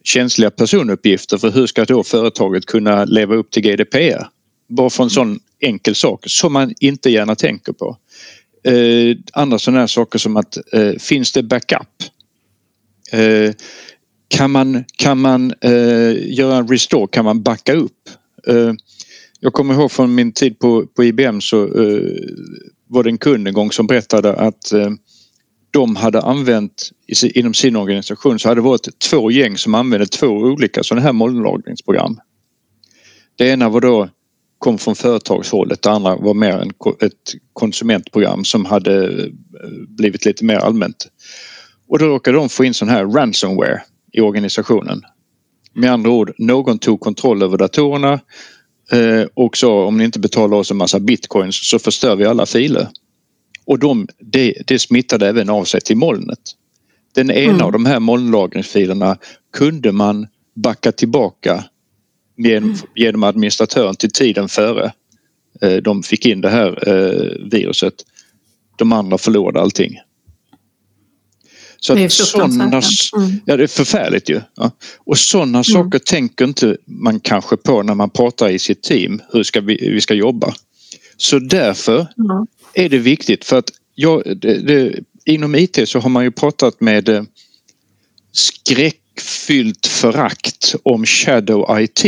känsliga 0.03 0.51
personuppgifter 0.51 1.37
för 1.37 1.51
hur 1.51 1.67
ska 1.67 1.85
då 1.85 2.03
företaget 2.03 2.65
kunna 2.65 3.05
leva 3.05 3.35
upp 3.35 3.51
till 3.51 3.63
GDPR? 3.63 4.27
Bara 4.69 4.89
för 4.89 5.03
en 5.03 5.09
sån 5.09 5.39
enkel 5.59 5.95
sak 5.95 6.23
som 6.27 6.53
man 6.53 6.73
inte 6.79 7.09
gärna 7.09 7.35
tänker 7.35 7.73
på. 7.73 7.97
Eh, 8.63 9.17
andra 9.33 9.59
sådana 9.59 9.79
här 9.79 9.87
saker 9.87 10.19
som 10.19 10.37
att 10.37 10.57
eh, 10.73 10.91
finns 10.99 11.31
det 11.31 11.43
backup? 11.43 12.03
Eh, 13.11 13.53
kan 14.27 14.51
man, 14.51 14.83
kan 14.97 15.19
man 15.19 15.53
göra 16.15 16.55
en 16.55 16.67
restore? 16.67 17.07
Kan 17.07 17.25
man 17.25 17.43
backa 17.43 17.73
upp? 17.73 18.09
Jag 19.43 19.53
kommer 19.53 19.73
ihåg 19.73 19.91
från 19.91 20.15
min 20.15 20.31
tid 20.31 20.59
på, 20.59 20.85
på 20.87 21.03
IBM 21.03 21.41
så 21.41 21.67
uh, 21.67 22.19
var 22.87 23.03
det 23.03 23.09
en 23.09 23.17
kund 23.17 23.47
en 23.47 23.53
gång 23.53 23.71
som 23.71 23.87
berättade 23.87 24.33
att 24.33 24.71
uh, 24.73 24.89
de 25.73 25.95
hade 25.95 26.21
använt 26.21 26.91
inom 27.23 27.53
sin 27.53 27.75
organisation 27.75 28.39
så 28.39 28.49
hade 28.49 28.61
det 28.61 28.65
varit 28.65 28.99
två 28.99 29.31
gäng 29.31 29.57
som 29.57 29.75
använde 29.75 30.07
två 30.07 30.27
olika 30.27 30.83
sådana 30.83 31.01
här 31.01 31.13
molnlagringsprogram. 31.13 32.19
Det 33.35 33.49
ena 33.49 33.69
var 33.69 33.81
då 33.81 34.09
kom 34.59 34.77
från 34.77 34.95
företagshållet. 34.95 35.81
Det 35.81 35.91
andra 35.91 36.15
var 36.15 36.33
mer 36.33 36.57
en, 36.57 36.71
ett 37.01 37.33
konsumentprogram 37.53 38.45
som 38.45 38.65
hade 38.65 39.05
eh, 39.05 39.27
blivit 39.87 40.25
lite 40.25 40.45
mer 40.45 40.55
allmänt. 40.55 41.07
Och 41.87 41.99
då 41.99 42.05
råkade 42.05 42.37
de 42.37 42.49
få 42.49 42.65
in 42.65 42.73
sån 42.73 42.89
här 42.89 43.05
ransomware 43.05 43.81
i 44.11 44.21
organisationen. 44.21 45.01
Med 45.73 45.91
andra 45.91 46.11
ord, 46.11 46.33
någon 46.37 46.79
tog 46.79 46.99
kontroll 46.99 47.43
över 47.43 47.57
datorerna 47.57 48.13
eh, 48.91 49.27
och 49.33 49.57
sa 49.57 49.85
om 49.85 49.97
ni 49.97 50.03
inte 50.03 50.19
betalar 50.19 50.57
oss 50.57 50.71
en 50.71 50.77
massa 50.77 50.99
bitcoins 50.99 51.69
så 51.69 51.79
förstör 51.79 52.15
vi 52.15 52.25
alla 52.25 52.45
filer. 52.45 52.87
Och 53.65 53.79
de, 53.79 54.07
det, 54.19 54.53
det 54.67 54.79
smittade 54.79 55.27
även 55.27 55.49
av 55.49 55.65
sig 55.65 55.81
till 55.81 55.97
molnet. 55.97 56.39
Den 57.15 57.31
ena 57.31 57.53
mm. 57.53 57.61
av 57.61 57.71
de 57.71 57.85
här 57.85 57.99
molnlagringsfilerna 57.99 59.17
kunde 59.53 59.91
man 59.91 60.27
backa 60.55 60.91
tillbaka 60.91 61.63
genom, 62.37 62.69
mm. 62.69 62.81
genom 62.95 63.23
administratören 63.23 63.95
till 63.95 64.11
tiden 64.11 64.49
före 64.49 64.93
eh, 65.61 65.75
de 65.75 66.03
fick 66.03 66.25
in 66.25 66.41
det 66.41 66.49
här 66.49 66.89
eh, 66.89 67.49
viruset. 67.51 67.93
De 68.75 68.93
andra 68.93 69.17
förlorade 69.17 69.61
allting. 69.61 69.99
Så 71.79 71.95
det 71.95 72.03
är 72.03 72.09
sådana, 72.09 72.63
mm. 72.63 72.81
ja 73.45 73.57
det 73.57 73.63
är 73.63 73.67
förfärligt 73.67 74.29
ju. 74.29 74.41
Ja. 74.55 74.71
Och 74.97 75.17
sådana 75.17 75.57
mm. 75.57 75.63
saker 75.63 75.99
tänker 75.99 76.45
inte 76.45 76.77
man 76.85 77.19
kanske 77.19 77.57
på 77.57 77.83
när 77.83 77.95
man 77.95 78.09
pratar 78.09 78.49
i 78.49 78.59
sitt 78.59 78.83
team 78.83 79.21
hur 79.31 79.43
ska 79.43 79.61
vi, 79.61 79.89
vi 79.89 80.01
ska 80.01 80.13
jobba. 80.13 80.53
Så 81.17 81.39
därför 81.39 81.95
mm. 81.95 82.47
Är 82.73 82.89
det 82.89 82.97
viktigt 82.97 83.45
för 83.45 83.57
att 83.57 83.69
jag, 83.95 84.37
det, 84.37 84.57
det, 84.57 85.03
inom 85.25 85.55
IT 85.55 85.89
så 85.89 85.99
har 85.99 86.09
man 86.09 86.23
ju 86.23 86.31
pratat 86.31 86.81
med 86.81 87.09
eh, 87.09 87.23
skräckfyllt 88.31 89.87
förakt 89.87 90.75
om 90.83 91.05
shadow 91.05 91.81
IT. 91.81 92.03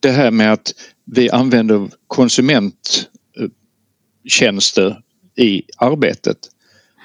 Det 0.00 0.10
här 0.10 0.30
med 0.30 0.52
att 0.52 0.74
vi 1.04 1.30
använder 1.30 1.90
konsumenttjänster 2.06 5.00
i 5.36 5.62
arbetet. 5.76 6.38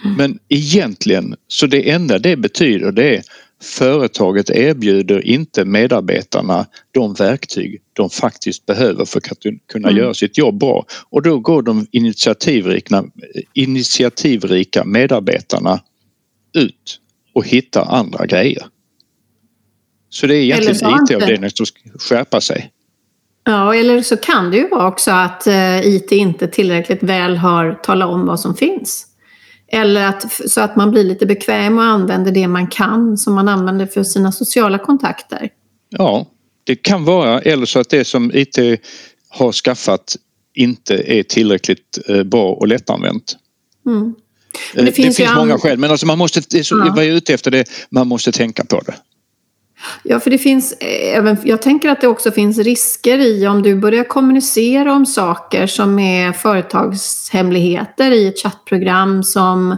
Mm. 0.03 0.17
Men 0.17 0.39
egentligen 0.49 1.35
så 1.47 1.67
det 1.67 1.89
enda 1.89 2.19
det 2.19 2.37
betyder 2.37 2.91
det 2.91 3.15
är 3.15 3.23
företaget 3.61 4.49
erbjuder 4.49 5.27
inte 5.27 5.65
medarbetarna 5.65 6.65
de 6.91 7.13
verktyg 7.13 7.81
de 7.93 8.09
faktiskt 8.09 8.65
behöver 8.65 9.05
för 9.05 9.17
att 9.17 9.37
kunna 9.71 9.89
mm. 9.89 10.01
göra 10.01 10.13
sitt 10.13 10.37
jobb 10.37 10.59
bra. 10.59 10.85
Och 11.09 11.21
då 11.21 11.39
går 11.39 11.61
de 11.61 11.87
initiativrika, 11.91 13.03
initiativrika 13.53 14.83
medarbetarna 14.83 15.79
ut 16.53 16.99
och 17.33 17.45
hittar 17.45 17.85
andra 17.85 18.25
grejer. 18.25 18.65
Så 20.09 20.27
det 20.27 20.35
är 20.35 20.41
egentligen 20.41 20.75
IT-avdelningen 20.75 21.49
som 21.49 21.65
ska 21.65 21.79
skärpa 21.99 22.41
sig. 22.41 22.71
Ja, 23.43 23.75
eller 23.75 24.01
så 24.01 24.17
kan 24.17 24.51
det 24.51 24.57
ju 24.57 24.67
vara 24.67 24.87
också 24.87 25.11
att 25.11 25.47
eh, 25.47 25.79
IT 25.79 26.11
inte 26.11 26.47
tillräckligt 26.47 27.03
väl 27.03 27.37
har 27.37 27.73
talat 27.73 28.09
om 28.09 28.25
vad 28.25 28.39
som 28.39 28.55
finns. 28.55 29.07
Eller 29.73 30.05
att, 30.05 30.49
så 30.49 30.61
att 30.61 30.75
man 30.75 30.91
blir 30.91 31.03
lite 31.03 31.25
bekväm 31.25 31.77
och 31.77 31.83
använder 31.83 32.31
det 32.31 32.47
man 32.47 32.67
kan 32.67 33.17
som 33.17 33.35
man 33.35 33.47
använder 33.47 33.85
för 33.85 34.03
sina 34.03 34.31
sociala 34.31 34.77
kontakter. 34.77 35.49
Ja, 35.89 36.27
det 36.63 36.75
kan 36.75 37.05
vara 37.05 37.41
eller 37.41 37.65
så 37.65 37.79
att 37.79 37.89
det 37.89 38.05
som 38.05 38.31
IT 38.33 38.57
har 39.29 39.51
skaffat 39.51 40.15
inte 40.53 40.95
är 40.95 41.23
tillräckligt 41.23 41.99
eh, 42.07 42.23
bra 42.23 42.53
och 42.53 42.67
lättanvänt. 42.67 43.37
Mm. 43.85 44.03
Eh, 44.03 44.13
det, 44.73 44.81
det 44.81 44.91
finns, 44.91 45.17
finns 45.17 45.35
många 45.35 45.57
skäl 45.57 45.77
men 45.77 45.91
alltså 45.91 46.05
man 46.05 46.17
måste, 46.17 46.41
det, 46.49 46.63
så, 46.63 46.77
ja. 46.77 46.93
jag 46.95 47.05
är 47.05 47.11
ute 47.11 47.33
efter 47.33 47.51
det, 47.51 47.69
man 47.89 48.07
måste 48.07 48.31
tänka 48.31 48.65
på 48.65 48.81
det. 48.85 48.95
Ja, 50.03 50.19
för 50.19 50.29
det 50.29 50.37
finns 50.37 50.73
eh, 50.73 51.17
även, 51.17 51.37
jag 51.43 51.61
tänker 51.61 51.89
att 51.89 52.01
det 52.01 52.07
också 52.07 52.31
finns 52.31 52.57
risker 52.57 53.19
i 53.19 53.47
om 53.47 53.63
du 53.63 53.75
börjar 53.75 54.03
kommunicera 54.03 54.93
om 54.93 55.05
saker 55.05 55.67
som 55.67 55.99
är 55.99 56.31
företagshemligheter 56.31 58.11
i 58.11 58.27
ett 58.27 58.39
chattprogram 58.39 59.23
som, 59.23 59.77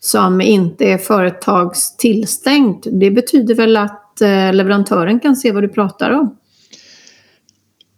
som 0.00 0.40
inte 0.40 0.84
är 0.84 0.98
företagstillstängt. 0.98 2.86
Det 2.92 3.10
betyder 3.10 3.54
väl 3.54 3.76
att 3.76 4.20
eh, 4.20 4.52
leverantören 4.52 5.20
kan 5.20 5.36
se 5.36 5.52
vad 5.52 5.62
du 5.62 5.68
pratar 5.68 6.10
om? 6.10 6.36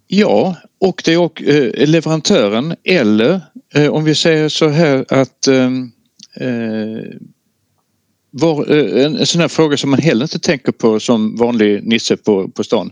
Ja, 0.06 0.56
och 0.80 1.02
det 1.04 1.12
är 1.12 1.20
och, 1.20 1.42
eh, 1.42 1.88
leverantören 1.88 2.74
eller 2.84 3.40
eh, 3.74 3.88
om 3.88 4.04
vi 4.04 4.14
säger 4.14 4.48
så 4.48 4.68
här 4.68 5.04
att 5.08 5.46
eh, 5.46 5.66
eh 6.40 7.00
var, 8.40 8.72
eh, 8.72 9.04
en 9.04 9.26
sån 9.26 9.40
här 9.40 9.48
fråga 9.48 9.76
som 9.76 9.90
man 9.90 9.98
heller 9.98 10.24
inte 10.24 10.38
tänker 10.38 10.72
på 10.72 11.00
som 11.00 11.36
vanlig 11.36 11.86
nisse 11.86 12.16
på, 12.16 12.48
på 12.48 12.64
stan. 12.64 12.90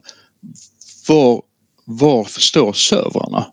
Var, 1.09 1.43
var 1.85 2.25
står 2.25 2.73
servrarna? 2.73 3.47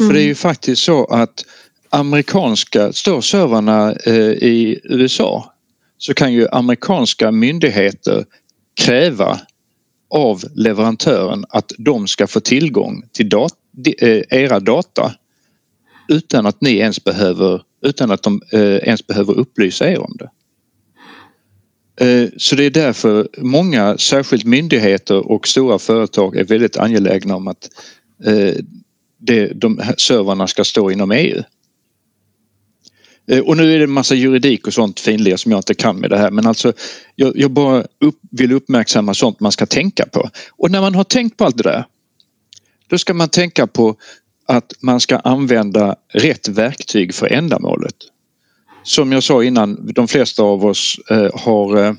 Mm. 0.00 0.08
För 0.08 0.14
det 0.14 0.20
är 0.20 0.24
ju 0.24 0.28
mm. 0.28 0.36
faktiskt 0.36 0.82
så 0.82 1.04
att 1.04 1.44
amerikanska, 1.90 2.92
står 2.92 3.20
servrarna 3.20 3.92
eh, 3.92 4.30
i 4.30 4.80
USA 4.84 5.54
så 5.98 6.14
kan 6.14 6.32
ju 6.32 6.48
amerikanska 6.52 7.32
myndigheter 7.32 8.24
kräva 8.80 9.40
av 10.10 10.42
leverantören 10.54 11.44
att 11.48 11.72
de 11.78 12.08
ska 12.08 12.26
få 12.26 12.40
tillgång 12.40 13.02
till 13.12 13.28
dat 13.28 13.52
eh, 13.98 14.22
era 14.30 14.60
data 14.60 15.14
utan 16.08 16.46
att 16.46 16.60
ni 16.60 16.76
ens 16.76 17.04
behöver, 17.04 17.62
utan 17.82 18.10
att 18.10 18.22
de 18.22 18.42
eh, 18.52 18.60
ens 18.60 19.06
behöver 19.06 19.34
upplysa 19.34 19.90
er 19.90 20.00
om 20.00 20.16
det. 20.18 20.30
Eh, 22.00 22.28
så 22.36 22.56
det 22.56 22.64
är 22.64 22.70
därför 22.70 23.28
många, 23.38 23.98
särskilt 23.98 24.44
myndigheter 24.44 25.30
och 25.30 25.48
stora 25.48 25.78
företag 25.78 26.36
är 26.36 26.44
väldigt 26.44 26.76
angelägna 26.76 27.36
om 27.36 27.48
att 27.48 27.68
eh, 28.24 28.54
det, 29.18 29.46
de 29.54 29.78
här 29.78 29.94
servrarna 29.98 30.46
ska 30.46 30.64
stå 30.64 30.90
inom 30.90 31.12
EU. 31.12 31.42
Eh, 33.26 33.38
och 33.38 33.56
nu 33.56 33.74
är 33.74 33.78
det 33.78 33.84
en 33.84 33.90
massa 33.90 34.14
juridik 34.14 34.66
och 34.66 34.74
sånt 34.74 35.00
finlir 35.00 35.36
som 35.36 35.52
jag 35.52 35.58
inte 35.58 35.74
kan 35.74 35.96
med 35.96 36.10
det 36.10 36.18
här 36.18 36.30
men 36.30 36.46
alltså 36.46 36.72
jag, 37.14 37.36
jag 37.36 37.50
bara 37.50 37.80
upp, 37.80 38.18
vill 38.30 38.52
uppmärksamma 38.52 39.14
sånt 39.14 39.40
man 39.40 39.52
ska 39.52 39.66
tänka 39.66 40.06
på. 40.06 40.30
Och 40.50 40.70
när 40.70 40.80
man 40.80 40.94
har 40.94 41.04
tänkt 41.04 41.36
på 41.36 41.44
allt 41.44 41.56
det 41.56 41.62
där 41.62 41.84
då 42.88 42.98
ska 42.98 43.14
man 43.14 43.28
tänka 43.28 43.66
på 43.66 43.96
att 44.46 44.72
man 44.80 45.00
ska 45.00 45.16
använda 45.16 45.96
rätt 46.12 46.48
verktyg 46.48 47.14
för 47.14 47.26
ändamålet 47.26 47.96
som 48.84 49.12
jag 49.12 49.22
sa 49.22 49.44
innan, 49.44 49.92
de 49.94 50.08
flesta 50.08 50.42
av 50.42 50.66
oss 50.66 51.00
eh, 51.10 51.28
har 51.34 51.86
eh, 51.86 51.94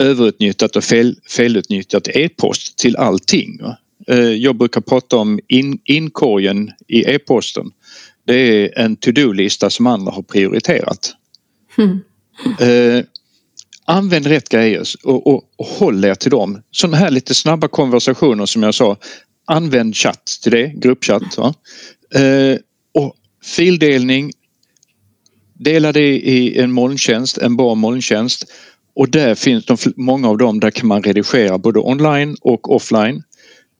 överutnyttjat 0.00 0.76
och 0.76 0.84
fel, 0.84 1.16
felutnyttjat 1.30 2.08
e-post 2.08 2.78
till 2.78 2.96
allting. 2.96 3.60
Eh, 4.08 4.18
jag 4.18 4.56
brukar 4.56 4.80
prata 4.80 5.16
om 5.16 5.40
in, 5.48 5.78
inkorgen 5.84 6.70
i 6.88 7.00
e-posten. 7.00 7.70
Det 8.26 8.34
är 8.34 8.78
en 8.78 8.96
to-do-lista 8.96 9.70
som 9.70 9.86
andra 9.86 10.12
har 10.12 10.22
prioriterat. 10.22 11.14
Mm. 11.78 12.00
Eh, 12.60 13.04
använd 13.84 14.26
rätt 14.26 14.48
grejer 14.48 14.84
och, 15.04 15.26
och, 15.26 15.44
och 15.56 15.66
håll 15.66 16.04
er 16.04 16.14
till 16.14 16.30
dem. 16.30 16.62
Sådana 16.70 16.96
här 16.96 17.10
lite 17.10 17.34
snabba 17.34 17.68
konversationer 17.68 18.46
som 18.46 18.62
jag 18.62 18.74
sa. 18.74 18.96
Använd 19.46 19.96
chatt 19.96 20.26
till 20.42 20.52
det, 20.52 20.66
gruppchatt. 20.66 21.38
Eh, 21.38 22.58
och 22.94 23.14
fildelning, 23.44 24.32
Dela 25.64 25.92
det 25.92 26.16
i 26.16 26.58
en 26.58 26.72
molntjänst, 26.72 27.38
en 27.38 27.56
bra 27.56 27.74
molntjänst 27.74 28.44
och 28.94 29.08
där 29.08 29.34
finns 29.34 29.64
de, 29.64 29.76
många 29.96 30.28
av 30.28 30.38
dem 30.38 30.60
där 30.60 30.70
kan 30.70 30.88
man 30.88 31.02
redigera 31.02 31.58
både 31.58 31.80
online 31.80 32.36
och 32.40 32.74
offline. 32.74 33.22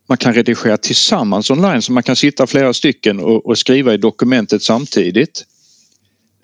Man 0.09 0.19
kan 0.19 0.35
redigera 0.35 0.77
tillsammans 0.77 1.51
online 1.51 1.83
så 1.83 1.93
man 1.93 2.03
kan 2.03 2.17
sitta 2.17 2.47
flera 2.47 2.73
stycken 2.73 3.21
och, 3.21 3.47
och 3.47 3.59
skriva 3.59 3.95
i 3.95 3.97
dokumentet 3.97 4.63
samtidigt. 4.63 5.45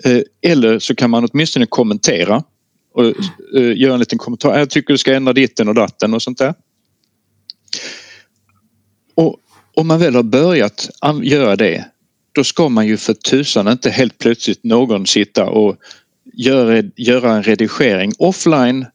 Eh, 0.04 0.20
eller 0.42 0.78
så 0.78 0.94
kan 0.94 1.10
man 1.10 1.28
åtminstone 1.32 1.66
kommentera 1.66 2.42
och 2.94 3.04
eh, 3.56 3.76
göra 3.76 3.94
en 3.94 4.00
liten 4.00 4.18
kommentar. 4.18 4.58
Jag 4.58 4.70
tycker 4.70 4.94
du 4.94 4.98
ska 4.98 5.14
ändra 5.14 5.32
ditten 5.32 5.68
och 5.68 5.74
datten 5.74 6.14
och 6.14 6.22
sånt 6.22 6.38
där. 6.38 6.54
Och 9.14 9.36
om 9.74 9.86
man 9.86 9.98
väl 9.98 10.14
har 10.14 10.22
börjat 10.22 10.90
göra 11.22 11.56
det 11.56 11.84
då 12.36 12.44
ska 12.44 12.68
man 12.68 12.86
ju 12.86 12.96
för 12.96 13.14
tusan 13.14 13.68
inte 13.68 13.90
helt 13.90 14.18
plötsligt 14.18 14.64
någon 14.64 15.06
sitta 15.06 15.46
och 15.46 15.76
göra, 16.32 16.82
göra 16.96 17.32
en 17.32 17.42
redigering 17.42 18.12
offline 18.18 18.86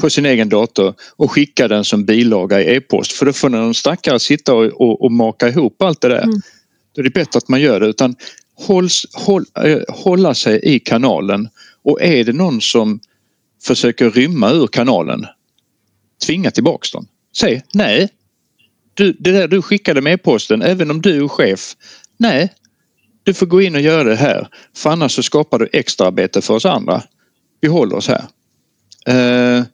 på 0.00 0.10
sin 0.10 0.26
egen 0.26 0.48
dator 0.48 0.94
och 1.16 1.30
skicka 1.30 1.68
den 1.68 1.84
som 1.84 2.04
bilaga 2.04 2.62
i 2.62 2.76
e-post 2.76 3.12
för 3.12 3.26
då 3.26 3.32
får 3.32 3.48
någon 3.48 3.74
stackare 3.74 4.20
sitta 4.20 4.54
och, 4.54 4.64
och, 4.64 5.04
och 5.04 5.12
maka 5.12 5.48
ihop 5.48 5.82
allt 5.82 6.00
det 6.00 6.08
där. 6.08 6.22
Mm. 6.22 6.40
Då 6.94 7.00
är 7.00 7.04
det 7.04 7.10
bättre 7.10 7.38
att 7.38 7.48
man 7.48 7.60
gör 7.60 7.80
det 7.80 7.86
utan 7.86 8.16
hålls, 8.54 9.06
håll, 9.12 9.44
äh, 9.64 9.78
hålla 9.88 10.34
sig 10.34 10.60
i 10.62 10.80
kanalen 10.80 11.48
och 11.82 12.02
är 12.02 12.24
det 12.24 12.32
någon 12.32 12.60
som 12.60 13.00
försöker 13.62 14.10
rymma 14.10 14.50
ur 14.50 14.66
kanalen 14.66 15.26
tvinga 16.26 16.50
tillbaks 16.50 16.92
dem. 16.92 17.06
Säg 17.36 17.62
nej. 17.74 18.08
Du, 18.94 19.12
det 19.12 19.32
där 19.32 19.48
du 19.48 19.62
skickade 19.62 20.00
med 20.00 20.12
e-posten, 20.12 20.62
även 20.62 20.90
om 20.90 21.02
du 21.02 21.24
är 21.24 21.28
chef. 21.28 21.76
Nej, 22.16 22.52
du 23.28 23.34
får 23.34 23.46
gå 23.46 23.62
in 23.62 23.74
och 23.74 23.80
göra 23.80 24.04
det 24.04 24.14
här 24.14 24.48
för 24.76 24.90
annars 24.90 25.14
så 25.14 25.22
skapar 25.22 25.58
du 25.58 25.68
extra 25.72 26.06
arbete 26.06 26.42
för 26.42 26.54
oss 26.54 26.66
andra. 26.66 27.02
Vi 27.60 27.68
håller 27.68 27.96
oss 27.96 28.08
här. 28.08 28.24
Eh, 29.06 29.64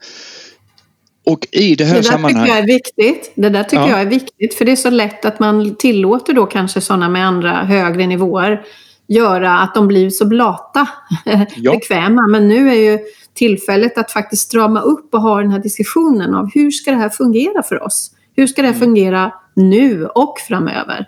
Och 1.27 1.47
i 1.51 1.75
det 1.75 1.85
här 1.85 1.95
det 1.95 2.01
där 2.01 2.03
sammanhanget... 2.03 2.43
tycker 2.43 2.55
jag 2.55 2.59
är 2.59 2.67
viktigt. 2.67 3.33
Det 3.35 3.49
där 3.49 3.63
tycker 3.63 3.83
ja. 3.83 3.91
jag 3.91 4.01
är 4.01 4.07
viktigt. 4.07 4.55
För 4.55 4.65
det 4.65 4.73
är 4.73 4.77
så 4.77 4.91
lätt 4.91 5.25
att 5.25 5.41
man 5.41 5.75
tillåter 5.77 6.33
då 6.33 6.47
kanske 6.47 6.81
sådana 6.81 7.09
med 7.09 7.27
andra 7.27 7.53
högre 7.53 8.07
nivåer 8.07 8.65
göra 9.07 9.59
att 9.59 9.75
de 9.75 9.89
blir 9.89 10.11
så 10.11 10.27
blata, 10.27 10.89
ja. 11.57 11.73
bekväma. 11.73 12.27
Men 12.27 12.49
nu 12.49 12.71
är 12.71 12.93
ju 12.93 12.99
tillfället 13.35 13.99
att 13.99 14.13
faktiskt 14.13 14.43
strama 14.43 14.81
upp 14.81 15.15
och 15.15 15.21
ha 15.21 15.41
den 15.41 15.51
här 15.51 15.59
diskussionen 15.59 16.35
av 16.35 16.51
hur 16.55 16.71
ska 16.71 16.91
det 16.91 16.97
här 16.97 17.09
fungera 17.09 17.63
för 17.63 17.83
oss? 17.83 18.11
Hur 18.37 18.47
ska 18.47 18.63
det 18.63 18.69
här 18.69 18.75
mm. 18.75 18.87
fungera 18.87 19.33
nu 19.55 20.07
och 20.07 20.39
framöver? 20.49 21.07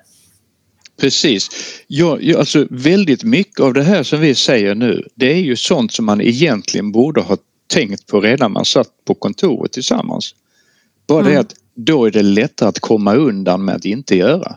Precis. 0.96 1.48
Ja, 1.86 2.18
alltså 2.38 2.66
väldigt 2.70 3.24
mycket 3.24 3.60
av 3.60 3.74
det 3.74 3.82
här 3.82 4.02
som 4.02 4.20
vi 4.20 4.34
säger 4.34 4.74
nu 4.74 5.08
det 5.14 5.32
är 5.32 5.40
ju 5.40 5.56
sånt 5.56 5.92
som 5.92 6.04
man 6.04 6.20
egentligen 6.20 6.92
borde 6.92 7.20
ha 7.20 7.36
tänkt 7.66 8.06
på 8.06 8.20
redan 8.20 8.52
man 8.52 8.64
satt 8.64 9.04
på 9.04 9.14
kontoret 9.14 9.72
tillsammans. 9.72 10.34
Bara 11.06 11.20
mm. 11.20 11.32
det 11.32 11.40
att 11.40 11.54
då 11.74 12.04
är 12.04 12.10
det 12.10 12.22
lättare 12.22 12.68
att 12.68 12.78
komma 12.78 13.14
undan 13.14 13.64
med 13.64 13.74
att 13.74 13.84
inte 13.84 14.16
göra. 14.16 14.56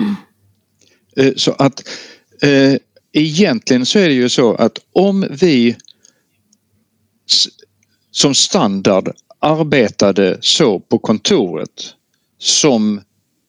Mm. 0.00 1.34
Så 1.36 1.52
att 1.52 1.88
eh, 2.42 2.74
egentligen 3.12 3.86
så 3.86 3.98
är 3.98 4.08
det 4.08 4.14
ju 4.14 4.28
så 4.28 4.54
att 4.54 4.78
om 4.92 5.26
vi 5.30 5.76
som 8.10 8.34
standard 8.34 9.12
arbetade 9.38 10.38
så 10.40 10.80
på 10.80 10.98
kontoret 10.98 11.94
som 12.38 13.00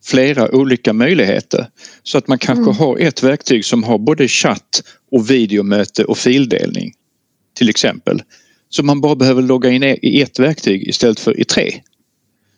flera 0.05 0.55
olika 0.55 0.93
möjligheter. 0.93 1.67
Så 2.03 2.19
att 2.19 2.29
man 2.29 2.39
kanske 2.39 2.63
mm. 2.63 2.77
har 2.77 2.99
ett 2.99 3.23
verktyg 3.23 3.65
som 3.65 3.85
har 3.85 3.99
både 3.99 4.29
chatt 4.29 4.83
och 5.13 5.31
videomöte 5.31 6.05
och 6.05 6.19
fildelning. 6.19 6.93
Till 7.55 7.69
exempel. 7.69 8.23
Så 8.69 8.83
man 8.83 9.01
bara 9.01 9.17
behöver 9.17 9.43
logga 9.43 9.71
in 9.71 9.83
i 10.03 10.21
ett 10.21 10.39
verktyg 10.39 10.89
istället 10.89 11.21
för 11.21 11.41
i 11.41 11.45
tre. 11.45 11.81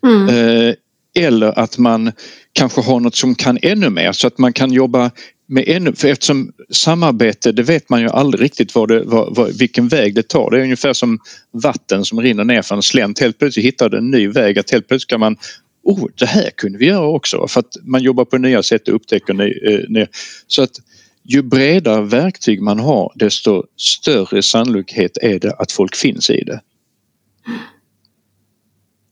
Mm. 0.07 0.29
Eh, 0.29 0.75
eller 1.19 1.59
att 1.59 1.79
man 1.79 2.13
kanske 2.53 2.81
har 2.81 3.01
något 3.01 3.17
som 3.17 3.35
kan 3.35 3.59
ännu 3.63 3.91
mer 3.91 4.13
så 4.13 4.27
att 4.27 4.39
man 4.39 4.53
kan 4.53 4.73
jobba 4.73 5.11
med 5.49 5.65
ännu, 5.67 5.93
för 5.93 6.09
eftersom 6.09 6.53
samarbete 6.71 7.53
det 7.53 7.63
vet 7.63 7.91
man 7.91 8.01
ju 8.01 8.09
aldrig 8.09 8.45
riktigt 8.45 8.75
vad 8.75 8.89
det, 8.89 9.03
vad, 9.05 9.35
vad, 9.37 9.59
vilken 9.59 9.89
väg 9.89 10.15
det 10.15 10.29
tar. 10.29 10.51
Det 10.51 10.59
är 10.59 10.63
ungefär 10.63 10.93
som 10.93 11.19
vatten 11.53 12.05
som 12.05 12.21
rinner 12.21 12.45
ner 12.45 12.63
för 12.63 12.75
en 12.75 12.83
slänt. 12.83 13.19
Helt 13.19 13.39
plötsligt 13.39 13.67
hittar 13.67 13.89
det 13.89 13.99
en 13.99 14.11
ny 14.11 14.29
väg 14.29 14.59
att 14.59 14.71
helt 14.71 14.89
plötsligt 14.89 15.11
kan 15.11 15.21
man 15.21 15.37
oh, 15.87 16.09
det 16.15 16.27
här 16.27 16.51
kunde 16.51 16.79
vi 16.79 16.87
göra 16.87 17.07
också 17.07 17.49
för 17.49 17.61
att 17.61 17.77
man 17.83 18.03
jobbar 18.03 18.25
på 18.25 18.39
nya 18.39 18.63
sätt 18.63 18.89
och 18.89 18.95
upptäcker 18.95 19.35
nya. 19.35 20.03
Eh, 20.03 20.09
så 20.47 20.63
att 20.63 20.81
ju 21.23 21.43
bredare 21.43 22.05
verktyg 22.05 22.63
man 22.63 22.79
har 22.79 23.13
desto 23.15 23.65
större 23.77 24.43
sannolikhet 24.43 25.19
är 25.23 25.39
det 25.39 25.53
att 25.53 25.73
folk 25.73 25.97
finns 25.97 26.31
i 26.31 26.45
det. 26.45 26.61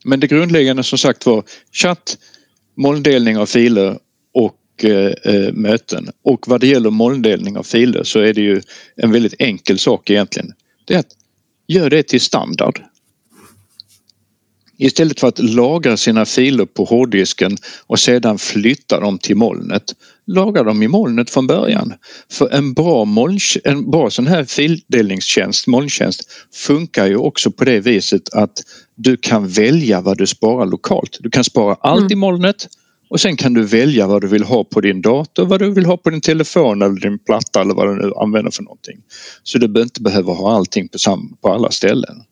Men 0.04 0.20
det 0.20 0.26
grundläggande 0.26 0.82
som 0.82 0.98
sagt 0.98 1.26
var 1.26 1.44
chatt, 1.72 2.18
molndelning 2.76 3.38
av 3.38 3.46
filer 3.46 3.98
och 4.34 4.84
eh, 4.84 5.34
eh, 5.34 5.52
möten. 5.52 6.10
Och 6.22 6.48
vad 6.48 6.60
det 6.60 6.66
gäller 6.66 6.90
molndelning 6.90 7.56
av 7.56 7.62
filer 7.62 8.02
så 8.04 8.20
är 8.20 8.34
det 8.34 8.40
ju 8.40 8.62
en 8.96 9.12
väldigt 9.12 9.34
enkel 9.38 9.78
sak 9.78 10.10
egentligen. 10.10 10.52
Det 10.84 10.94
är 10.94 10.98
att 10.98 11.16
gör 11.66 11.90
det 11.90 12.02
till 12.02 12.20
standard. 12.20 12.80
Istället 14.78 15.20
för 15.20 15.28
att 15.28 15.38
lagra 15.38 15.96
sina 15.96 16.24
filer 16.24 16.66
på 16.66 16.84
hårddisken 16.84 17.56
och 17.86 17.98
sedan 17.98 18.38
flytta 18.38 19.00
dem 19.00 19.18
till 19.18 19.36
molnet. 19.36 19.82
Lagra 20.26 20.62
dem 20.62 20.82
i 20.82 20.88
molnet 20.88 21.30
från 21.30 21.46
början. 21.46 21.94
För 22.32 22.54
en 22.54 22.72
bra, 22.72 23.04
moln, 23.04 23.38
en 23.64 23.90
bra 23.90 24.10
sån 24.10 24.26
här 24.26 24.44
fildelningstjänst, 24.44 25.66
molntjänst, 25.66 26.22
funkar 26.54 27.06
ju 27.06 27.16
också 27.16 27.50
på 27.50 27.64
det 27.64 27.80
viset 27.80 28.34
att 28.34 28.62
du 28.96 29.16
kan 29.16 29.48
välja 29.48 30.00
vad 30.00 30.18
du 30.18 30.26
sparar 30.26 30.66
lokalt. 30.66 31.18
Du 31.20 31.30
kan 31.30 31.44
spara 31.44 31.76
allt 31.80 32.00
mm. 32.00 32.12
i 32.12 32.16
molnet 32.16 32.68
och 33.10 33.20
sen 33.20 33.36
kan 33.36 33.54
du 33.54 33.62
välja 33.62 34.06
vad 34.06 34.22
du 34.22 34.28
vill 34.28 34.44
ha 34.44 34.64
på 34.64 34.80
din 34.80 35.02
dator, 35.02 35.46
vad 35.46 35.60
du 35.60 35.70
vill 35.70 35.86
ha 35.86 35.96
på 35.96 36.10
din 36.10 36.20
telefon 36.20 36.82
eller 36.82 37.00
din 37.00 37.18
platta 37.18 37.60
eller 37.60 37.74
vad 37.74 37.88
du 37.88 37.94
nu 37.94 38.12
använder 38.16 38.50
för 38.50 38.62
någonting. 38.62 38.98
Så 39.42 39.58
du 39.58 39.82
inte 39.82 40.02
behöver 40.02 40.32
ha 40.32 40.56
allting 40.56 40.88
på, 40.88 40.98
sam 40.98 41.36
på 41.42 41.52
alla 41.52 41.70
ställen. 41.70 42.22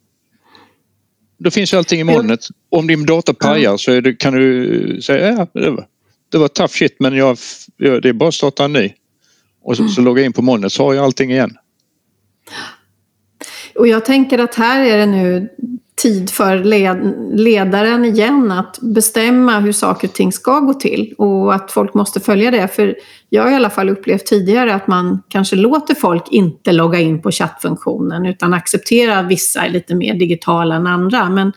Då 1.43 1.51
finns 1.51 1.73
ju 1.73 1.77
allting 1.77 2.01
i 2.01 2.05
molnet. 2.05 2.41
Om 2.71 2.87
din 2.87 3.07
dator 3.07 3.33
pajar 3.33 3.77
så 3.77 4.01
det, 4.01 4.13
kan 4.13 4.35
du 4.35 5.03
säga 5.03 5.29
ja, 5.33 5.61
det 5.61 5.71
var, 5.71 5.87
det 6.33 6.39
var 6.39 6.49
tough 6.49 6.73
shit 6.73 6.97
men 6.99 7.17
jag, 7.17 7.39
det 7.77 8.09
är 8.09 8.13
bara 8.13 8.29
att 8.29 8.35
starta 8.35 8.65
en 8.65 8.73
ny. 8.73 8.93
Och 9.63 9.77
så, 9.77 9.89
så 9.89 10.01
logga 10.01 10.23
in 10.23 10.33
på 10.33 10.43
molnet 10.43 10.73
så 10.73 10.85
har 10.85 10.95
jag 10.95 11.05
allting 11.05 11.31
igen. 11.31 11.57
Och 13.75 13.89
jag 13.89 14.05
tänker 14.05 14.39
att 14.39 14.55
här 14.55 14.85
är 14.85 14.99
det 14.99 15.07
nu 15.07 15.49
tid 16.03 16.31
för 16.31 16.59
led 16.59 17.15
ledaren 17.33 18.05
igen 18.05 18.51
att 18.51 18.79
bestämma 18.81 19.61
hur 19.61 19.73
saker 19.73 20.09
och 20.09 20.15
ting 20.15 20.33
ska 20.33 20.61
gå 20.61 20.75
till 20.75 21.15
och 21.19 21.55
att 21.55 21.73
folk 21.73 21.95
måste 21.95 22.21
följa 22.21 22.51
det. 22.51 22.69
För 22.69 22.95
jag 23.29 23.43
har 23.43 23.51
i 23.51 23.55
alla 23.55 23.71
fall 23.71 23.89
upplevt 23.89 24.27
tidigare 24.27 24.75
att 24.75 24.87
man 24.87 25.23
kanske 25.29 25.57
låter 25.57 25.95
folk 25.95 26.29
inte 26.31 26.73
logga 26.73 26.99
in 26.99 27.23
på 27.23 27.31
chattfunktionen 27.31 28.27
utan 28.27 28.55
accepterar 28.55 29.23
vissa 29.23 29.61
är 29.67 29.71
lite 29.71 29.95
mer 29.95 30.15
digitala 30.15 30.75
än 30.75 30.87
andra. 30.87 31.31
Men 31.31 31.53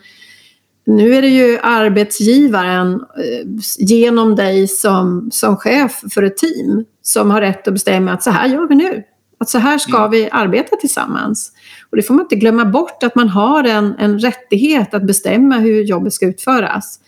nu 0.86 1.14
är 1.14 1.22
det 1.22 1.28
ju 1.28 1.58
arbetsgivaren 1.62 2.94
eh, 2.94 3.46
genom 3.78 4.36
dig 4.36 4.68
som, 4.68 5.28
som 5.32 5.56
chef 5.56 6.02
för 6.10 6.22
ett 6.22 6.36
team 6.36 6.84
som 7.02 7.30
har 7.30 7.40
rätt 7.40 7.68
att 7.68 7.74
bestämma 7.74 8.12
att 8.12 8.22
så 8.22 8.30
här 8.30 8.48
gör 8.48 8.68
vi 8.68 8.74
nu. 8.74 9.02
Att 9.38 9.48
så 9.48 9.58
här 9.58 9.78
ska 9.78 9.98
mm. 9.98 10.10
vi 10.10 10.28
arbeta 10.32 10.76
tillsammans. 10.76 11.52
Och 11.90 11.96
det 11.96 12.02
får 12.02 12.14
man 12.14 12.24
inte 12.24 12.36
glömma 12.36 12.64
bort, 12.64 13.02
att 13.02 13.14
man 13.14 13.28
har 13.28 13.64
en, 13.64 13.94
en 13.98 14.18
rättighet 14.18 14.94
att 14.94 15.06
bestämma 15.06 15.58
hur 15.58 15.82
jobbet 15.82 16.12
ska 16.12 16.26
utföras. 16.26 17.00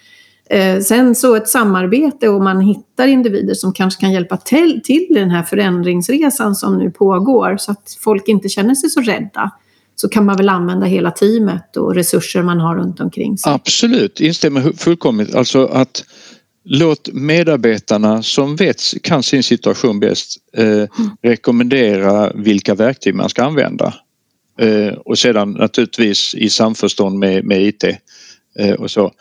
Eh, 0.51 0.81
sen 0.81 1.15
så 1.15 1.35
ett 1.35 1.49
samarbete 1.49 2.29
och 2.29 2.43
man 2.43 2.61
hittar 2.61 3.07
individer 3.07 3.55
som 3.55 3.73
kanske 3.73 4.01
kan 4.01 4.13
hjälpa 4.13 4.37
till, 4.37 4.81
till 4.85 5.07
den 5.11 5.31
här 5.31 5.43
förändringsresan 5.43 6.55
som 6.55 6.79
nu 6.79 6.91
pågår 6.91 7.57
så 7.57 7.73
att 7.73 7.97
folk 8.01 8.29
inte 8.29 8.49
känner 8.49 8.75
sig 8.75 8.91
så 8.91 9.01
rädda 9.01 9.51
så 9.97 10.09
kan 10.09 10.25
man 10.25 10.37
väl 10.37 10.49
använda 10.49 10.87
hela 10.87 11.11
teamet 11.11 11.77
och 11.77 11.95
resurser 11.95 12.43
man 12.43 12.61
har 12.61 12.77
runt 12.77 13.01
omkring 13.01 13.39
sig. 13.39 13.53
Absolut, 13.53 14.21
instämmer 14.21 14.73
fullkomligt. 14.77 15.35
Alltså 15.35 15.67
att 15.67 16.05
låt 16.69 17.13
medarbetarna 17.13 18.23
som 18.23 18.57
vet, 18.57 18.83
kan 19.03 19.23
sin 19.23 19.43
situation 19.43 20.01
bäst 20.01 20.37
eh, 20.57 20.67
mm. 20.67 20.89
rekommendera 21.23 22.33
vilka 22.35 22.75
verktyg 22.75 23.15
man 23.15 23.29
ska 23.29 23.45
använda. 23.45 23.95
Eh, 24.61 24.93
och 24.93 25.19
sedan 25.19 25.53
naturligtvis 25.53 26.35
i 26.35 26.51
samförstånd 26.51 27.19
med, 27.19 27.45
med 27.45 27.63
IT 27.63 27.85
eh, 28.59 28.73
och 28.73 28.91
så. 28.91 29.13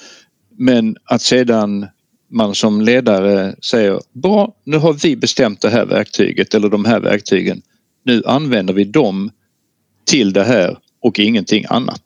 Men 0.57 0.95
att 1.03 1.21
sedan 1.21 1.87
man 2.31 2.55
som 2.55 2.81
ledare 2.81 3.55
säger 3.61 3.99
bra, 4.13 4.55
nu 4.63 4.77
har 4.77 4.93
vi 4.93 5.15
bestämt 5.15 5.61
det 5.61 5.69
här 5.69 5.85
verktyget 5.85 6.53
eller 6.53 6.69
de 6.69 6.85
här 6.85 6.99
verktygen. 6.99 7.61
Nu 8.03 8.23
använder 8.25 8.73
vi 8.73 8.83
dem 8.83 9.31
till 10.05 10.33
det 10.33 10.43
här 10.43 10.77
och 11.01 11.19
ingenting 11.19 11.65
annat. 11.69 12.03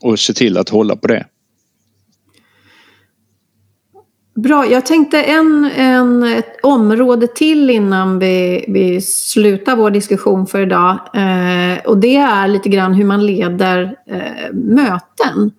Och 0.00 0.20
se 0.20 0.32
till 0.32 0.58
att 0.58 0.68
hålla 0.68 0.96
på 0.96 1.06
det. 1.06 1.26
Bra, 4.34 4.66
jag 4.66 4.86
tänkte 4.86 5.22
en, 5.22 5.70
en, 5.76 6.22
ett 6.22 6.56
område 6.62 7.26
till 7.26 7.70
innan 7.70 8.18
vi, 8.18 8.64
vi 8.68 9.00
slutar 9.00 9.76
vår 9.76 9.90
diskussion 9.90 10.46
för 10.46 10.60
idag. 10.60 10.90
Eh, 11.14 11.78
och 11.84 11.98
det 11.98 12.16
är 12.16 12.48
lite 12.48 12.68
grann 12.68 12.94
hur 12.94 13.04
man 13.04 13.26
leder 13.26 13.96
eh, 14.06 14.52
möten. 14.52 15.50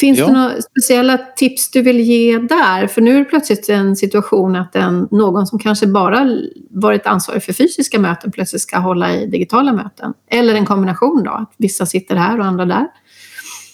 Finns 0.00 0.18
ja. 0.18 0.26
det 0.26 0.32
några 0.32 0.62
speciella 0.62 1.18
tips 1.18 1.70
du 1.70 1.82
vill 1.82 2.00
ge 2.00 2.38
där? 2.38 2.86
För 2.86 3.00
nu 3.00 3.14
är 3.14 3.18
det 3.18 3.24
plötsligt 3.24 3.68
en 3.68 3.96
situation 3.96 4.56
att 4.56 4.76
en, 4.76 5.08
någon 5.10 5.46
som 5.46 5.58
kanske 5.58 5.86
bara 5.86 6.28
varit 6.70 7.06
ansvarig 7.06 7.42
för 7.42 7.52
fysiska 7.52 7.98
möten 7.98 8.32
plötsligt 8.32 8.62
ska 8.62 8.78
hålla 8.78 9.14
i 9.14 9.26
digitala 9.26 9.72
möten. 9.72 10.14
Eller 10.30 10.54
en 10.54 10.66
kombination 10.66 11.22
då, 11.24 11.30
att 11.30 11.52
vissa 11.56 11.86
sitter 11.86 12.16
här 12.16 12.38
och 12.38 12.46
andra 12.46 12.64
där. 12.64 12.86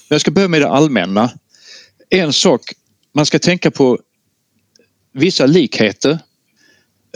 Jag 0.09 0.21
ska 0.21 0.31
börja 0.31 0.49
med 0.49 0.61
det 0.61 0.69
allmänna. 0.69 1.31
En 2.11 2.33
sak 2.33 2.61
man 3.15 3.27
ska 3.27 3.39
tänka 3.39 3.71
på 3.71 3.99
vissa 5.13 5.47
likheter. 5.47 6.19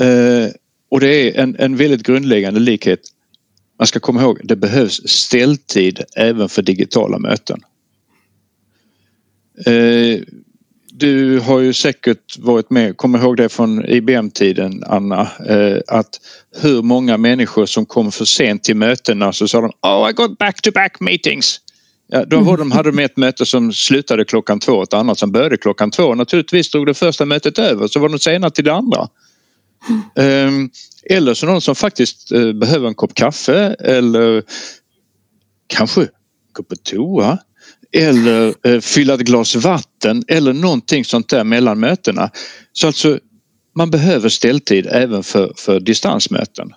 Eh, 0.00 0.50
och 0.90 1.00
det 1.00 1.08
är 1.14 1.42
en, 1.42 1.56
en 1.58 1.76
väldigt 1.76 2.02
grundläggande 2.02 2.60
likhet. 2.60 3.00
Man 3.78 3.86
ska 3.86 4.00
komma 4.00 4.22
ihåg, 4.22 4.40
det 4.44 4.56
behövs 4.56 5.08
ställtid 5.08 6.04
även 6.16 6.48
för 6.48 6.62
digitala 6.62 7.18
möten. 7.18 7.60
Eh, 9.66 10.20
du 10.98 11.40
har 11.40 11.60
ju 11.60 11.72
säkert 11.72 12.38
varit 12.38 12.70
med, 12.70 12.96
kom 12.96 13.16
ihåg 13.16 13.36
det 13.36 13.48
från 13.48 13.84
IBM-tiden 13.84 14.84
Anna, 14.86 15.20
eh, 15.46 15.78
att 15.86 16.20
hur 16.60 16.82
många 16.82 17.16
människor 17.16 17.66
som 17.66 17.86
kom 17.86 18.12
för 18.12 18.24
sent 18.24 18.64
till 18.64 18.76
mötena 18.76 19.32
så 19.32 19.48
sa 19.48 19.60
de 19.60 19.70
Oh 19.82 20.10
I 20.10 20.12
got 20.12 20.38
back 20.38 20.62
to 20.62 20.70
back 20.70 21.00
meetings. 21.00 21.60
Ja, 22.08 22.24
då 22.24 22.40
var 22.40 22.56
de, 22.56 22.70
hade 22.70 22.90
de 22.90 22.98
ett 22.98 23.16
möte 23.16 23.46
som 23.46 23.72
slutade 23.72 24.24
klockan 24.24 24.60
två 24.60 24.72
och 24.72 24.82
ett 24.82 24.94
annat 24.94 25.18
som 25.18 25.32
började 25.32 25.56
klockan 25.56 25.90
två. 25.90 26.14
Naturligtvis 26.14 26.70
drog 26.70 26.86
det 26.86 26.94
första 26.94 27.24
mötet 27.24 27.58
över 27.58 27.88
så 27.88 28.00
var 28.00 28.08
de 28.08 28.18
sena 28.18 28.50
till 28.50 28.64
det 28.64 28.72
andra. 28.72 29.08
Ehm, 30.16 30.70
eller 31.10 31.34
så 31.34 31.46
någon 31.46 31.60
som 31.60 31.74
faktiskt 31.74 32.32
eh, 32.32 32.52
behöver 32.52 32.88
en 32.88 32.94
kopp 32.94 33.14
kaffe 33.14 33.76
eller 33.80 34.42
kanske 35.66 36.08
gå 36.52 36.62
på 36.62 36.76
toa 36.76 37.38
eller 37.92 38.54
eh, 38.62 38.80
fylla 38.80 39.14
ett 39.14 39.20
glas 39.20 39.56
vatten 39.56 40.24
eller 40.28 40.52
någonting 40.52 41.04
sånt 41.04 41.28
där 41.28 41.44
mellan 41.44 41.80
mötena. 41.80 42.30
Så 42.72 42.86
alltså 42.86 43.18
man 43.76 43.90
behöver 43.90 44.28
ställtid 44.28 44.86
även 44.90 45.22
för, 45.22 45.52
för 45.56 45.80
distansmöten. 45.80 46.72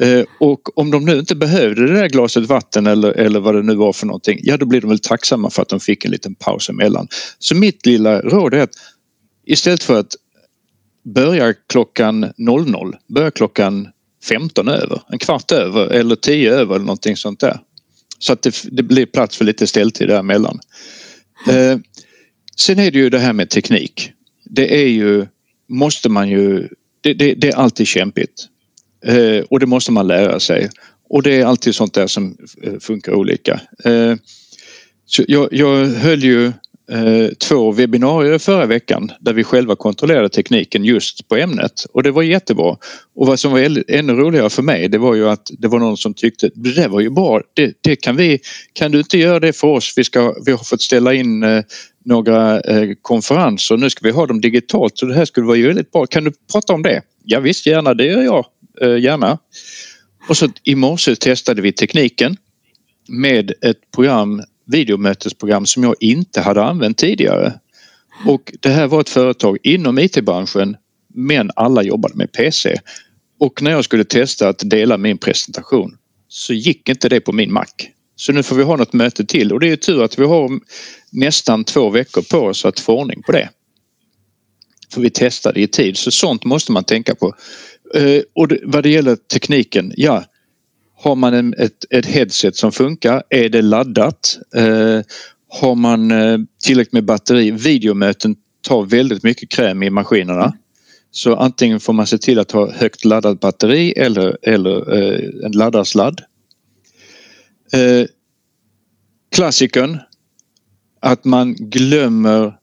Eh, 0.00 0.24
och 0.40 0.78
om 0.78 0.90
de 0.90 1.04
nu 1.04 1.18
inte 1.18 1.36
behövde 1.36 1.86
det 1.86 1.94
där 1.94 2.08
glaset 2.08 2.46
vatten 2.46 2.86
eller, 2.86 3.12
eller 3.12 3.40
vad 3.40 3.54
det 3.54 3.62
nu 3.62 3.74
var 3.74 3.92
för 3.92 4.06
någonting, 4.06 4.38
ja 4.42 4.56
då 4.56 4.66
blir 4.66 4.80
de 4.80 4.90
väl 4.90 4.98
tacksamma 4.98 5.50
för 5.50 5.62
att 5.62 5.68
de 5.68 5.80
fick 5.80 6.04
en 6.04 6.10
liten 6.10 6.34
paus 6.34 6.68
emellan. 6.68 7.08
Så 7.38 7.54
mitt 7.54 7.86
lilla 7.86 8.20
råd 8.20 8.54
är 8.54 8.62
att 8.62 8.74
istället 9.46 9.82
för 9.82 10.00
att 10.00 10.14
börja 11.04 11.54
klockan 11.68 12.32
00, 12.36 12.96
börja 13.08 13.30
klockan 13.30 13.88
15 14.24 14.68
över, 14.68 15.02
en 15.08 15.18
kvart 15.18 15.52
över 15.52 15.86
eller 15.86 16.16
10 16.16 16.52
över 16.52 16.74
eller 16.74 16.84
någonting 16.84 17.16
sånt 17.16 17.40
där. 17.40 17.60
Så 18.18 18.32
att 18.32 18.42
det, 18.42 18.62
det 18.70 18.82
blir 18.82 19.06
plats 19.06 19.36
för 19.36 19.44
lite 19.44 19.66
ställtid 19.66 20.08
däremellan. 20.08 20.60
Eh, 21.48 21.78
sen 22.56 22.78
är 22.78 22.90
det 22.90 22.98
ju 22.98 23.10
det 23.10 23.18
här 23.18 23.32
med 23.32 23.50
teknik. 23.50 24.12
Det 24.44 24.82
är 24.82 24.88
ju, 24.88 25.26
måste 25.68 26.08
man 26.08 26.28
ju, 26.28 26.68
det, 27.00 27.14
det, 27.14 27.34
det 27.34 27.48
är 27.48 27.56
alltid 27.56 27.86
kämpigt. 27.86 28.48
Eh, 29.06 29.44
och 29.50 29.60
det 29.60 29.66
måste 29.66 29.92
man 29.92 30.06
lära 30.06 30.40
sig. 30.40 30.70
Och 31.10 31.22
det 31.22 31.40
är 31.40 31.44
alltid 31.44 31.74
sånt 31.74 31.94
där 31.94 32.06
som 32.06 32.36
eh, 32.62 32.78
funkar 32.80 33.12
olika. 33.12 33.60
Eh, 33.84 34.14
så 35.06 35.24
jag, 35.28 35.48
jag 35.50 35.86
höll 35.86 36.24
ju 36.24 36.46
eh, 36.90 37.28
två 37.48 37.72
webbinarier 37.72 38.38
förra 38.38 38.66
veckan 38.66 39.12
där 39.20 39.32
vi 39.32 39.44
själva 39.44 39.76
kontrollerade 39.76 40.28
tekniken 40.28 40.84
just 40.84 41.28
på 41.28 41.36
ämnet 41.36 41.84
och 41.92 42.02
det 42.02 42.10
var 42.10 42.22
jättebra. 42.22 42.76
Och 43.16 43.26
vad 43.26 43.40
som 43.40 43.52
var 43.52 43.82
ännu 43.88 44.12
roligare 44.12 44.50
för 44.50 44.62
mig 44.62 44.88
det 44.88 44.98
var 44.98 45.14
ju 45.14 45.28
att 45.28 45.50
det 45.58 45.68
var 45.68 45.78
någon 45.78 45.96
som 45.96 46.14
tyckte 46.14 46.50
det 46.54 46.88
var 46.88 47.00
ju 47.00 47.10
bra, 47.10 47.40
det, 47.54 47.74
det 47.80 47.96
kan 47.96 48.16
vi, 48.16 48.40
kan 48.72 48.90
du 48.90 48.98
inte 48.98 49.18
göra 49.18 49.40
det 49.40 49.52
för 49.52 49.68
oss? 49.68 49.92
Vi, 49.96 50.04
ska, 50.04 50.34
vi 50.46 50.52
har 50.52 50.64
fått 50.64 50.82
ställa 50.82 51.14
in 51.14 51.42
eh, 51.42 51.62
några 52.04 52.60
eh, 52.60 52.88
konferenser, 53.02 53.76
nu 53.76 53.90
ska 53.90 54.06
vi 54.06 54.12
ha 54.12 54.26
dem 54.26 54.40
digitalt 54.40 54.98
så 54.98 55.06
det 55.06 55.14
här 55.14 55.24
skulle 55.24 55.46
vara 55.46 55.58
väldigt 55.58 55.92
bra. 55.92 56.06
Kan 56.06 56.24
du 56.24 56.32
prata 56.52 56.72
om 56.72 56.82
det? 56.82 57.02
Ja 57.24 57.40
visst 57.40 57.66
gärna, 57.66 57.94
det 57.94 58.04
gör 58.04 58.22
jag 58.22 58.46
Eh, 58.82 58.98
gärna. 58.98 59.38
Och 60.28 60.36
så 60.36 60.48
i 60.64 60.74
morse 60.74 61.16
testade 61.16 61.62
vi 61.62 61.72
tekniken 61.72 62.36
med 63.08 63.52
ett 63.62 63.90
program, 63.94 64.42
videomötesprogram 64.66 65.66
som 65.66 65.82
jag 65.82 65.94
inte 66.00 66.40
hade 66.40 66.62
använt 66.62 66.98
tidigare. 66.98 67.52
Och 68.26 68.52
det 68.60 68.68
här 68.68 68.86
var 68.86 69.00
ett 69.00 69.08
företag 69.08 69.58
inom 69.62 69.98
IT-branschen 69.98 70.76
men 71.14 71.50
alla 71.56 71.82
jobbade 71.82 72.14
med 72.14 72.32
PC. 72.32 72.80
Och 73.40 73.62
när 73.62 73.70
jag 73.70 73.84
skulle 73.84 74.04
testa 74.04 74.48
att 74.48 74.70
dela 74.70 74.96
min 74.96 75.18
presentation 75.18 75.96
så 76.28 76.54
gick 76.54 76.88
inte 76.88 77.08
det 77.08 77.20
på 77.20 77.32
min 77.32 77.52
Mac. 77.52 77.66
Så 78.16 78.32
nu 78.32 78.42
får 78.42 78.56
vi 78.56 78.62
ha 78.62 78.76
något 78.76 78.92
möte 78.92 79.24
till 79.24 79.52
och 79.52 79.60
det 79.60 79.70
är 79.70 79.76
tur 79.76 80.02
att 80.02 80.18
vi 80.18 80.24
har 80.24 80.60
nästan 81.10 81.64
två 81.64 81.90
veckor 81.90 82.22
på 82.22 82.38
oss 82.38 82.64
att 82.64 82.80
få 82.80 83.00
ordning 83.00 83.22
på 83.22 83.32
det. 83.32 83.48
För 84.92 85.00
vi 85.00 85.10
testade 85.10 85.60
i 85.60 85.66
tid 85.66 85.96
så 85.96 86.10
sånt 86.10 86.44
måste 86.44 86.72
man 86.72 86.84
tänka 86.84 87.14
på. 87.14 87.34
Eh, 87.94 88.22
och 88.34 88.48
vad 88.62 88.82
det 88.82 88.90
gäller 88.90 89.16
tekniken, 89.16 89.92
ja. 89.96 90.24
Har 90.96 91.16
man 91.16 91.34
en, 91.34 91.54
ett, 91.54 91.84
ett 91.90 92.06
headset 92.06 92.56
som 92.56 92.72
funkar, 92.72 93.22
är 93.28 93.48
det 93.48 93.62
laddat? 93.62 94.38
Eh, 94.56 95.00
har 95.48 95.74
man 95.74 96.10
eh, 96.10 96.38
tillräckligt 96.64 96.92
med 96.92 97.04
batteri? 97.04 97.50
Videomöten 97.50 98.36
tar 98.62 98.82
väldigt 98.82 99.22
mycket 99.22 99.48
kräm 99.48 99.82
i 99.82 99.90
maskinerna. 99.90 100.56
Så 101.10 101.36
antingen 101.36 101.80
får 101.80 101.92
man 101.92 102.06
se 102.06 102.18
till 102.18 102.38
att 102.38 102.50
ha 102.50 102.72
högt 102.72 103.04
laddat 103.04 103.40
batteri 103.40 103.92
eller, 103.92 104.38
eller 104.42 104.94
eh, 104.96 105.44
en 105.44 105.52
laddarsladd. 105.52 106.20
Eh, 107.72 108.06
klassikern 109.34 109.98
att 111.00 111.24
man 111.24 111.54
glömmer 111.54 112.54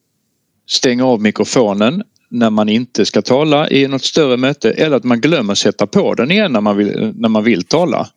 stänga 0.67 1.05
av 1.05 1.21
mikrofonen 1.21 2.03
när 2.30 2.49
man 2.49 2.69
inte 2.69 3.05
ska 3.05 3.21
tala 3.21 3.69
i 3.69 3.88
något 3.88 4.03
större 4.03 4.38
möte 4.38 4.71
eller 4.71 4.97
att 4.97 5.03
man 5.03 5.21
glömmer 5.21 5.55
sätta 5.55 5.88
på 5.88 6.13
den 6.13 6.32
igen 6.32 6.53
när 6.53 6.61
man 6.61 6.78
vill, 6.78 7.13
när 7.15 7.30
man 7.30 7.43
vill 7.43 7.63
tala. 7.63 8.09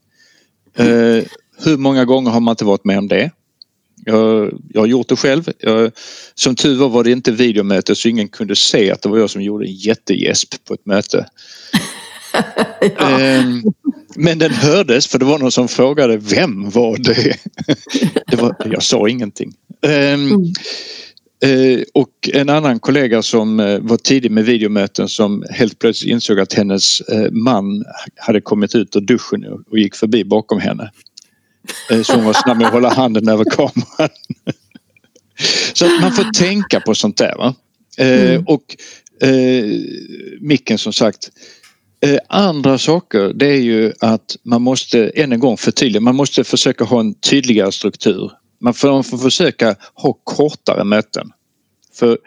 Eh, 0.76 1.24
hur 1.64 1.76
många 1.76 2.04
gånger 2.04 2.30
har 2.30 2.40
man 2.40 2.52
inte 2.52 2.64
varit 2.64 2.84
med 2.84 2.98
om 2.98 3.08
det? 3.08 3.30
Jag, 4.04 4.52
jag 4.68 4.80
har 4.80 4.86
gjort 4.86 5.08
det 5.08 5.16
själv. 5.16 5.48
Jag, 5.58 5.92
som 6.34 6.56
tur 6.56 6.76
var 6.76 6.88
var 6.88 7.04
det 7.04 7.10
inte 7.10 7.32
videomöte 7.32 7.94
så 7.94 8.08
ingen 8.08 8.28
kunde 8.28 8.56
se 8.56 8.90
att 8.90 9.02
det 9.02 9.08
var 9.08 9.18
jag 9.18 9.30
som 9.30 9.42
gjorde 9.42 9.66
en 9.66 9.74
jättegäsp 9.74 10.64
på 10.64 10.74
ett 10.74 10.86
möte. 10.86 11.26
ja. 12.98 13.20
eh, 13.20 13.44
men 14.16 14.38
den 14.38 14.52
hördes 14.52 15.06
för 15.06 15.18
det 15.18 15.24
var 15.24 15.38
någon 15.38 15.52
som 15.52 15.68
frågade 15.68 16.16
vem 16.16 16.70
var 16.70 16.96
det? 16.96 17.36
det 18.26 18.36
var, 18.36 18.56
jag 18.64 18.82
sa 18.82 19.08
ingenting. 19.08 19.52
Eh, 19.82 20.12
mm. 20.12 20.52
Eh, 21.44 21.82
och 21.94 22.30
en 22.32 22.48
annan 22.48 22.80
kollega 22.80 23.22
som 23.22 23.60
eh, 23.60 23.78
var 23.78 23.96
tidig 23.96 24.30
med 24.30 24.44
videomöten 24.44 25.08
som 25.08 25.44
helt 25.50 25.78
plötsligt 25.78 26.12
insåg 26.12 26.40
att 26.40 26.52
hennes 26.52 27.00
eh, 27.00 27.30
man 27.30 27.84
hade 28.16 28.40
kommit 28.40 28.74
ut 28.74 28.96
ur 28.96 29.00
duschen 29.00 29.64
och 29.70 29.78
gick 29.78 29.94
förbi 29.94 30.24
bakom 30.24 30.60
henne. 30.60 30.90
Så 32.04 32.14
hon 32.14 32.24
var 32.24 32.32
snabb 32.32 32.58
med 32.58 32.66
att 32.66 32.72
hålla 32.72 32.94
handen 32.94 33.28
över 33.28 33.44
kameran. 33.44 34.08
Så 35.72 35.86
att 35.86 36.00
man 36.00 36.12
får 36.12 36.32
tänka 36.32 36.80
på 36.80 36.94
sånt 36.94 37.16
där. 37.16 37.34
Va? 37.38 37.54
Mm. 37.98 38.44
Och 38.46 38.76
eh, 39.28 39.64
micken 40.40 40.78
som 40.78 40.92
sagt. 40.92 41.30
andra 42.28 42.78
saker 42.78 43.32
det 43.34 43.46
är 43.46 43.60
ju 43.60 43.92
att 44.00 44.36
man 44.42 44.62
måste 44.62 45.08
än 45.08 45.32
en 45.32 45.40
gång 45.40 45.56
förtydliga, 45.56 46.00
man 46.00 46.14
måste 46.14 46.44
försöka 46.44 46.84
ha 46.84 47.00
en 47.00 47.14
tydligare 47.14 47.72
struktur. 47.72 48.30
Man 48.60 48.74
får, 48.74 49.02
får 49.02 49.18
försöka 49.18 49.76
ha 49.94 50.12
kortare 50.12 50.84
möten. 50.84 51.32
För 51.92 52.18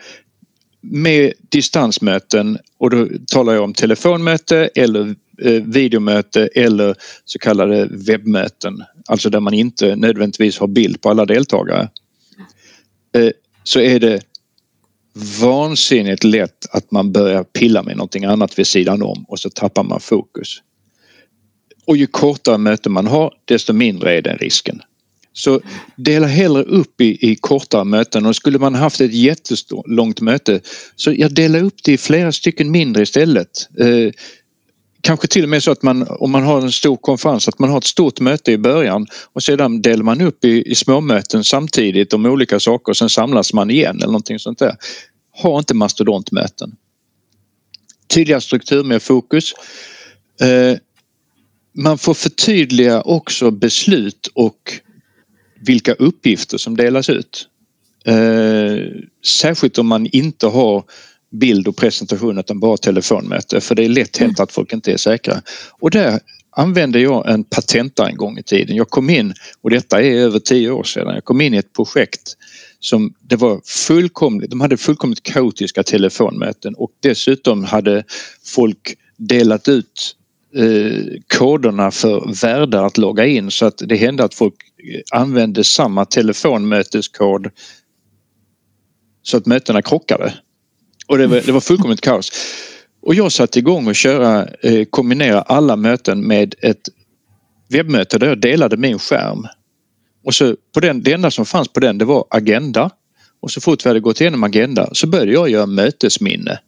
med 0.81 1.33
distansmöten 1.49 2.57
och 2.77 2.89
då 2.89 3.07
talar 3.27 3.53
jag 3.53 3.63
om 3.63 3.73
telefonmöte 3.73 4.69
eller 4.75 5.15
eh, 5.41 5.63
videomöte 5.63 6.49
eller 6.55 6.95
så 7.25 7.39
kallade 7.39 7.87
webbmöten, 7.91 8.83
alltså 9.07 9.29
där 9.29 9.39
man 9.39 9.53
inte 9.53 9.95
nödvändigtvis 9.95 10.59
har 10.59 10.67
bild 10.67 11.01
på 11.01 11.09
alla 11.09 11.25
deltagare. 11.25 11.89
Eh, 13.15 13.29
så 13.63 13.79
är 13.79 13.99
det 13.99 14.21
vansinnigt 15.41 16.23
lätt 16.23 16.65
att 16.71 16.91
man 16.91 17.11
börjar 17.11 17.43
pilla 17.43 17.83
med 17.83 17.97
någonting 17.97 18.25
annat 18.25 18.59
vid 18.59 18.67
sidan 18.67 19.01
om 19.01 19.25
och 19.27 19.39
så 19.39 19.49
tappar 19.49 19.83
man 19.83 19.99
fokus. 19.99 20.61
Och 21.85 21.97
ju 21.97 22.07
kortare 22.07 22.57
möte 22.57 22.89
man 22.89 23.07
har 23.07 23.33
desto 23.45 23.73
mindre 23.73 24.17
är 24.17 24.21
den 24.21 24.37
risken. 24.37 24.81
Så 25.33 25.61
dela 25.95 26.27
hellre 26.27 26.63
upp 26.63 27.01
i, 27.01 27.31
i 27.31 27.35
kortare 27.35 27.83
möten 27.83 28.25
och 28.25 28.35
skulle 28.35 28.59
man 28.59 28.75
haft 28.75 29.01
ett 29.01 29.13
jättelångt 29.13 30.21
möte 30.21 30.61
så 30.95 31.13
jag 31.13 31.33
delar 31.33 31.63
upp 31.63 31.83
det 31.83 31.91
i 31.91 31.97
flera 31.97 32.31
stycken 32.31 32.71
mindre 32.71 33.03
istället. 33.03 33.69
Eh, 33.79 34.11
kanske 35.01 35.27
till 35.27 35.43
och 35.43 35.49
med 35.49 35.63
så 35.63 35.71
att 35.71 35.83
man 35.83 36.07
om 36.09 36.31
man 36.31 36.43
har 36.43 36.61
en 36.61 36.71
stor 36.71 36.97
konferens 36.97 37.47
att 37.47 37.59
man 37.59 37.69
har 37.69 37.77
ett 37.77 37.83
stort 37.83 38.19
möte 38.19 38.51
i 38.51 38.57
början 38.57 39.07
och 39.33 39.43
sedan 39.43 39.81
delar 39.81 40.03
man 40.03 40.21
upp 40.21 40.45
i, 40.45 40.71
i 40.71 40.75
småmöten 40.75 41.43
samtidigt 41.43 42.13
om 42.13 42.25
olika 42.25 42.59
saker 42.59 42.91
och 42.91 42.97
sen 42.97 43.09
samlas 43.09 43.53
man 43.53 43.69
igen 43.69 43.95
eller 43.95 44.05
någonting 44.05 44.39
sånt 44.39 44.59
där. 44.59 44.75
Ha 45.41 45.59
inte 45.59 45.73
mastodontmöten. 45.73 46.75
Tydliga 48.07 48.41
struktur 48.41 48.83
med 48.83 49.03
fokus. 49.03 49.53
Eh, 50.41 50.77
man 51.75 51.97
får 51.97 52.13
förtydliga 52.13 53.01
också 53.01 53.51
beslut 53.51 54.29
och 54.33 54.79
vilka 55.65 55.93
uppgifter 55.93 56.57
som 56.57 56.77
delas 56.77 57.09
ut. 57.09 57.47
Eh, 58.05 58.77
särskilt 59.25 59.77
om 59.77 59.87
man 59.87 60.05
inte 60.05 60.47
har 60.47 60.83
bild 61.31 61.67
och 61.67 61.75
presentation 61.75 62.37
utan 62.37 62.59
bara 62.59 62.77
telefonmöte 62.77 63.61
för 63.61 63.75
det 63.75 63.85
är 63.85 63.89
lätt 63.89 64.17
hänt 64.17 64.39
att 64.39 64.51
folk 64.51 64.73
inte 64.73 64.91
är 64.91 64.97
säkra. 64.97 65.41
Och 65.79 65.91
där 65.91 66.19
använde 66.55 66.99
jag 66.99 67.29
en 67.29 67.43
patenta 67.43 68.09
en 68.09 68.17
gång 68.17 68.37
i 68.37 68.43
tiden. 68.43 68.75
Jag 68.75 68.89
kom 68.89 69.09
in, 69.09 69.33
och 69.61 69.69
detta 69.69 70.01
är 70.01 70.15
över 70.15 70.39
tio 70.39 70.71
år 70.71 70.83
sedan, 70.83 71.13
jag 71.13 71.23
kom 71.23 71.41
in 71.41 71.53
i 71.53 71.57
ett 71.57 71.73
projekt 71.73 72.37
som 72.79 73.13
det 73.21 73.35
var 73.35 73.61
fullkomligt, 73.65 74.49
de 74.49 74.61
hade 74.61 74.77
fullkomligt 74.77 75.23
kaotiska 75.23 75.83
telefonmöten 75.83 76.75
och 76.75 76.91
dessutom 76.99 77.63
hade 77.63 78.03
folk 78.45 78.95
delat 79.17 79.67
ut 79.67 80.15
eh, 80.55 81.19
koderna 81.37 81.91
för 81.91 82.41
värdar 82.41 82.83
att 82.83 82.97
logga 82.97 83.25
in 83.25 83.51
så 83.51 83.65
att 83.65 83.81
det 83.85 83.95
hände 83.95 84.23
att 84.23 84.33
folk 84.33 84.55
använde 85.11 85.63
samma 85.63 86.05
telefonmöteskod 86.05 87.49
så 89.21 89.37
att 89.37 89.45
mötena 89.45 89.81
krockade. 89.81 90.33
Och 91.07 91.17
det 91.17 91.27
var, 91.27 91.41
det 91.45 91.51
var 91.51 91.59
fullkomligt 91.59 92.01
kaos. 92.01 92.31
Och 93.01 93.15
jag 93.15 93.31
satte 93.31 93.59
igång 93.59 93.87
och 93.87 93.95
köra, 93.95 94.47
eh, 94.61 94.85
kombinera 94.85 95.41
alla 95.41 95.75
möten 95.75 96.27
med 96.27 96.55
ett 96.61 96.89
webbmöte 97.69 98.17
där 98.17 98.27
jag 98.27 98.41
delade 98.41 98.77
min 98.77 98.99
skärm. 98.99 99.47
Och 100.23 100.33
så 100.33 100.55
på 100.73 100.79
den, 100.79 101.03
det 101.03 101.13
enda 101.13 101.31
som 101.31 101.45
fanns 101.45 101.67
på 101.67 101.79
den 101.79 101.97
det 101.97 102.05
var 102.05 102.25
agenda. 102.29 102.89
Och 103.41 103.51
så 103.51 103.61
fort 103.61 103.85
vi 103.85 103.89
hade 103.89 103.99
gått 103.99 104.21
igenom 104.21 104.43
agenda 104.43 104.89
så 104.93 105.07
började 105.07 105.31
jag 105.31 105.49
göra 105.49 105.65
mötesminne 105.65 106.59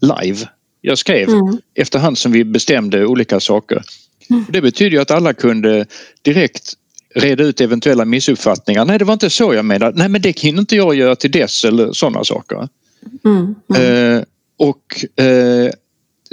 live. 0.00 0.48
Jag 0.80 0.98
skrev 0.98 1.28
mm. 1.28 1.58
efterhand 1.74 2.18
som 2.18 2.32
vi 2.32 2.44
bestämde 2.44 3.06
olika 3.06 3.40
saker. 3.40 3.82
Mm. 4.30 4.44
Det 4.48 4.60
betyder 4.60 5.00
att 5.00 5.10
alla 5.10 5.34
kunde 5.34 5.86
direkt 6.22 6.72
reda 7.16 7.44
ut 7.44 7.60
eventuella 7.60 8.04
missuppfattningar. 8.04 8.84
Nej, 8.84 8.98
det 8.98 9.04
var 9.04 9.12
inte 9.12 9.30
så 9.30 9.54
jag 9.54 9.64
menade. 9.64 9.98
Nej, 9.98 10.08
men 10.08 10.22
det 10.22 10.38
hinner 10.38 10.60
inte 10.60 10.76
jag 10.76 10.94
göra 10.94 11.16
till 11.16 11.30
dess 11.30 11.64
eller 11.64 11.92
sådana 11.92 12.24
saker. 12.24 12.68
Mm, 13.24 13.54
mm. 13.76 14.16
Eh, 14.16 14.22
och 14.58 15.22
eh, 15.24 15.70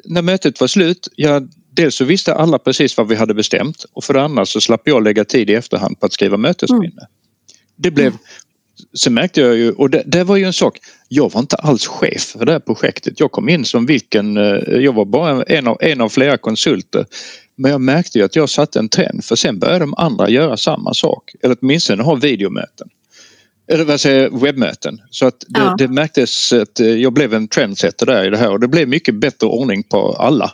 när 0.03 0.21
mötet 0.21 0.59
var 0.59 0.67
slut, 0.67 1.07
ja, 1.15 1.41
dels 1.71 1.95
så 1.95 2.05
visste 2.05 2.34
alla 2.34 2.59
precis 2.59 2.97
vad 2.97 3.07
vi 3.07 3.15
hade 3.15 3.34
bestämt 3.34 3.86
och 3.93 4.03
för 4.03 4.13
det 4.13 4.21
andra 4.21 4.45
så 4.45 4.61
slapp 4.61 4.81
jag 4.86 5.03
lägga 5.03 5.25
tid 5.25 5.49
i 5.49 5.53
efterhand 5.53 5.99
på 5.99 6.05
att 6.05 6.13
skriva 6.13 6.38
mötesminne. 6.38 6.84
Mm. 6.84 7.11
Det 7.75 7.91
blev, 7.91 8.07
mm. 8.07 8.19
sen 8.93 9.13
märkte 9.13 9.41
jag 9.41 9.55
ju, 9.55 9.71
och 9.71 9.89
det, 9.89 10.03
det, 10.05 10.23
var 10.23 10.36
ju 10.36 10.43
en 10.43 10.53
sak, 10.53 10.79
jag 11.07 11.31
var 11.31 11.41
inte 11.41 11.55
alls 11.55 11.88
chef 11.88 12.21
för 12.21 12.45
det 12.45 12.51
här 12.51 12.59
projektet. 12.59 13.19
Jag 13.19 13.31
kom 13.31 13.49
in 13.49 13.65
som 13.65 13.86
vilken, 13.86 14.38
eh, 14.38 14.43
jag 14.79 14.93
var 14.93 15.05
bara 15.05 15.43
en 15.43 15.67
av, 15.67 15.77
en 15.81 16.01
av 16.01 16.09
flera 16.09 16.38
konsulter. 16.38 17.05
Men 17.56 17.72
jag 17.72 17.82
märkte 17.82 18.18
ju 18.18 18.26
att 18.26 18.36
jag 18.36 18.49
satte 18.49 18.80
en 18.80 18.89
trend 18.89 19.26
för 19.26 19.36
sen 19.36 19.60
började 19.60 19.80
de 19.80 19.93
andra 19.97 20.30
göra 20.30 20.58
samma 20.58 20.93
sak 20.93 21.36
eller 21.43 21.58
åtminstone 21.62 22.04
ha 22.04 22.16
videomöten 22.16 22.89
eller 23.68 23.86
vad 23.86 24.01
säger 24.01 24.30
webbmöten. 24.30 25.01
Så 25.10 25.26
att 25.26 25.39
det, 25.47 25.60
ja. 25.60 25.76
det 25.78 25.88
märktes 25.88 26.54
att 26.54 26.80
eh, 26.80 26.88
jag 26.88 27.14
blev 27.14 27.34
en 27.34 27.47
trendsetter 27.47 28.06
där 28.06 28.26
i 28.26 28.30
det 28.30 28.38
här 28.38 28.51
och 28.51 28.60
det 28.60 28.68
blev 28.68 28.88
mycket 28.88 29.16
bättre 29.16 29.47
ordning 29.47 29.84
på 29.84 30.14
alla. 30.20 30.51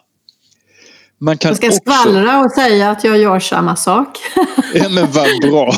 Man 1.17 1.37
kan 1.37 1.49
jag 1.49 1.57
ska 1.57 1.67
också... 1.67 1.79
skvallra 1.79 2.39
och 2.39 2.51
säga 2.51 2.89
att 2.89 3.03
jag 3.03 3.17
gör 3.17 3.39
samma 3.39 3.75
sak. 3.75 4.17
ja 4.73 4.89
men 4.89 5.11
vad 5.11 5.41
bra. 5.41 5.73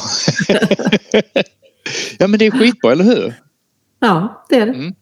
ja 2.18 2.28
men 2.28 2.40
det 2.40 2.46
är 2.46 2.52
skitbra, 2.52 2.92
eller 2.92 3.04
hur? 3.04 3.34
Ja, 4.00 4.46
det 4.50 4.56
är 4.56 4.66
det. 4.66 4.74
Mm. 4.74 4.94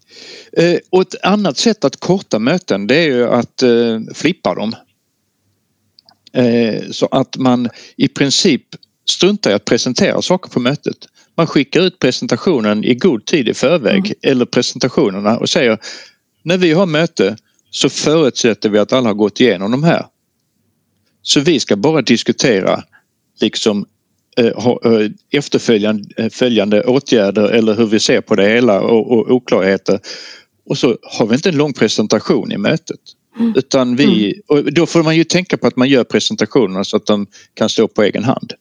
Eh, 0.54 0.80
och 0.90 1.02
ett 1.02 1.16
annat 1.24 1.58
sätt 1.58 1.86
att 1.86 2.00
korta 2.00 2.40
möten 2.40 2.88
det 2.88 2.96
är 2.96 3.08
ju 3.08 3.30
att 3.30 3.64
eh, 3.64 4.00
flippa 4.14 4.56
dem. 4.56 4.76
Eh, 6.34 6.90
så 6.92 7.06
att 7.12 7.38
man 7.38 7.70
i 7.98 8.08
princip 8.08 8.64
struntar 9.10 9.52
i 9.52 9.54
att 9.54 9.66
presentera 9.66 10.22
saker 10.22 10.50
på 10.50 10.60
mötet. 10.60 10.98
Man 11.38 11.48
skickar 11.48 11.82
ut 11.82 12.00
presentationen 12.00 12.84
i 12.84 12.96
god 12.96 13.26
tid 13.26 13.50
i 13.50 13.54
förväg 13.54 14.06
mm. 14.06 14.14
eller 14.22 14.46
presentationerna 14.46 15.38
och 15.38 15.50
säger 15.50 15.78
när 16.44 16.58
vi 16.58 16.74
har 16.74 16.86
möte 16.86 17.38
så 17.70 17.90
förutsätter 17.90 18.70
vi 18.70 18.80
att 18.80 18.94
alla 18.94 19.10
har 19.10 19.14
gått 19.14 19.40
igenom 19.40 19.72
de 19.72 19.84
här. 19.84 20.06
Så 21.22 21.40
vi 21.40 21.60
ska 21.60 21.76
bara 21.76 22.02
diskutera 22.02 22.84
liksom 23.42 23.86
eh, 24.38 24.46
eh 24.46 25.10
efterföljande 25.32 26.84
åtgärder 26.84 27.50
eller 27.50 27.76
hur 27.76 27.86
vi 27.86 28.00
ser 28.00 28.22
på 28.22 28.36
det 28.36 28.50
hela 28.50 28.82
och, 28.82 29.12
och 29.12 29.32
oklarheter. 29.32 30.00
Och 30.66 30.78
så 30.78 30.98
har 31.04 31.26
vi 31.26 31.36
inte 31.36 31.50
en 31.50 31.58
lång 31.58 31.74
presentation 31.74 32.52
i 32.52 32.58
mötet. 32.58 33.00
Utan 33.56 33.96
vi, 33.96 34.26
mm. 34.26 34.42
och 34.48 34.74
då 34.74 34.86
får 34.86 35.04
man 35.04 35.16
ju 35.16 35.24
tänka 35.24 35.58
på 35.58 35.68
att 35.68 35.76
man 35.76 35.90
gör 35.90 36.04
presentationerna 36.04 36.84
så 36.84 36.98
att 36.98 37.06
de 37.06 37.28
kan 37.54 37.70
stå 37.70 37.88
på 37.88 38.04
egen 38.04 38.24
hand. 38.24 38.54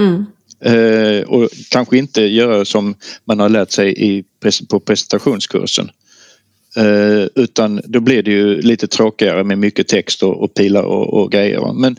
Mm. 0.00 0.24
Eh, 0.64 1.22
och 1.22 1.48
kanske 1.70 1.98
inte 1.98 2.22
göra 2.22 2.64
som 2.64 2.94
man 3.24 3.40
har 3.40 3.48
lärt 3.48 3.70
sig 3.70 3.94
i, 3.98 4.24
på 4.68 4.80
presentationskursen. 4.80 5.90
Eh, 6.76 7.26
utan 7.34 7.80
då 7.84 8.00
blir 8.00 8.22
det 8.22 8.30
ju 8.30 8.60
lite 8.60 8.86
tråkigare 8.86 9.44
med 9.44 9.58
mycket 9.58 9.88
text 9.88 10.22
och, 10.22 10.42
och 10.42 10.54
pilar 10.54 10.82
och, 10.82 11.22
och 11.22 11.32
grejer. 11.32 11.72
Men 11.72 11.96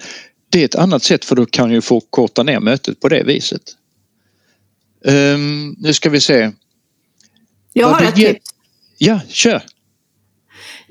det 0.50 0.62
är 0.62 0.66
ett 0.66 0.76
annat 0.76 1.04
sätt 1.04 1.26
för 1.26 1.36
då 1.36 1.46
kan 1.46 1.72
ju 1.72 1.82
få 1.82 2.00
korta 2.00 2.44
ner 2.44 2.60
mötet 2.60 3.00
på 3.00 3.10
det 3.10 3.24
viset. 3.24 3.62
Um, 5.06 5.76
nu 5.80 5.94
ska 5.94 6.10
vi 6.10 6.20
se. 6.20 6.52
Jag 7.74 7.88
har 7.88 8.02
ett 8.02 8.16
tips. 8.16 8.50
Ja, 8.98 9.20
kör. 9.28 9.64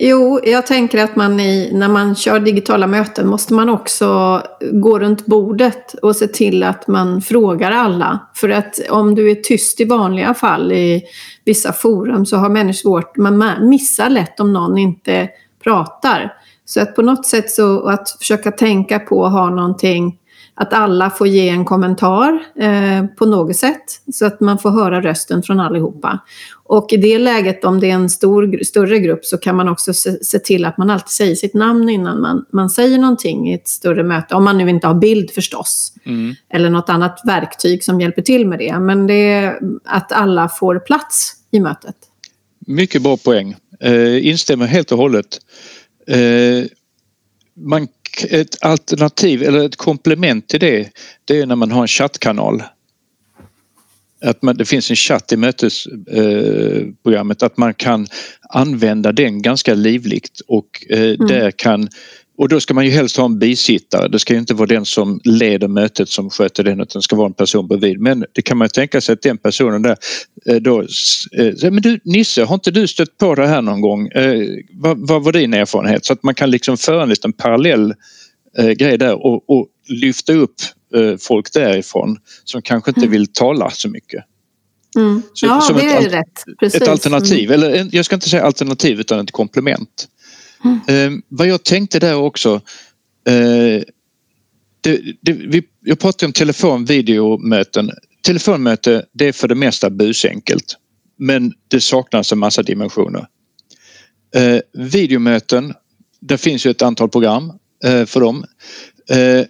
Jo, 0.04 0.40
jag 0.44 0.66
tänker 0.66 1.04
att 1.04 1.16
man 1.16 1.40
i, 1.40 1.70
när 1.72 1.88
man 1.88 2.14
kör 2.14 2.40
digitala 2.40 2.86
möten 2.86 3.28
måste 3.28 3.54
man 3.54 3.68
också 3.68 4.40
gå 4.72 4.98
runt 4.98 5.26
bordet 5.26 5.94
och 5.94 6.16
se 6.16 6.26
till 6.26 6.62
att 6.62 6.88
man 6.88 7.22
frågar 7.22 7.70
alla. 7.70 8.18
För 8.34 8.48
att 8.48 8.80
om 8.90 9.14
du 9.14 9.30
är 9.30 9.34
tyst 9.34 9.80
i 9.80 9.84
vanliga 9.84 10.34
fall 10.34 10.72
i 10.72 11.02
vissa 11.44 11.72
forum 11.72 12.26
så 12.26 12.36
har 12.36 12.48
människor 12.48 12.72
svårt, 12.72 13.16
man 13.16 13.68
missar 13.68 14.10
lätt 14.10 14.40
om 14.40 14.52
någon 14.52 14.78
inte 14.78 15.28
pratar. 15.64 16.32
Så 16.64 16.80
att 16.80 16.96
på 16.96 17.02
något 17.02 17.26
sätt 17.26 17.50
så 17.50 17.88
att 17.88 18.10
försöka 18.18 18.50
tänka 18.50 18.98
på 18.98 19.26
att 19.26 19.32
ha 19.32 19.50
någonting 19.50 20.18
att 20.54 20.72
alla 20.72 21.10
får 21.10 21.26
ge 21.26 21.48
en 21.48 21.64
kommentar 21.64 22.42
eh, 22.56 23.06
på 23.06 23.26
något 23.26 23.56
sätt 23.56 23.82
så 24.12 24.26
att 24.26 24.40
man 24.40 24.58
får 24.58 24.70
höra 24.70 25.00
rösten 25.00 25.42
från 25.42 25.60
allihopa. 25.60 26.18
Och 26.64 26.92
i 26.92 26.96
det 26.96 27.18
läget, 27.18 27.64
om 27.64 27.80
det 27.80 27.90
är 27.90 27.94
en 27.94 28.10
stor, 28.10 28.64
större 28.64 28.98
grupp, 28.98 29.24
så 29.24 29.38
kan 29.38 29.56
man 29.56 29.68
också 29.68 29.94
se, 29.94 30.24
se 30.24 30.38
till 30.38 30.64
att 30.64 30.78
man 30.78 30.90
alltid 30.90 31.08
säger 31.08 31.34
sitt 31.34 31.54
namn 31.54 31.88
innan 31.88 32.20
man, 32.20 32.44
man 32.52 32.70
säger 32.70 32.98
någonting 32.98 33.50
i 33.50 33.54
ett 33.54 33.68
större 33.68 34.02
möte. 34.02 34.34
Om 34.34 34.44
man 34.44 34.58
nu 34.58 34.70
inte 34.70 34.86
har 34.86 34.94
bild 34.94 35.30
förstås. 35.30 35.92
Mm. 36.04 36.34
Eller 36.48 36.70
något 36.70 36.88
annat 36.88 37.20
verktyg 37.24 37.84
som 37.84 38.00
hjälper 38.00 38.22
till 38.22 38.46
med 38.46 38.58
det. 38.58 38.78
Men 38.78 39.06
det 39.06 39.32
är 39.32 39.58
att 39.84 40.12
alla 40.12 40.48
får 40.48 40.78
plats 40.78 41.32
i 41.50 41.60
mötet. 41.60 41.96
Mycket 42.66 43.02
bra 43.02 43.16
poäng. 43.16 43.56
Eh, 43.80 44.26
instämmer 44.26 44.66
helt 44.66 44.92
och 44.92 44.98
hållet. 44.98 45.40
Eh, 46.06 46.64
man 47.54 47.88
ett 48.30 48.56
alternativ 48.60 49.42
eller 49.42 49.64
ett 49.64 49.76
komplement 49.76 50.48
till 50.48 50.60
det, 50.60 50.90
det 51.24 51.40
är 51.40 51.46
när 51.46 51.56
man 51.56 51.70
har 51.70 51.82
en 51.82 51.88
chattkanal. 51.88 52.62
Att 54.24 54.42
man, 54.42 54.56
det 54.56 54.64
finns 54.64 54.90
en 54.90 54.96
chatt 54.96 55.32
i 55.32 55.36
mötesprogrammet, 55.36 57.42
eh, 57.42 57.46
att 57.46 57.56
man 57.56 57.74
kan 57.74 58.06
använda 58.48 59.12
den 59.12 59.42
ganska 59.42 59.74
livligt 59.74 60.40
och 60.46 60.86
eh, 60.90 61.02
mm. 61.02 61.26
där 61.26 61.50
kan 61.50 61.88
och 62.42 62.48
då 62.48 62.60
ska 62.60 62.74
man 62.74 62.84
ju 62.84 62.90
helst 62.90 63.16
ha 63.16 63.24
en 63.24 63.38
bisittare. 63.38 64.08
Det 64.08 64.18
ska 64.18 64.34
inte 64.34 64.54
vara 64.54 64.66
den 64.66 64.84
som 64.84 65.20
leder 65.24 65.68
mötet 65.68 66.08
som 66.08 66.30
sköter 66.30 66.64
den 66.64 66.80
utan 66.80 67.00
det 67.00 67.02
ska 67.02 67.16
vara 67.16 67.26
en 67.26 67.34
person 67.34 67.68
bredvid. 67.68 68.00
Men 68.00 68.24
det 68.32 68.42
kan 68.42 68.58
man 68.58 68.68
tänka 68.68 69.00
sig 69.00 69.12
att 69.12 69.22
den 69.22 69.38
personen 69.38 69.82
där 69.82 69.96
eh, 70.46 70.56
då... 70.56 70.80
Eh, 70.80 71.70
men 71.70 71.82
du 71.82 72.00
Nisse, 72.04 72.44
har 72.44 72.54
inte 72.54 72.70
du 72.70 72.88
stött 72.88 73.18
på 73.18 73.34
det 73.34 73.46
här 73.46 73.62
någon 73.62 73.80
gång? 73.80 74.08
Eh, 74.08 74.40
vad, 74.72 75.08
vad 75.08 75.24
var 75.24 75.32
din 75.32 75.54
erfarenhet? 75.54 76.04
Så 76.04 76.12
att 76.12 76.22
man 76.22 76.34
kan 76.34 76.50
liksom 76.50 76.76
föra 76.76 77.02
en 77.02 77.08
liten 77.08 77.32
parallell 77.32 77.94
grej 78.76 78.98
där 78.98 79.26
och, 79.26 79.50
och 79.50 79.66
lyfta 79.88 80.32
upp 80.32 80.54
folk 81.20 81.52
därifrån 81.52 82.18
som 82.44 82.62
kanske 82.62 82.90
inte 82.90 83.06
vill 83.06 83.26
tala 83.26 83.70
så 83.70 83.88
mycket. 83.88 84.24
Mm. 84.96 85.22
Så, 85.32 85.46
ja, 85.46 85.70
det 85.74 85.82
är 85.82 86.06
ett, 86.06 86.12
rätt. 86.12 86.58
Precis. 86.60 86.82
Ett 86.82 86.88
alternativ, 86.88 87.52
mm. 87.52 87.62
eller 87.62 87.88
jag 87.92 88.04
ska 88.04 88.14
inte 88.14 88.28
säga 88.28 88.42
alternativ 88.42 89.00
utan 89.00 89.20
ett 89.20 89.30
komplement. 89.30 90.08
Mm. 90.64 90.80
Eh, 90.88 91.18
vad 91.28 91.46
jag 91.46 91.64
tänkte 91.64 91.98
där 91.98 92.16
också. 92.16 92.54
Eh, 93.28 93.82
det, 94.80 95.00
det, 95.20 95.32
vi, 95.32 95.62
jag 95.80 95.98
pratade 95.98 96.26
om 96.26 96.32
telefon 96.32 96.84
videomöten. 96.84 97.90
Telefonmöte 98.22 99.06
det 99.12 99.28
är 99.28 99.32
för 99.32 99.48
det 99.48 99.54
mesta 99.54 99.90
busenkelt. 99.90 100.76
Men 101.18 101.52
det 101.68 101.80
saknas 101.80 102.32
en 102.32 102.38
massa 102.38 102.62
dimensioner. 102.62 103.26
Eh, 104.34 104.60
videomöten, 104.72 105.74
det 106.20 106.38
finns 106.38 106.66
ju 106.66 106.70
ett 106.70 106.82
antal 106.82 107.08
program. 107.08 107.52
eh, 107.84 108.06
för 108.06 108.20
dem. 108.20 108.44
Eh, 109.10 109.46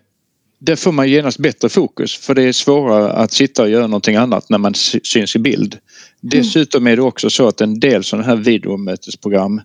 där 0.58 0.76
får 0.76 0.92
man 0.92 1.08
genast 1.08 1.38
bättre 1.38 1.68
fokus 1.68 2.16
för 2.16 2.34
det 2.34 2.42
är 2.42 2.52
svårare 2.52 3.12
att 3.12 3.32
sitta 3.32 3.62
och 3.62 3.70
göra 3.70 3.86
någonting 3.86 4.16
annat 4.16 4.48
när 4.48 4.58
man 4.58 4.74
syns 4.74 5.36
i 5.36 5.38
bild. 5.38 5.78
Dessutom 6.20 6.86
är 6.86 6.96
det 6.96 7.02
också 7.02 7.30
så 7.30 7.48
att 7.48 7.60
en 7.60 7.80
del 7.80 8.04
sådana 8.04 8.26
här 8.26 8.36
videomötesprogram 8.36 9.60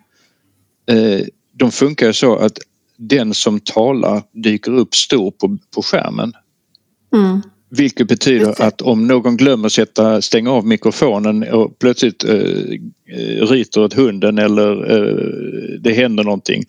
de 1.57 1.71
funkar 1.71 2.11
så 2.11 2.35
att 2.35 2.59
den 2.97 3.33
som 3.33 3.59
talar 3.59 4.23
dyker 4.31 4.71
upp 4.71 4.95
stor 4.95 5.31
på, 5.31 5.57
på 5.75 5.81
skärmen. 5.81 6.33
Mm. 7.13 7.41
Vilket 7.69 8.07
betyder 8.07 8.61
att 8.61 8.81
om 8.81 9.07
någon 9.07 9.37
glömmer 9.37 9.69
sätta, 9.69 10.21
stänga 10.21 10.51
av 10.51 10.67
mikrofonen 10.67 11.43
och 11.43 11.79
plötsligt 11.79 12.23
eh, 12.23 12.33
eh, 12.35 13.47
ryter 13.47 13.83
åt 13.83 13.93
hunden 13.93 14.37
eller 14.37 14.91
eh, 14.91 15.79
det 15.79 15.93
händer 15.93 16.23
någonting. 16.23 16.63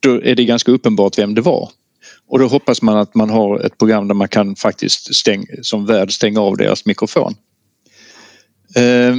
Då 0.00 0.22
är 0.22 0.34
det 0.34 0.44
ganska 0.44 0.72
uppenbart 0.72 1.18
vem 1.18 1.34
det 1.34 1.40
var. 1.40 1.68
Och 2.26 2.38
då 2.38 2.46
hoppas 2.46 2.82
man 2.82 2.98
att 2.98 3.14
man 3.14 3.30
har 3.30 3.60
ett 3.60 3.78
program 3.78 4.08
där 4.08 4.14
man 4.14 4.28
kan 4.28 4.56
faktiskt 4.56 5.14
stäng, 5.14 5.46
som 5.62 5.86
värd 5.86 6.12
stänga 6.12 6.40
av 6.40 6.56
deras 6.56 6.86
mikrofon. 6.86 7.34
Eh, 8.76 9.16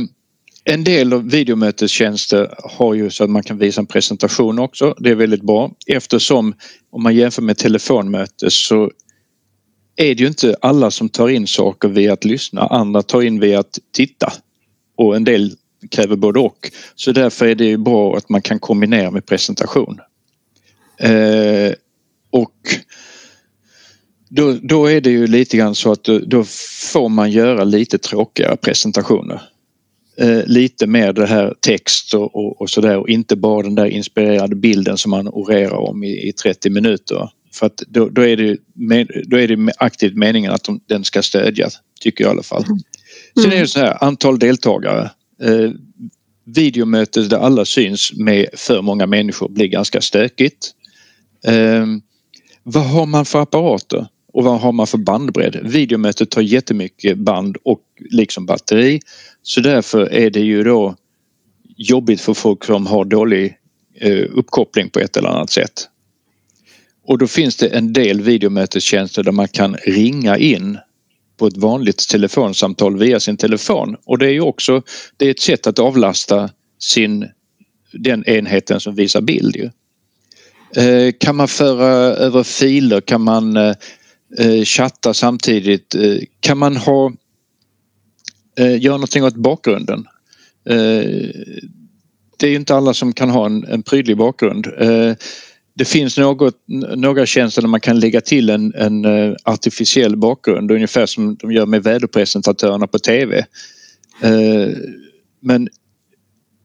en 0.66 0.84
del 0.84 1.13
av 1.13 1.30
videomötestjänster 1.30 2.55
har 2.57 2.93
ju 2.93 3.09
så 3.09 3.24
att 3.24 3.30
man 3.30 3.43
kan 3.43 3.57
visa 3.57 3.82
en 3.82 3.88
presentation 3.88 4.59
också. 4.59 4.95
Det 4.99 5.09
är 5.09 5.16
väldigt 5.16 5.41
bra 5.41 5.72
eftersom 5.88 6.53
om 6.91 7.03
man 7.03 7.16
jämför 7.16 7.41
med 7.41 7.57
telefonmöte 7.57 8.51
så 8.51 8.91
är 9.95 10.16
det 10.16 10.22
ju 10.22 10.28
inte 10.28 10.55
alla 10.61 10.91
som 10.91 11.09
tar 11.09 11.30
in 11.30 11.47
saker 11.47 11.88
via 11.88 12.13
att 12.13 12.26
lyssna. 12.26 12.61
Andra 12.61 13.01
tar 13.01 13.22
in 13.22 13.39
via 13.39 13.59
att 13.59 13.80
titta. 13.93 14.34
Och 14.97 15.16
en 15.16 15.24
del 15.24 15.51
kräver 15.91 16.16
både 16.16 16.39
och. 16.39 16.72
Så 16.95 17.11
därför 17.11 17.45
är 17.45 17.55
det 17.55 17.78
bra 17.78 18.18
att 18.18 18.30
man 18.30 18.41
kan 18.41 18.59
kombinera 18.59 19.11
med 19.11 19.26
presentation. 19.26 19.99
Eh, 20.99 21.74
och 22.32 22.55
då, 24.30 24.53
då, 24.61 24.86
är 24.86 25.01
det 25.01 25.09
ju 25.09 25.28
lite 25.28 25.57
grann 25.57 25.76
så 25.76 25.91
att 25.91 26.03
då, 26.03 26.20
då 26.20 26.43
får 26.91 27.09
man 27.09 27.32
göra 27.32 27.63
lite 27.63 27.97
tråkigare 27.97 28.57
presentationer. 28.57 29.41
Eh, 30.18 30.45
lite 30.45 30.88
mer 30.88 31.13
det 31.13 31.26
här 31.26 31.53
text 31.59 32.13
och, 32.13 32.36
och, 32.36 32.61
och 32.61 32.70
sådär 32.70 32.97
och 32.97 33.09
inte 33.09 33.36
bara 33.36 33.63
den 33.63 33.76
där 33.76 33.86
inspirerade 33.86 34.55
bilden 34.55 34.97
som 34.97 35.11
man 35.11 35.28
orerar 35.28 35.78
om 35.78 36.03
i, 36.03 36.28
i 36.30 36.34
30 36.34 36.70
minuter. 36.70 37.30
För 37.53 37.66
att 37.66 37.78
då, 37.88 38.09
då, 38.09 38.22
är 38.22 38.38
det, 38.38 38.57
då 39.26 39.39
är 39.39 39.47
det 39.47 39.74
aktivt 39.78 40.16
meningen 40.16 40.51
att 40.51 40.63
de, 40.63 40.80
den 40.88 41.03
ska 41.03 41.22
stödjas, 41.22 41.80
tycker 42.01 42.24
jag 42.24 42.30
i 42.30 42.32
alla 42.32 42.43
fall. 42.43 42.63
Mm. 42.63 42.80
Sen 43.41 43.51
är 43.51 43.61
det 43.61 43.68
så 43.68 43.80
här, 43.80 44.03
antal 44.03 44.39
deltagare. 44.39 45.11
Eh, 45.41 45.72
videomötet 46.45 47.30
där 47.30 47.38
alla 47.38 47.66
syns 47.66 48.13
med 48.13 48.47
för 48.53 48.82
många 48.82 49.07
människor 49.07 49.49
blir 49.49 49.68
ganska 49.68 50.01
stökigt. 50.01 50.72
Eh, 51.47 51.86
vad 52.63 52.86
har 52.86 53.05
man 53.05 53.26
för 53.26 53.41
apparater? 53.41 54.07
Och 54.36 54.44
vad 54.44 54.60
har 54.60 54.72
man 54.72 54.88
för 54.88 54.98
bandbredd? 54.98 55.60
Videomötet 55.64 56.30
tar 56.30 56.42
jättemycket 56.42 57.18
band 57.18 57.58
och 57.64 57.82
liksom 58.10 58.46
batteri. 58.46 59.00
Så 59.42 59.62
därför 59.62 60.14
är 60.14 60.30
det 60.30 60.40
ju 60.40 60.64
då 60.64 60.96
jobbigt 61.78 62.22
för 62.22 62.34
folk 62.34 62.66
som 62.66 62.88
har 62.88 63.06
dålig 63.06 63.58
eh, 64.00 64.26
uppkoppling 64.32 64.90
på 64.90 65.00
ett 65.00 65.18
eller 65.18 65.30
annat 65.30 65.50
sätt. 65.50 65.90
Och 67.08 67.18
då 67.18 67.28
finns 67.28 67.56
det 67.56 67.68
en 67.68 67.94
del 67.94 68.22
videomötestjänster 68.22 69.24
där 69.24 69.32
man 69.32 69.48
kan 69.48 69.76
ringa 69.76 70.38
in 70.38 70.78
på 71.38 71.48
ett 71.48 71.58
vanligt 71.58 72.10
telefonsamtal 72.10 72.98
via 72.98 73.20
sin 73.20 73.38
telefon 73.38 73.96
och 74.06 74.18
det 74.18 74.26
är 74.26 74.34
ju 74.34 74.42
också 74.42 74.82
det 75.18 75.26
är 75.26 75.32
ett 75.32 75.40
sätt 75.40 75.68
att 75.68 75.80
avlasta 75.80 76.50
sin, 76.80 77.28
den 77.94 78.26
enheten 78.26 78.80
som 78.80 78.96
visar 78.96 79.22
bild. 79.22 79.56
Ju. 79.56 79.70
Eh, 80.76 81.12
kan 81.20 81.36
man 81.36 81.48
föra 81.48 81.88
över 82.16 82.44
filer, 82.44 83.02
kan 83.02 83.22
man 83.22 83.58
eh, 83.58 83.76
eh, 84.39 84.63
chatta 84.63 85.13
samtidigt, 85.13 85.95
eh, 85.95 86.17
kan 86.39 86.57
man 86.57 86.76
ha 86.78 87.11
eh, 88.59 88.82
göra 88.82 88.97
någonting 88.97 89.23
åt 89.23 89.36
bakgrunden. 89.36 90.05
Eh, 90.69 91.30
det 92.38 92.47
är 92.47 92.55
inte 92.55 92.76
alla 92.76 92.93
som 92.93 93.13
kan 93.13 93.30
ha 93.30 93.45
en, 93.45 93.63
en 93.63 93.84
prydlig 93.84 94.17
bakgrund 94.17 94.67
det 95.78 95.86
finns 95.86 96.17
något, 96.17 96.55
några 96.95 97.26
tjänster 97.26 97.61
där 97.61 97.69
man 97.69 97.80
kan 97.80 97.99
lägga 97.99 98.21
till 98.21 98.49
en, 98.49 98.73
en 98.76 99.05
eh, 99.05 99.36
artificiell 99.43 100.17
bakgrund 100.17 100.71
ungefär 100.71 101.05
som 101.05 101.36
de 101.36 101.51
gör 101.51 101.65
med 101.65 101.84
väderpresentatörerna 101.84 102.88
på 102.88 102.99
TV. 102.99 103.38
Eh, 104.21 104.69
men, 105.39 105.69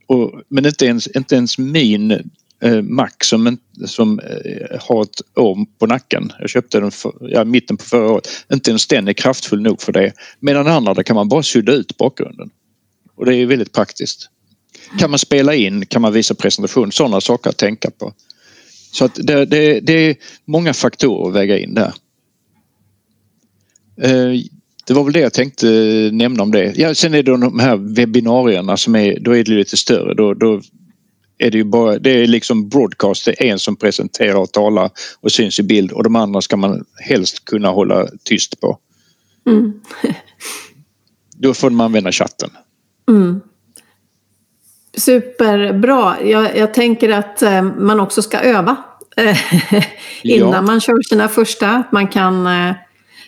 och, 0.06 0.42
men 0.48 0.66
inte, 0.66 0.86
ens, 0.86 1.06
inte 1.06 1.34
ens 1.34 1.58
min 1.58 2.30
eh, 2.60 2.82
Mac 2.82 3.10
som, 3.24 3.58
som 3.86 4.18
eh, 4.18 4.80
har 4.80 5.02
ett 5.02 5.38
år 5.38 5.66
på 5.78 5.86
nacken. 5.86 6.32
Jag 6.40 6.50
köpte 6.50 6.80
den 6.80 6.90
för, 6.90 7.12
ja, 7.20 7.44
mitten 7.44 7.76
på 7.76 7.84
förra 7.84 8.12
året. 8.12 8.28
Inte 8.52 8.70
ens 8.70 8.86
den 8.86 9.08
är 9.08 9.12
kraftfull 9.12 9.60
nog 9.60 9.82
för 9.82 9.92
det. 9.92 10.12
Medan 10.40 10.66
andra 10.66 10.94
där 10.94 11.02
kan 11.02 11.16
man 11.16 11.28
bara 11.28 11.42
sudda 11.42 11.72
ut 11.72 11.96
bakgrunden. 11.96 12.50
Och 13.14 13.26
det 13.26 13.36
är 13.36 13.46
väldigt 13.46 13.72
praktiskt. 13.72 14.28
Kan 14.98 15.10
man 15.10 15.18
spela 15.18 15.54
in, 15.54 15.86
kan 15.86 16.02
man 16.02 16.12
visa 16.12 16.34
presentation, 16.34 16.92
sådana 16.92 17.20
saker 17.20 17.50
att 17.50 17.56
tänka 17.56 17.90
på. 17.90 18.12
Så 18.92 19.04
att 19.04 19.14
det, 19.14 19.44
det, 19.44 19.80
det 19.80 19.92
är 19.92 20.16
många 20.44 20.74
faktorer 20.74 21.28
att 21.28 21.34
väga 21.34 21.58
in 21.58 21.74
där. 21.74 21.92
Eh, 24.02 24.40
det 24.86 24.94
var 24.94 25.04
väl 25.04 25.12
det 25.12 25.20
jag 25.20 25.32
tänkte 25.32 25.66
nämna 26.12 26.42
om 26.42 26.50
det. 26.50 26.72
Ja, 26.76 26.94
sen 26.94 27.14
är 27.14 27.22
det 27.22 27.30
de 27.30 27.58
här 27.58 27.76
webbinarierna 27.76 28.76
som 28.76 28.94
är, 28.94 29.20
då 29.20 29.36
är 29.36 29.44
det 29.44 29.52
lite 29.52 29.76
större. 29.76 30.14
Då, 30.14 30.34
då 30.34 30.60
är 31.40 31.50
det 31.50 31.58
ju 31.58 31.64
bara, 31.64 31.98
det 31.98 32.10
är 32.10 32.26
liksom 32.26 32.68
broadcast, 32.68 33.24
det 33.24 33.42
är 33.42 33.52
en 33.52 33.58
som 33.58 33.76
presenterar 33.76 34.34
och 34.34 34.52
talar 34.52 34.90
och 35.20 35.32
syns 35.32 35.58
i 35.58 35.62
bild 35.62 35.92
och 35.92 36.02
de 36.04 36.16
andra 36.16 36.40
ska 36.40 36.56
man 36.56 36.84
helst 36.98 37.44
kunna 37.44 37.68
hålla 37.68 38.06
tyst 38.24 38.60
på. 38.60 38.78
Mm. 39.46 39.72
då 41.36 41.54
får 41.54 41.70
man 41.70 41.84
använda 41.84 42.12
chatten. 42.12 42.50
Mm. 43.08 43.40
Superbra. 44.96 46.16
Jag, 46.24 46.56
jag 46.56 46.74
tänker 46.74 47.08
att 47.10 47.42
eh, 47.42 47.62
man 47.62 48.00
också 48.00 48.22
ska 48.22 48.38
öva 48.38 48.76
innan 50.22 50.52
ja. 50.52 50.62
man 50.62 50.80
kör 50.80 51.08
sina 51.08 51.28
första. 51.28 51.82
Man 51.92 52.08
kan 52.08 52.46
eh, 52.46 52.70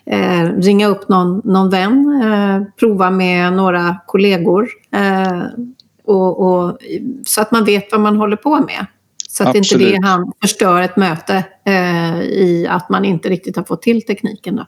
eh, 0.06 0.52
ringa 0.56 0.86
upp 0.86 1.08
någon, 1.08 1.40
någon 1.44 1.70
vän, 1.70 2.22
eh, 2.24 2.62
prova 2.78 3.10
med 3.10 3.52
några 3.52 3.96
kollegor. 4.06 4.68
Eh, 4.92 5.42
och, 6.04 6.40
och, 6.40 6.78
så 7.26 7.40
att 7.40 7.52
man 7.52 7.64
vet 7.64 7.92
vad 7.92 8.00
man 8.00 8.16
håller 8.16 8.36
på 8.36 8.60
med. 8.60 8.86
Så 9.28 9.42
att 9.42 9.56
Absolut. 9.56 9.86
inte 9.86 10.00
det 10.00 10.06
han 10.06 10.32
förstör 10.40 10.82
ett 10.82 10.96
möte 10.96 11.44
eh, 11.66 12.20
i 12.22 12.66
att 12.70 12.88
man 12.88 13.04
inte 13.04 13.28
riktigt 13.28 13.56
har 13.56 13.64
fått 13.64 13.82
till 13.82 14.02
tekniken. 14.02 14.56
Då. 14.56 14.66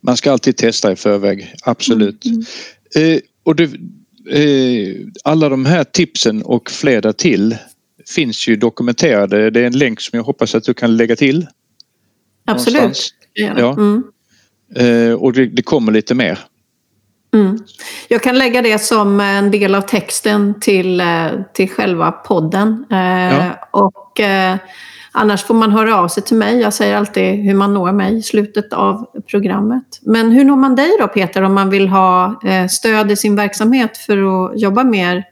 Man 0.00 0.16
ska 0.16 0.32
alltid 0.32 0.56
testa 0.56 0.92
i 0.92 0.96
förväg, 0.96 1.54
absolut. 1.64 2.24
Mm. 2.24 2.42
Mm. 2.94 3.20
och 3.44 3.56
det, 3.56 3.70
Eh, 4.30 4.94
alla 5.24 5.48
de 5.48 5.66
här 5.66 5.84
tipsen 5.84 6.42
och 6.42 6.70
flera 6.70 7.12
till 7.12 7.56
finns 8.14 8.48
ju 8.48 8.56
dokumenterade. 8.56 9.50
Det 9.50 9.60
är 9.60 9.64
en 9.64 9.78
länk 9.78 10.00
som 10.00 10.16
jag 10.16 10.24
hoppas 10.24 10.54
att 10.54 10.64
du 10.64 10.74
kan 10.74 10.96
lägga 10.96 11.16
till. 11.16 11.46
Absolut. 12.46 13.14
Ja. 13.32 13.72
Mm. 13.72 14.02
Eh, 14.76 15.14
och 15.14 15.32
det, 15.32 15.46
det, 15.46 15.62
kommer 15.62 15.92
lite 15.92 16.14
mer. 16.14 16.38
Mm. 17.34 17.58
Jag 18.08 18.22
kan 18.22 18.38
lägga 18.38 18.62
det 18.62 18.78
som 18.78 19.20
en 19.20 19.50
del 19.50 19.74
av 19.74 19.80
texten 19.80 20.60
till, 20.60 21.00
eh, 21.00 21.26
till 21.54 21.70
själva 21.70 22.12
podden. 22.12 22.84
Ja. 22.88 23.68
Och 23.70 24.20
Annars 25.14 25.44
får 25.44 25.54
man 25.54 25.72
höra 25.72 25.96
av 25.96 26.08
sig 26.08 26.22
till 26.22 26.36
mig. 26.36 26.60
Jag 26.60 26.74
säger 26.74 26.96
alltid 26.96 27.24
hur 27.24 27.54
man 27.54 27.74
når 27.74 27.92
mig 27.92 28.18
i 28.18 28.22
slutet 28.22 28.72
av 28.72 29.06
programmet. 29.26 30.00
Men 30.02 30.30
hur 30.30 30.44
når 30.44 30.56
man 30.56 30.76
dig 30.76 30.90
då 31.00 31.08
Peter 31.08 31.42
om 31.42 31.54
man 31.54 31.70
vill 31.70 31.88
ha 31.88 32.40
eh, 32.44 32.68
stöd 32.68 33.10
i 33.10 33.16
sin 33.16 33.36
verksamhet 33.36 33.98
för 33.98 34.16
att 34.16 34.60
jobba 34.60 34.84
mer 34.84 35.24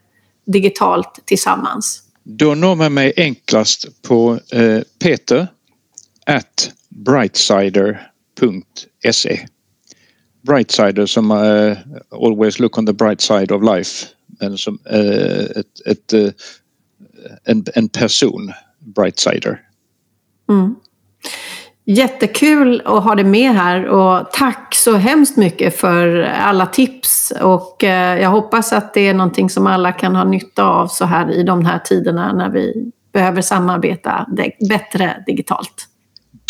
digitalt 0.46 1.20
tillsammans? 1.24 2.03
Då 2.22 2.55
når 2.55 2.74
man 2.74 2.94
mig 2.94 3.12
enklast 3.16 4.03
på 4.03 4.38
eh, 4.53 4.80
peter 5.05 5.48
at 6.26 6.70
brightsider.se 6.88 9.46
Brightsider 10.43 11.07
som 11.07 11.30
uh, 11.30 11.76
always 12.11 12.59
look 12.59 12.78
on 12.78 12.86
the 12.86 12.93
bright 12.93 13.20
side 13.20 13.53
of 13.53 13.62
life. 13.62 14.07
Men 14.41 14.59
som 14.59 14.78
uh, 14.93 15.45
ett, 15.57 15.86
ett, 15.86 16.14
uh, 16.14 16.30
en, 17.45 17.64
en 17.74 17.88
person, 17.88 18.53
Brightsider. 18.78 19.61
Mm. 20.49 20.74
Jättekul 21.84 22.82
att 22.84 23.05
ha 23.05 23.14
dig 23.14 23.24
med 23.24 23.55
här 23.55 23.86
och 23.86 24.32
tack 24.32 24.74
så 24.74 24.97
hemskt 24.97 25.36
mycket 25.36 25.76
för 25.76 26.22
alla 26.22 26.66
tips. 26.66 27.32
Och 27.43 27.76
jag 27.82 28.30
hoppas 28.30 28.72
att 28.72 28.95
det 28.95 29.09
är 29.09 29.14
någonting 29.14 29.51
som 29.51 29.66
alla 29.66 29.93
kan 29.93 30.16
ha 30.16 30.24
nytta 30.24 30.64
av 30.64 30.86
så 30.86 31.05
här 31.05 31.30
i 31.30 31.43
de 31.43 31.64
här 31.64 31.78
tiderna 31.78 32.32
när 32.32 32.51
vi 32.51 32.91
behöver 33.12 33.43
samarbeta 33.43 34.26
bättre 34.68 35.24
digitalt. 35.26 35.89